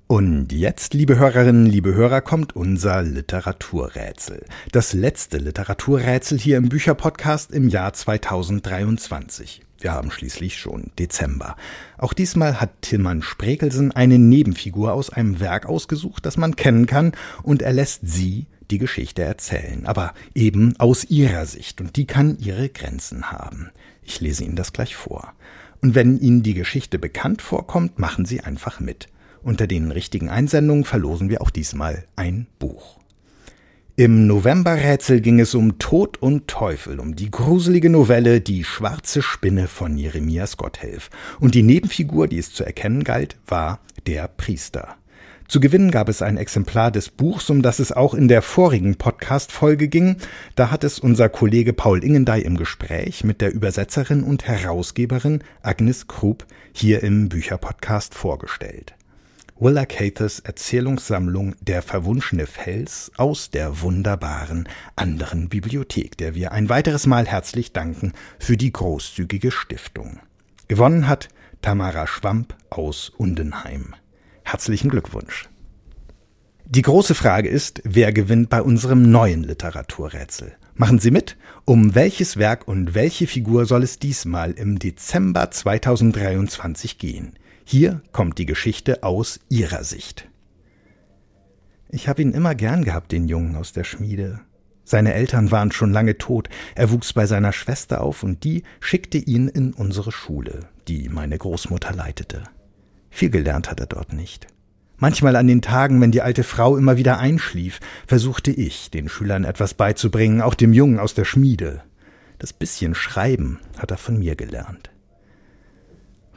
Und 0.08 0.52
jetzt, 0.52 0.94
liebe 0.94 1.18
Hörerinnen, 1.18 1.66
liebe 1.66 1.96
Hörer, 1.96 2.22
kommt 2.22 2.56
unser 2.56 3.02
Literaturrätsel. 3.02 4.46
Das 4.72 4.94
letzte 4.94 5.38
Literaturrätsel 5.38 6.38
hier 6.38 6.58
im 6.58 6.70
Bücherpodcast 6.70 7.52
im 7.52 7.70
Jahr 7.70 7.94
2023. 7.94 9.62
Wir 9.84 9.92
haben 9.92 10.12
schließlich 10.12 10.58
schon 10.58 10.92
Dezember. 10.98 11.58
Auch 11.98 12.14
diesmal 12.14 12.62
hat 12.62 12.82
Tilman 12.82 13.22
Sprekelsen 13.22 13.92
eine 13.92 14.18
Nebenfigur 14.18 14.94
aus 14.94 15.10
einem 15.10 15.42
Werk 15.42 15.66
ausgesucht, 15.66 16.26
das 16.26 16.38
man 16.38 16.56
kennen 16.56 16.86
kann, 16.86 17.12
und 17.44 17.62
er 17.62 17.74
lässt 17.74 18.00
sie 18.04 18.46
die 18.72 18.78
Geschichte 18.78 19.24
erzählen, 19.24 19.86
aber 19.86 20.14
eben 20.34 20.80
aus 20.80 21.04
ihrer 21.04 21.46
Sicht, 21.46 21.82
und 21.82 21.98
die 21.98 22.08
kann 22.08 22.38
ihre 22.40 22.70
Grenzen 22.70 23.30
haben. 23.30 23.72
Ich 24.04 24.22
lese 24.22 24.46
Ihnen 24.46 24.56
das 24.56 24.72
gleich 24.72 24.96
vor. 24.96 25.34
Und 25.82 25.96
wenn 25.96 26.18
Ihnen 26.18 26.44
die 26.44 26.54
Geschichte 26.54 26.98
bekannt 26.98 27.42
vorkommt, 27.42 28.00
machen 28.00 28.24
Sie 28.24 28.40
einfach 28.40 28.80
mit. 28.80 29.08
Unter 29.42 29.68
den 29.68 29.92
richtigen 29.92 30.30
Einsendungen 30.30 30.86
verlosen 30.86 31.30
wir 31.30 31.42
auch 31.42 31.50
diesmal 31.50 32.06
ein 32.16 32.48
Buch. 32.58 33.03
Im 33.96 34.26
Novemberrätsel 34.26 35.22
ging 35.22 35.40
es 35.40 35.54
um 35.54 35.78
Tod 35.78 36.20
und 36.20 36.48
Teufel, 36.48 37.00
um 37.00 37.16
die 37.16 37.30
gruselige 37.30 37.92
Novelle 37.92 38.42
Die 38.42 38.64
schwarze 38.64 39.22
Spinne 39.22 39.68
von 39.68 39.98
Jeremias 39.98 40.58
Gotthelf. 40.58 41.12
Und 41.40 41.54
die 41.54 41.62
Nebenfigur, 41.62 42.28
die 42.28 42.40
es 42.40 42.52
zu 42.52 42.64
erkennen 42.64 43.04
galt, 43.04 43.38
war 43.46 43.82
der 44.08 44.28
Priester. 44.30 44.96
Zu 45.48 45.60
gewinnen 45.60 45.92
gab 45.92 46.10
es 46.10 46.24
ein 46.24 46.38
Exemplar 46.38 46.90
des 46.90 47.10
Buchs, 47.10 47.52
um 47.52 47.62
das 47.62 47.78
es 47.78 47.92
auch 47.92 48.16
in 48.16 48.28
der 48.28 48.42
vorigen 48.42 48.96
Podcast-Folge 48.96 49.90
ging. 49.90 50.16
Da 50.56 50.72
hat 50.72 50.84
es 50.84 50.98
unser 50.98 51.30
Kollege 51.30 51.74
Paul 51.74 52.04
Ingendey 52.04 52.42
im 52.42 52.58
Gespräch 52.58 53.24
mit 53.24 53.42
der 53.42 53.54
Übersetzerin 53.54 54.24
und 54.24 54.48
Herausgeberin 54.48 55.44
Agnes 55.62 56.08
Krub 56.08 56.48
hier 56.72 57.04
im 57.04 57.30
Bücherpodcast 57.30 58.16
vorgestellt. 58.16 58.96
Willa 59.64 59.86
Cathers 59.86 60.40
Erzählungssammlung 60.40 61.56
Der 61.62 61.82
verwunschene 61.82 62.48
Fels 62.48 63.14
aus 63.16 63.50
der 63.50 63.80
wunderbaren 63.80 64.68
anderen 64.98 65.48
Bibliothek, 65.48 66.18
der 66.18 66.36
wir 66.36 66.52
ein 66.52 66.68
weiteres 66.68 67.08
Mal 67.08 67.26
herzlich 67.28 67.72
danken 67.72 68.12
für 68.40 68.58
die 68.58 68.74
großzügige 68.74 69.52
Stiftung. 69.52 70.20
Gewonnen 70.68 71.08
hat 71.08 71.30
Tamara 71.62 72.08
Schwamp 72.08 72.58
aus 72.70 73.08
Undenheim. 73.08 73.96
Herzlichen 74.44 74.90
Glückwunsch. 74.90 75.48
Die 76.66 76.82
große 76.82 77.16
Frage 77.16 77.48
ist, 77.48 77.82
wer 77.86 78.12
gewinnt 78.12 78.50
bei 78.50 78.62
unserem 78.62 79.10
neuen 79.10 79.46
Literaturrätsel? 79.46 80.58
Machen 80.76 81.00
Sie 81.00 81.12
mit? 81.12 81.38
Um 81.64 81.96
welches 81.96 82.36
Werk 82.36 82.68
und 82.68 82.96
welche 82.96 83.28
Figur 83.28 83.66
soll 83.66 83.84
es 83.84 83.98
diesmal 83.98 84.52
im 84.52 84.78
Dezember 84.78 85.52
2023 85.52 86.98
gehen? 86.98 87.38
Hier 87.66 88.02
kommt 88.12 88.38
die 88.38 88.46
Geschichte 88.46 89.04
aus 89.04 89.40
ihrer 89.50 89.84
Sicht. 89.84 90.28
Ich 91.90 92.08
habe 92.08 92.22
ihn 92.22 92.32
immer 92.32 92.56
gern 92.56 92.84
gehabt, 92.84 93.12
den 93.12 93.28
Jungen 93.28 93.56
aus 93.56 93.72
der 93.72 93.84
Schmiede. 93.84 94.42
Seine 94.84 95.14
Eltern 95.14 95.52
waren 95.52 95.72
schon 95.72 95.94
lange 95.94 96.18
tot, 96.18 96.50
er 96.76 96.92
wuchs 96.92 97.14
bei 97.14 97.26
seiner 97.26 97.54
Schwester 97.54 98.02
auf 98.02 98.24
und 98.24 98.44
die 98.44 98.64
schickte 98.80 99.18
ihn 99.18 99.48
in 99.48 99.74
unsere 99.74 100.12
Schule, 100.12 100.62
die 100.88 101.08
meine 101.08 101.38
Großmutter 101.38 101.94
leitete. 101.94 102.44
Viel 103.10 103.30
gelernt 103.30 103.70
hat 103.70 103.80
er 103.80 103.86
dort 103.86 104.12
nicht. 104.12 104.48
Manchmal 104.98 105.36
an 105.36 105.48
den 105.48 105.62
Tagen, 105.62 106.02
wenn 106.02 106.12
die 106.12 106.22
alte 106.22 106.44
Frau 106.44 106.78
immer 106.78 106.98
wieder 106.98 107.20
einschlief, 107.20 107.80
versuchte 108.08 108.52
ich, 108.52 108.90
den 108.90 109.08
Schülern 109.08 109.44
etwas 109.44 109.74
beizubringen, 109.74 110.42
auch 110.42 110.56
dem 110.56 110.74
Jungen 110.74 111.00
aus 111.00 111.14
der 111.14 111.26
Schmiede. 111.26 111.84
Das 112.40 112.54
bisschen 112.54 112.96
Schreiben 112.96 113.60
hat 113.78 113.92
er 113.92 113.98
von 113.98 114.18
mir 114.20 114.36
gelernt. 114.36 114.93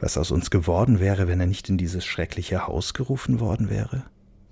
Was 0.01 0.19
aus 0.19 0.31
uns 0.31 0.51
geworden 0.51 1.01
wäre, 1.01 1.29
wenn 1.29 1.41
er 1.41 1.47
nicht 1.47 1.69
in 1.69 1.79
dieses 1.79 2.05
schreckliche 2.05 2.67
Haus 2.67 2.95
gerufen 2.95 3.41
worden 3.41 3.71
wäre? 3.71 4.05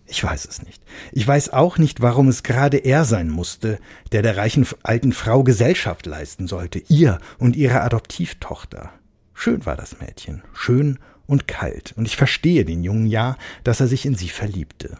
Ich 0.07 0.22
weiß 0.22 0.45
es 0.45 0.62
nicht. 0.62 0.82
Ich 1.12 1.26
weiß 1.26 1.51
auch 1.51 1.78
nicht, 1.78 2.03
warum 2.03 2.28
es 2.28 2.42
gerade 2.42 2.76
er 2.78 3.05
sein 3.05 3.30
musste, 3.30 3.78
der 4.12 4.22
der 4.22 4.36
reichen 4.36 4.66
alten 4.82 5.12
Frau 5.12 5.42
Gesellschaft 5.42 6.07
leisten 6.07 6.47
sollte, 6.47 6.82
ihr 6.88 7.18
und 7.38 7.57
ihrer 7.57 7.82
Adoptivtochter. 7.82 8.92
Schön 9.32 9.64
war 9.66 9.76
das 9.76 10.01
Mädchen, 10.01 10.42
schön 10.53 10.99
und 11.26 11.49
kalt, 11.49 11.95
und 11.97 12.07
ich 12.07 12.16
verstehe 12.16 12.64
den 12.64 12.84
jungen 12.84 13.07
ja, 13.07 13.36
dass 13.64 13.80
er 13.80 13.88
sich 13.88 14.05
in 14.05 14.14
sie 14.14 14.28
verliebte. 14.28 14.99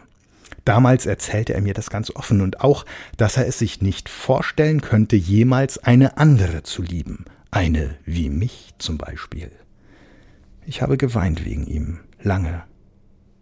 Damals 0.65 1.05
erzählte 1.05 1.53
er 1.53 1.61
mir 1.61 1.75
das 1.75 1.91
ganz 1.91 2.09
offen 2.09 2.41
und 2.41 2.61
auch, 2.61 2.85
dass 3.17 3.37
er 3.37 3.47
es 3.47 3.59
sich 3.59 3.81
nicht 3.81 4.09
vorstellen 4.09 4.81
könnte, 4.81 5.15
jemals 5.15 5.77
eine 5.77 6.17
andere 6.17 6.63
zu 6.63 6.81
lieben, 6.81 7.25
eine 7.51 7.95
wie 8.05 8.29
mich 8.29 8.73
zum 8.79 8.97
Beispiel. 8.97 9.51
Ich 10.65 10.81
habe 10.81 10.97
geweint 10.97 11.45
wegen 11.45 11.67
ihm, 11.67 11.99
lange, 12.21 12.63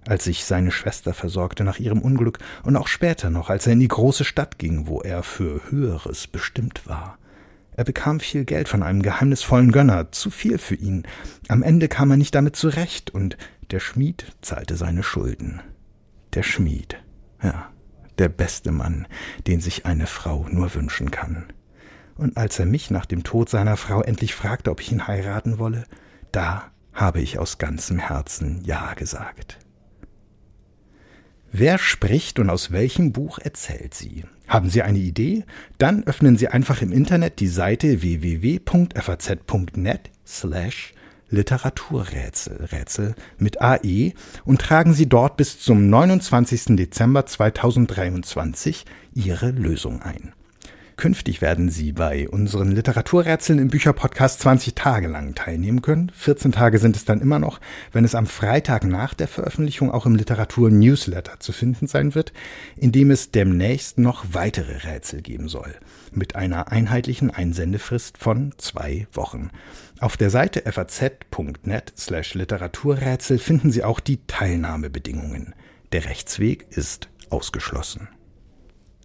als 0.05 0.27
ich 0.27 0.43
seine 0.43 0.71
Schwester 0.71 1.13
versorgte 1.13 1.63
nach 1.63 1.79
ihrem 1.79 2.01
Unglück 2.01 2.39
und 2.63 2.75
auch 2.75 2.87
später 2.87 3.29
noch, 3.29 3.49
als 3.49 3.65
er 3.65 3.73
in 3.73 3.79
die 3.79 3.87
große 3.87 4.25
Stadt 4.25 4.59
ging, 4.59 4.87
wo 4.87 5.01
er 5.01 5.23
für 5.23 5.61
Höheres 5.69 6.27
bestimmt 6.27 6.85
war. 6.85 7.17
Er 7.75 7.85
bekam 7.85 8.19
viel 8.19 8.45
Geld 8.45 8.67
von 8.67 8.83
einem 8.83 9.01
geheimnisvollen 9.01 9.71
Gönner, 9.71 10.11
zu 10.11 10.29
viel 10.29 10.57
für 10.57 10.75
ihn. 10.75 11.03
Am 11.47 11.63
Ende 11.63 11.87
kam 11.87 12.11
er 12.11 12.17
nicht 12.17 12.35
damit 12.35 12.55
zurecht, 12.55 13.09
und 13.11 13.37
der 13.71 13.79
Schmied 13.79 14.25
zahlte 14.41 14.75
seine 14.75 15.01
Schulden. 15.01 15.61
Der 16.33 16.43
Schmied, 16.43 17.01
ja, 17.41 17.69
der 18.19 18.29
beste 18.29 18.71
Mann, 18.71 19.07
den 19.47 19.59
sich 19.59 19.85
eine 19.85 20.05
Frau 20.05 20.45
nur 20.51 20.75
wünschen 20.75 21.09
kann. 21.09 21.45
Und 22.15 22.37
als 22.37 22.59
er 22.59 22.67
mich 22.67 22.91
nach 22.91 23.07
dem 23.07 23.23
Tod 23.23 23.49
seiner 23.49 23.77
Frau 23.77 24.01
endlich 24.01 24.35
fragte, 24.35 24.69
ob 24.69 24.79
ich 24.79 24.91
ihn 24.91 25.07
heiraten 25.07 25.57
wolle, 25.57 25.85
da 26.31 26.72
habe 26.93 27.21
ich 27.21 27.39
aus 27.39 27.57
ganzem 27.57 27.97
Herzen 27.99 28.61
Ja 28.63 28.93
gesagt. 28.93 29.59
Wer 31.51 31.77
spricht 31.77 32.39
und 32.39 32.49
aus 32.49 32.71
welchem 32.71 33.11
Buch 33.11 33.37
erzählt 33.37 33.93
sie? 33.93 34.23
Haben 34.47 34.69
Sie 34.69 34.81
eine 34.81 34.97
Idee? 34.97 35.45
Dann 35.77 36.03
öffnen 36.03 36.35
Sie 36.35 36.47
einfach 36.47 36.81
im 36.81 36.91
Internet 36.91 37.39
die 37.39 37.47
Seite 37.47 38.01
www.faz.net 38.01 38.89
slash 40.25 40.93
Literaturrätsel, 41.29 42.65
Rätsel 42.71 43.15
mit 43.37 43.61
AE 43.61 44.13
und 44.45 44.61
tragen 44.61 44.93
Sie 44.93 45.07
dort 45.07 45.37
bis 45.37 45.59
zum 45.59 45.89
29. 45.89 46.75
Dezember 46.75 47.25
2023 47.25 48.85
Ihre 49.13 49.51
Lösung 49.51 50.01
ein. 50.01 50.33
Künftig 50.95 51.41
werden 51.41 51.69
Sie 51.69 51.91
bei 51.91 52.29
unseren 52.29 52.71
Literaturrätseln 52.71 53.57
im 53.57 53.69
Bücherpodcast 53.69 54.39
20 54.41 54.75
Tage 54.75 55.07
lang 55.07 55.33
teilnehmen 55.33 55.81
können. 55.81 56.11
14 56.15 56.51
Tage 56.51 56.77
sind 56.77 56.95
es 56.95 57.03
dann 57.03 57.19
immer 57.19 57.39
noch, 57.39 57.59
wenn 57.91 58.05
es 58.05 58.15
am 58.15 58.27
Freitag 58.27 58.83
nach 58.83 59.13
der 59.13 59.27
Veröffentlichung 59.27 59.91
auch 59.91 60.05
im 60.05 60.15
Literatur-Newsletter 60.15 61.39
zu 61.39 61.51
finden 61.51 61.87
sein 61.87 62.13
wird, 62.13 62.31
in 62.77 62.91
dem 62.91 63.09
es 63.09 63.31
demnächst 63.31 63.97
noch 63.97 64.23
weitere 64.33 64.87
Rätsel 64.87 65.21
geben 65.21 65.49
soll. 65.49 65.73
Mit 66.11 66.35
einer 66.35 66.71
einheitlichen 66.71 67.31
Einsendefrist 67.31 68.19
von 68.19 68.53
zwei 68.57 69.07
Wochen. 69.13 69.49
Auf 69.99 70.15
der 70.15 70.29
Seite 70.29 70.63
faz.net 70.71 71.93
slash 71.97 72.35
Literaturrätsel 72.35 73.39
finden 73.39 73.71
Sie 73.71 73.83
auch 73.83 73.99
die 73.99 74.19
Teilnahmebedingungen. 74.27 75.55
Der 75.91 76.05
Rechtsweg 76.05 76.67
ist 76.69 77.09
ausgeschlossen. 77.29 78.09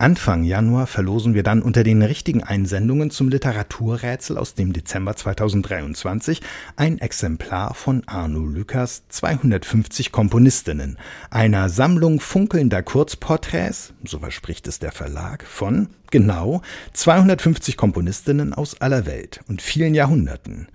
Anfang 0.01 0.45
Januar 0.45 0.87
verlosen 0.87 1.35
wir 1.35 1.43
dann 1.43 1.61
unter 1.61 1.83
den 1.83 2.03
richtigen 2.03 2.45
Einsendungen 2.45 3.11
zum 3.11 3.29
Literaturrätsel 3.31 4.39
aus 4.39 4.55
dem 4.55 4.73
Dezember 4.73 5.17
2023 5.17 6.41
ein 6.77 6.99
Exemplar 6.99 7.75
von 7.75 8.05
Arno 8.07 8.47
Lückers 8.47 9.03
250 9.09 10.13
Komponistinnen, 10.13 10.99
einer 11.31 11.69
Sammlung 11.69 12.21
funkelnder 12.21 12.85
Kurzporträts, 12.85 13.93
so 14.05 14.21
verspricht 14.21 14.69
es 14.69 14.79
der 14.79 14.93
Verlag, 14.93 15.45
von, 15.45 15.89
genau, 16.13 16.63
250 16.93 17.77
Komponistinnen 17.77 18.55
aus 18.55 18.81
aller 18.81 19.05
Welt 19.05 19.41
und 19.49 19.63
vielen 19.63 19.97
Jahrhunderten. 19.97 20.69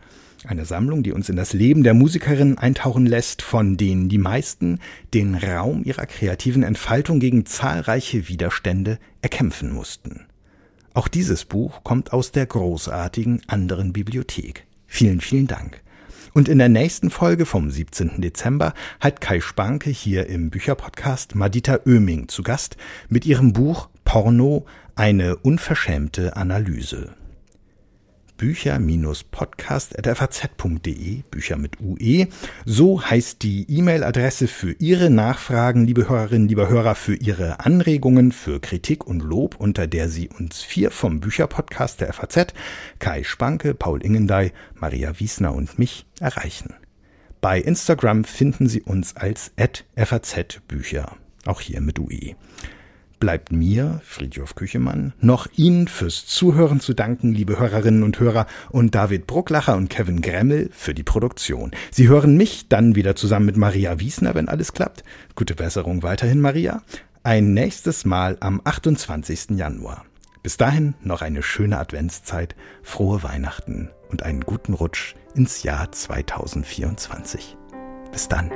Eine 0.45 0.65
Sammlung, 0.65 1.03
die 1.03 1.13
uns 1.13 1.29
in 1.29 1.37
das 1.37 1.53
Leben 1.53 1.83
der 1.83 1.93
Musikerin 1.93 2.57
eintauchen 2.57 3.05
lässt, 3.05 3.41
von 3.41 3.77
denen 3.77 4.09
die 4.09 4.17
meisten 4.17 4.79
den 5.13 5.35
Raum 5.35 5.83
ihrer 5.85 6.05
kreativen 6.05 6.63
Entfaltung 6.63 7.21
gegen 7.21 7.45
zahlreiche 7.45 8.27
Widerstände 8.27 8.99
erkämpfen 9.21 9.71
mussten. 9.71 10.25
Auch 10.93 11.07
dieses 11.07 11.45
Buch 11.45 11.83
kommt 11.85 12.11
aus 12.11 12.33
der 12.33 12.45
großartigen 12.45 13.41
anderen 13.47 13.93
Bibliothek. 13.93 14.65
Vielen, 14.85 15.21
vielen 15.21 15.47
Dank. 15.47 15.81
Und 16.33 16.49
in 16.49 16.57
der 16.57 16.69
nächsten 16.69 17.09
Folge 17.09 17.45
vom 17.45 17.71
17. 17.71 18.19
Dezember 18.19 18.73
hat 18.99 19.21
Kai 19.21 19.39
Spanke 19.39 19.91
hier 19.91 20.27
im 20.27 20.49
Bücherpodcast 20.49 21.35
Madita 21.35 21.79
Oeming 21.85 22.27
zu 22.27 22.43
Gast 22.43 22.75
mit 23.07 23.25
ihrem 23.25 23.53
Buch 23.53 23.87
Porno 24.03 24.65
eine 24.95 25.37
unverschämte 25.37 26.35
Analyse 26.35 27.15
bücher-podcast.faz.de, 28.38 31.23
Bücher 31.29 31.57
mit 31.57 31.79
UE. 31.79 32.27
So 32.65 33.01
heißt 33.01 33.43
die 33.43 33.65
E-Mail-Adresse 33.69 34.47
für 34.47 34.71
Ihre 34.79 35.09
Nachfragen, 35.09 35.86
liebe 35.86 36.07
Hörerinnen, 36.09 36.47
liebe 36.47 36.69
Hörer, 36.69 36.95
für 36.95 37.15
Ihre 37.15 37.59
Anregungen, 37.59 38.31
für 38.31 38.59
Kritik 38.59 39.05
und 39.07 39.21
Lob, 39.21 39.55
unter 39.59 39.88
der 39.88 40.09
Sie 40.09 40.29
uns 40.29 40.61
vier 40.61 40.91
vom 40.91 41.19
Bücherpodcast 41.19 42.01
der 42.01 42.13
FAZ, 42.13 42.53
Kai 42.99 43.23
Spanke, 43.23 43.73
Paul 43.73 44.03
Ingendey, 44.03 44.51
Maria 44.75 45.19
Wiesner 45.19 45.53
und 45.53 45.79
mich 45.79 46.05
erreichen. 46.19 46.75
Bei 47.41 47.59
Instagram 47.59 48.23
finden 48.23 48.69
Sie 48.69 48.81
uns 48.81 49.15
als 49.15 49.51
FAZ 49.95 50.61
Bücher, 50.67 51.17
auch 51.45 51.61
hier 51.61 51.81
mit 51.81 51.99
UE 51.99 52.36
bleibt 53.24 53.53
mir, 53.53 54.01
Friedhof 54.03 54.53
Küchemann, 54.53 55.13
noch 55.21 55.47
Ihnen 55.55 55.88
fürs 55.88 56.26
Zuhören 56.26 56.82
zu 56.82 56.93
danken, 56.93 57.34
liebe 57.34 57.57
Hörerinnen 57.57 58.03
und 58.03 58.19
Hörer, 58.19 58.47
und 58.69 58.95
David 58.95 59.28
Brucklacher 59.28 59.78
und 59.78 59.89
Kevin 59.89 60.21
Gremmel 60.21 60.69
für 60.74 60.93
die 60.93 61.03
Produktion. 61.03 61.71
Sie 61.89 62.09
hören 62.09 62.36
mich 62.36 62.67
dann 62.67 62.95
wieder 62.95 63.15
zusammen 63.15 63.45
mit 63.45 63.55
Maria 63.55 64.01
Wiesner, 64.01 64.36
wenn 64.36 64.49
alles 64.49 64.74
klappt. 64.74 65.05
Gute 65.36 65.55
Besserung 65.55 66.03
weiterhin, 66.03 66.41
Maria. 66.41 66.82
Ein 67.24 67.53
nächstes 67.53 68.03
Mal 68.03 68.36
am 68.41 68.59
28. 68.61 69.51
Januar. 69.51 70.03
Bis 70.41 70.57
dahin 70.57 70.93
noch 71.01 71.21
eine 71.21 71.43
schöne 71.43 71.78
Adventszeit, 71.78 72.57
frohe 72.82 73.24
Weihnachten 73.24 73.89
und 74.11 74.24
einen 74.24 74.41
guten 74.41 74.74
Rutsch 74.74 75.15
ins 75.34 75.63
Jahr 75.63 75.89
2024. 75.89 77.55
Bis 78.11 78.28
dann. 78.28 78.51